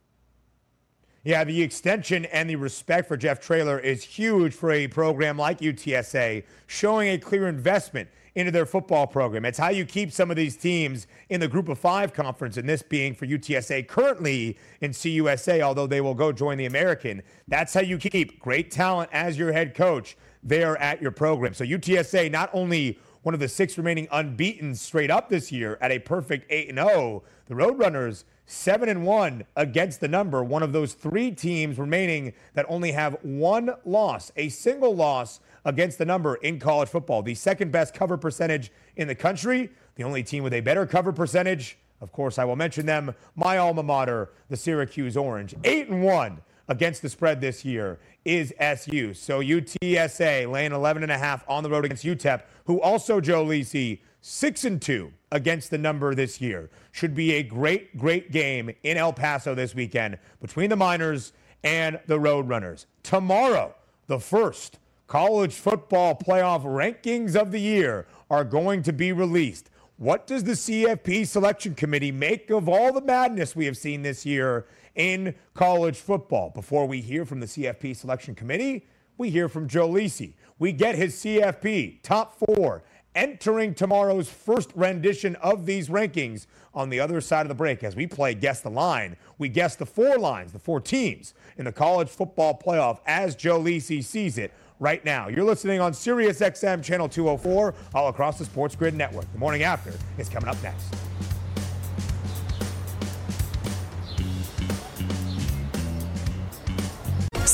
Yeah, 1.27 1.43
the 1.43 1.61
extension 1.61 2.23
and 2.23 2.49
the 2.49 2.55
respect 2.55 3.05
for 3.05 3.17
Jeff 3.17 3.41
Traylor 3.41 3.79
is 3.79 4.01
huge 4.01 4.53
for 4.53 4.71
a 4.71 4.87
program 4.87 5.37
like 5.37 5.59
UTSA, 5.59 6.45
showing 6.67 7.09
a 7.09 7.17
clear 7.17 7.49
investment 7.49 8.07
into 8.35 8.49
their 8.49 8.65
football 8.65 9.05
program. 9.05 9.43
It's 9.43 9.57
how 9.57 9.67
you 9.67 9.83
keep 9.83 10.13
some 10.13 10.31
of 10.31 10.37
these 10.37 10.55
teams 10.55 11.05
in 11.27 11.41
the 11.41 11.49
group 11.49 11.67
of 11.67 11.77
five 11.77 12.13
conference, 12.13 12.55
and 12.55 12.69
this 12.69 12.81
being 12.81 13.13
for 13.13 13.27
UTSA 13.27 13.89
currently 13.89 14.57
in 14.79 14.91
CUSA, 14.91 15.59
although 15.59 15.85
they 15.85 15.99
will 15.99 16.13
go 16.13 16.31
join 16.31 16.57
the 16.57 16.65
American. 16.65 17.21
That's 17.49 17.73
how 17.73 17.81
you 17.81 17.97
keep 17.97 18.39
great 18.39 18.71
talent 18.71 19.09
as 19.11 19.37
your 19.37 19.51
head 19.51 19.75
coach 19.75 20.15
there 20.43 20.77
at 20.77 21.01
your 21.01 21.11
program. 21.11 21.53
So 21.53 21.65
UTSA 21.65 22.31
not 22.31 22.49
only 22.53 22.99
one 23.23 23.33
of 23.33 23.41
the 23.41 23.49
six 23.49 23.77
remaining 23.77 24.07
unbeaten 24.13 24.73
straight 24.75 25.11
up 25.11 25.27
this 25.27 25.51
year 25.51 25.77
at 25.81 25.91
a 25.91 25.99
perfect 25.99 26.45
8 26.49 26.73
0, 26.73 27.23
the 27.47 27.53
Roadrunners 27.53 28.23
7 28.49 28.87
and 28.87 29.05
1 29.05 29.43
against 29.57 29.99
the 29.99 30.07
number, 30.07 30.41
one 30.41 30.63
of 30.63 30.71
those 30.71 30.93
three 30.93 31.31
teams 31.31 31.77
remaining 31.77 32.33
that 32.53 32.65
only 32.69 32.93
have 32.93 33.17
one 33.21 33.71
loss, 33.83 34.31
a 34.37 34.47
single 34.47 34.95
loss 34.95 35.41
against 35.65 35.97
the 35.97 36.05
number 36.05 36.35
in 36.35 36.57
college 36.57 36.87
football. 36.87 37.21
The 37.21 37.35
second 37.35 37.73
best 37.73 37.93
cover 37.93 38.15
percentage 38.15 38.71
in 38.95 39.09
the 39.09 39.15
country, 39.15 39.69
the 39.95 40.03
only 40.03 40.23
team 40.23 40.43
with 40.43 40.53
a 40.53 40.61
better 40.61 40.85
cover 40.85 41.11
percentage. 41.11 41.77
Of 41.99 42.13
course, 42.13 42.39
I 42.39 42.45
will 42.45 42.55
mention 42.55 42.85
them, 42.85 43.13
my 43.35 43.57
alma 43.57 43.83
mater, 43.83 44.29
the 44.47 44.55
Syracuse 44.55 45.17
Orange. 45.17 45.53
8 45.65 45.89
and 45.89 46.03
1 46.03 46.41
against 46.69 47.01
the 47.01 47.09
spread 47.09 47.41
this 47.41 47.65
year 47.65 47.99
is 48.23 48.53
SU. 48.59 49.13
So 49.13 49.41
UTSA 49.41 50.49
laying 50.49 50.71
11 50.71 51.03
and 51.03 51.11
a 51.11 51.17
half 51.17 51.43
on 51.49 51.63
the 51.63 51.69
road 51.69 51.83
against 51.83 52.05
UTEP, 52.05 52.43
who 52.63 52.79
also 52.81 53.19
Joe 53.19 53.45
Lisi 53.45 53.99
6 54.29 54.65
and 54.65 54.81
2 54.81 55.13
against 55.31 55.71
the 55.71 55.77
number 55.77 56.13
this 56.13 56.41
year. 56.41 56.69
Should 56.91 57.15
be 57.15 57.35
a 57.35 57.43
great, 57.43 57.97
great 57.97 58.29
game 58.29 58.69
in 58.83 58.97
El 58.97 59.13
Paso 59.13 59.55
this 59.55 59.73
weekend 59.73 60.19
between 60.41 60.69
the 60.69 60.75
Miners 60.75 61.31
and 61.63 61.97
the 62.07 62.19
Roadrunners. 62.19 62.87
Tomorrow, 63.03 63.73
the 64.07 64.19
first 64.19 64.79
college 65.07 65.53
football 65.53 66.13
playoff 66.13 66.63
rankings 66.63 67.37
of 67.37 67.53
the 67.53 67.61
year 67.61 68.05
are 68.29 68.43
going 68.43 68.83
to 68.83 68.91
be 68.91 69.13
released. 69.13 69.69
What 69.95 70.27
does 70.27 70.43
the 70.43 70.51
CFP 70.51 71.25
selection 71.25 71.73
committee 71.73 72.11
make 72.11 72.49
of 72.49 72.67
all 72.67 72.91
the 72.91 73.01
madness 73.01 73.55
we 73.55 73.65
have 73.65 73.77
seen 73.77 74.01
this 74.01 74.25
year 74.25 74.67
in 74.95 75.35
college 75.53 75.99
football? 75.99 76.49
Before 76.49 76.85
we 76.85 76.99
hear 76.99 77.23
from 77.23 77.39
the 77.39 77.47
CFP 77.47 77.95
selection 77.95 78.35
committee, 78.35 78.85
we 79.17 79.29
hear 79.29 79.47
from 79.47 79.69
Joe 79.69 79.87
Lisi. 79.87 80.33
We 80.59 80.73
get 80.73 80.95
his 80.95 81.15
CFP 81.15 82.01
top 82.03 82.37
four 82.37 82.83
entering 83.17 83.73
tomorrow's 83.73 84.29
first 84.29 84.71
rendition 84.75 85.35
of 85.37 85.65
these 85.65 85.89
rankings 85.89 86.45
on 86.75 86.89
the 86.91 86.99
other 86.99 87.19
side 87.19 87.41
of 87.41 87.47
the 87.49 87.55
break 87.55 87.83
as 87.83 87.95
we 87.95 88.05
play 88.05 88.35
Guess 88.35 88.61
the 88.61 88.69
Line. 88.69 89.17
We 89.39 89.49
guess 89.49 89.75
the 89.75 89.87
four 89.87 90.19
lines, 90.19 90.53
the 90.53 90.59
four 90.59 90.79
teams 90.79 91.33
in 91.57 91.65
the 91.65 91.71
college 91.71 92.09
football 92.09 92.57
playoff 92.63 92.99
as 93.07 93.35
Joe 93.35 93.59
Lisi 93.59 94.03
sees 94.03 94.37
it 94.37 94.53
right 94.79 95.03
now. 95.03 95.29
You're 95.29 95.45
listening 95.45 95.81
on 95.81 95.93
SiriusXM 95.93 96.83
Channel 96.83 97.09
204 97.09 97.73
all 97.95 98.09
across 98.09 98.37
the 98.37 98.45
Sports 98.45 98.75
Grid 98.75 98.93
Network. 98.93 99.29
The 99.33 99.39
morning 99.39 99.63
after 99.63 99.91
is 100.19 100.29
coming 100.29 100.47
up 100.47 100.61
next. 100.61 100.93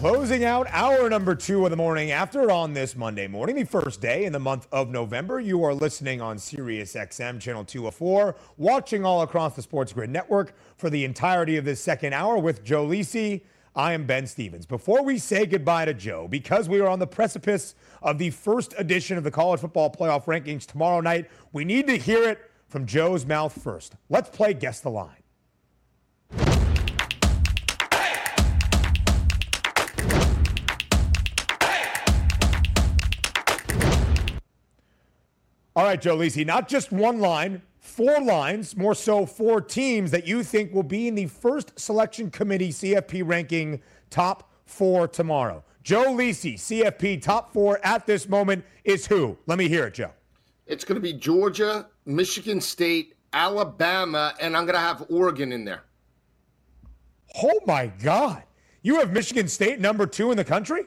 Closing 0.00 0.44
out 0.44 0.66
hour 0.70 1.10
number 1.10 1.34
two 1.34 1.66
of 1.66 1.70
the 1.70 1.76
morning 1.76 2.10
after 2.10 2.50
on 2.50 2.72
this 2.72 2.96
Monday 2.96 3.26
morning, 3.28 3.56
the 3.56 3.64
first 3.64 4.00
day 4.00 4.24
in 4.24 4.32
the 4.32 4.38
month 4.38 4.66
of 4.72 4.88
November. 4.88 5.38
You 5.38 5.62
are 5.62 5.74
listening 5.74 6.22
on 6.22 6.38
Sirius 6.38 6.94
XM 6.94 7.38
channel 7.38 7.66
204, 7.66 8.34
watching 8.56 9.04
all 9.04 9.20
across 9.20 9.54
the 9.54 9.60
Sports 9.60 9.92
Grid 9.92 10.08
network 10.08 10.54
for 10.78 10.88
the 10.88 11.04
entirety 11.04 11.58
of 11.58 11.66
this 11.66 11.82
second 11.82 12.14
hour 12.14 12.38
with 12.38 12.64
Joe 12.64 12.86
Lisi. 12.86 13.42
I 13.76 13.92
am 13.92 14.06
Ben 14.06 14.26
Stevens. 14.26 14.64
Before 14.64 15.02
we 15.02 15.18
say 15.18 15.44
goodbye 15.44 15.84
to 15.84 15.92
Joe, 15.92 16.26
because 16.26 16.66
we 16.66 16.80
are 16.80 16.88
on 16.88 16.98
the 16.98 17.06
precipice 17.06 17.74
of 18.00 18.16
the 18.16 18.30
first 18.30 18.72
edition 18.78 19.18
of 19.18 19.24
the 19.24 19.30
college 19.30 19.60
football 19.60 19.90
playoff 19.90 20.24
rankings 20.24 20.64
tomorrow 20.64 21.02
night, 21.02 21.30
we 21.52 21.66
need 21.66 21.86
to 21.88 21.98
hear 21.98 22.26
it 22.26 22.50
from 22.68 22.86
Joe's 22.86 23.26
mouth 23.26 23.52
first. 23.62 23.96
Let's 24.08 24.30
play 24.30 24.54
Guess 24.54 24.80
the 24.80 24.88
Line. 24.88 25.19
All 35.80 35.86
right, 35.86 35.98
Joe 35.98 36.18
Lisi, 36.18 36.44
not 36.44 36.68
just 36.68 36.92
one 36.92 37.20
line, 37.20 37.62
four 37.78 38.20
lines, 38.20 38.76
more 38.76 38.94
so 38.94 39.24
four 39.24 39.62
teams 39.62 40.10
that 40.10 40.26
you 40.26 40.42
think 40.42 40.74
will 40.74 40.82
be 40.82 41.08
in 41.08 41.14
the 41.14 41.24
first 41.24 41.72
selection 41.80 42.30
committee 42.30 42.68
CFP 42.68 43.22
ranking 43.26 43.80
top 44.10 44.52
four 44.66 45.08
tomorrow. 45.08 45.64
Joe 45.82 46.08
Lisi, 46.08 46.56
CFP 46.56 47.22
top 47.22 47.54
four 47.54 47.80
at 47.82 48.04
this 48.04 48.28
moment 48.28 48.62
is 48.84 49.06
who? 49.06 49.38
Let 49.46 49.56
me 49.56 49.68
hear 49.68 49.86
it, 49.86 49.94
Joe. 49.94 50.10
It's 50.66 50.84
going 50.84 50.96
to 50.96 51.00
be 51.00 51.14
Georgia, 51.14 51.86
Michigan 52.04 52.60
State, 52.60 53.14
Alabama, 53.32 54.34
and 54.38 54.54
I'm 54.54 54.66
going 54.66 54.74
to 54.74 54.80
have 54.80 55.06
Oregon 55.08 55.50
in 55.50 55.64
there. 55.64 55.84
Oh 57.42 57.58
my 57.66 57.86
God. 57.86 58.42
You 58.82 58.98
have 58.98 59.14
Michigan 59.14 59.48
State 59.48 59.80
number 59.80 60.06
two 60.06 60.30
in 60.30 60.36
the 60.36 60.44
country? 60.44 60.82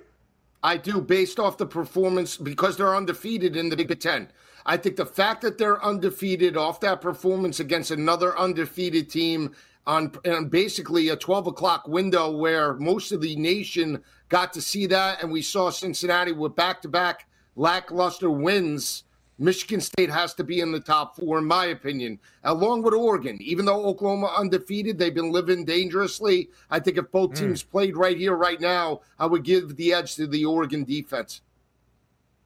I 0.63 0.77
do, 0.77 1.01
based 1.01 1.39
off 1.39 1.57
the 1.57 1.65
performance, 1.65 2.37
because 2.37 2.77
they're 2.77 2.95
undefeated 2.95 3.57
in 3.57 3.69
the 3.69 3.75
Big 3.75 3.99
Ten. 3.99 4.31
I 4.65 4.77
think 4.77 4.95
the 4.95 5.05
fact 5.05 5.41
that 5.41 5.57
they're 5.57 5.83
undefeated 5.83 6.55
off 6.55 6.79
that 6.79 7.01
performance 7.01 7.59
against 7.59 7.91
another 7.91 8.37
undefeated 8.37 9.09
team 9.09 9.53
on, 9.85 10.13
on 10.25 10.47
basically 10.47 11.09
a 11.09 11.17
12 11.17 11.47
o'clock 11.47 11.87
window 11.87 12.31
where 12.31 12.75
most 12.75 13.11
of 13.11 13.19
the 13.19 13.35
nation 13.35 14.01
got 14.29 14.53
to 14.53 14.61
see 14.61 14.85
that, 14.87 15.21
and 15.21 15.31
we 15.31 15.41
saw 15.41 15.69
Cincinnati 15.69 16.31
with 16.31 16.55
back 16.55 16.81
to 16.83 16.87
back 16.87 17.27
lackluster 17.57 18.29
wins, 18.29 19.03
Michigan 19.39 19.81
State 19.81 20.09
has 20.09 20.33
to 20.35 20.43
be 20.43 20.59
in 20.59 20.71
the 20.71 20.79
top 20.79 21.15
four, 21.15 21.39
in 21.39 21.45
my 21.45 21.67
opinion, 21.67 22.19
along 22.43 22.83
with 22.83 22.93
Oregon. 22.93 23.37
Even 23.41 23.65
though 23.65 23.85
Oklahoma 23.85 24.33
undefeated, 24.37 24.97
they've 24.97 25.13
been 25.13 25.31
living 25.31 25.65
dangerously. 25.65 26.49
I 26.69 26.79
think 26.79 26.97
if 26.97 27.11
both 27.11 27.31
hmm. 27.31 27.45
teams 27.45 27.63
mm. 27.63 27.71
played 27.71 27.97
right 27.97 28.17
here, 28.17 28.35
right 28.35 28.61
now, 28.61 29.01
I 29.17 29.25
would 29.25 29.43
give 29.43 29.75
the 29.75 29.93
edge 29.93 30.15
to 30.15 30.27
the 30.27 30.45
Oregon 30.45 30.83
defense. 30.83 31.41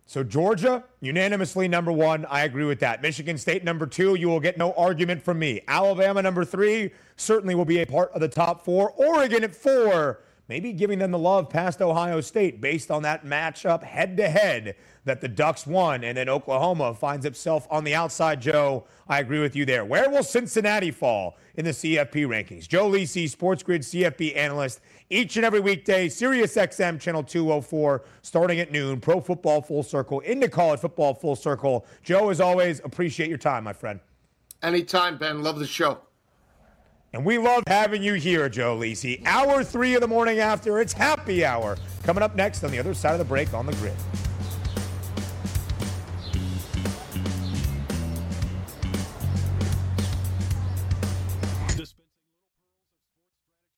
So 0.05 0.23
Georgia, 0.23 0.85
unanimously 1.01 1.67
number 1.67 1.91
one. 1.91 2.25
I 2.27 2.45
agree 2.45 2.63
with 2.63 2.79
that. 2.79 3.01
Michigan 3.01 3.37
State 3.37 3.65
number 3.65 3.85
two. 3.85 4.15
You 4.15 4.29
will 4.29 4.39
get 4.39 4.57
no 4.57 4.71
argument 4.73 5.21
from 5.21 5.37
me. 5.37 5.59
Alabama 5.67 6.21
number 6.21 6.45
three 6.45 6.91
certainly 7.17 7.55
will 7.55 7.65
be 7.65 7.79
a 7.79 7.85
part 7.85 8.11
of 8.13 8.21
the 8.21 8.29
top 8.29 8.63
four. 8.63 8.91
Oregon 8.91 9.43
at 9.43 9.53
four 9.53 10.21
maybe 10.47 10.71
giving 10.73 10.99
them 10.99 11.11
the 11.11 11.19
love 11.19 11.49
past 11.49 11.81
Ohio 11.81 12.21
State 12.21 12.61
based 12.61 12.91
on 12.91 13.03
that 13.03 13.25
matchup 13.25 13.83
head 13.83 14.17
to 14.17 14.29
head 14.29 14.75
that 15.07 15.21
the 15.21 15.27
Ducks 15.27 15.65
won. 15.65 16.03
And 16.03 16.17
then 16.17 16.29
Oklahoma 16.29 16.93
finds 16.93 17.25
itself 17.25 17.67
on 17.69 17.83
the 17.83 17.95
outside, 17.95 18.39
Joe. 18.39 18.85
I 19.09 19.19
agree 19.19 19.39
with 19.39 19.55
you 19.55 19.65
there. 19.65 19.83
Where 19.83 20.09
will 20.09 20.23
Cincinnati 20.23 20.91
fall 20.91 21.37
in 21.55 21.65
the 21.65 21.71
CFP 21.71 22.27
rankings? 22.27 22.67
Joe 22.67 22.89
Lisi, 22.89 23.29
Sports 23.29 23.63
Grid 23.63 23.81
CFP 23.81 24.35
analyst, 24.37 24.81
each 25.09 25.37
and 25.37 25.45
every 25.45 25.59
weekday, 25.61 26.09
Sirius 26.09 26.55
XM 26.55 26.99
Channel 26.99 27.23
204, 27.23 28.03
starting 28.21 28.59
at 28.59 28.71
noon, 28.71 28.99
Pro 28.99 29.19
Football 29.19 29.61
Full 29.61 29.83
Circle, 29.83 30.19
into 30.21 30.49
College 30.49 30.81
Football 30.81 31.13
Full 31.13 31.35
Circle. 31.35 31.85
Joe, 32.03 32.29
as 32.29 32.41
always, 32.41 32.81
appreciate 32.83 33.29
your 33.29 33.37
time, 33.37 33.63
my 33.63 33.73
friend. 33.73 33.99
Anytime, 34.61 35.17
Ben. 35.17 35.43
Love 35.43 35.59
the 35.59 35.67
show. 35.67 35.99
And 37.13 37.23
we 37.23 37.37
love 37.37 37.63
having 37.67 38.03
you 38.03 38.15
here, 38.15 38.49
Joe 38.49 38.77
Lisi. 38.77 39.25
Hour 39.25 39.63
three 39.63 39.95
of 39.95 40.01
the 40.01 40.07
morning 40.07 40.39
after, 40.39 40.79
it's 40.79 40.93
happy 40.93 41.45
hour. 41.45 41.77
Coming 42.03 42.21
up 42.21 42.35
next 42.35 42.63
on 42.63 42.71
the 42.71 42.79
other 42.79 42.93
side 42.93 43.13
of 43.13 43.19
the 43.19 43.25
break 43.25 43.53
on 43.53 43.65
the 43.65 43.73
grid. 43.73 43.95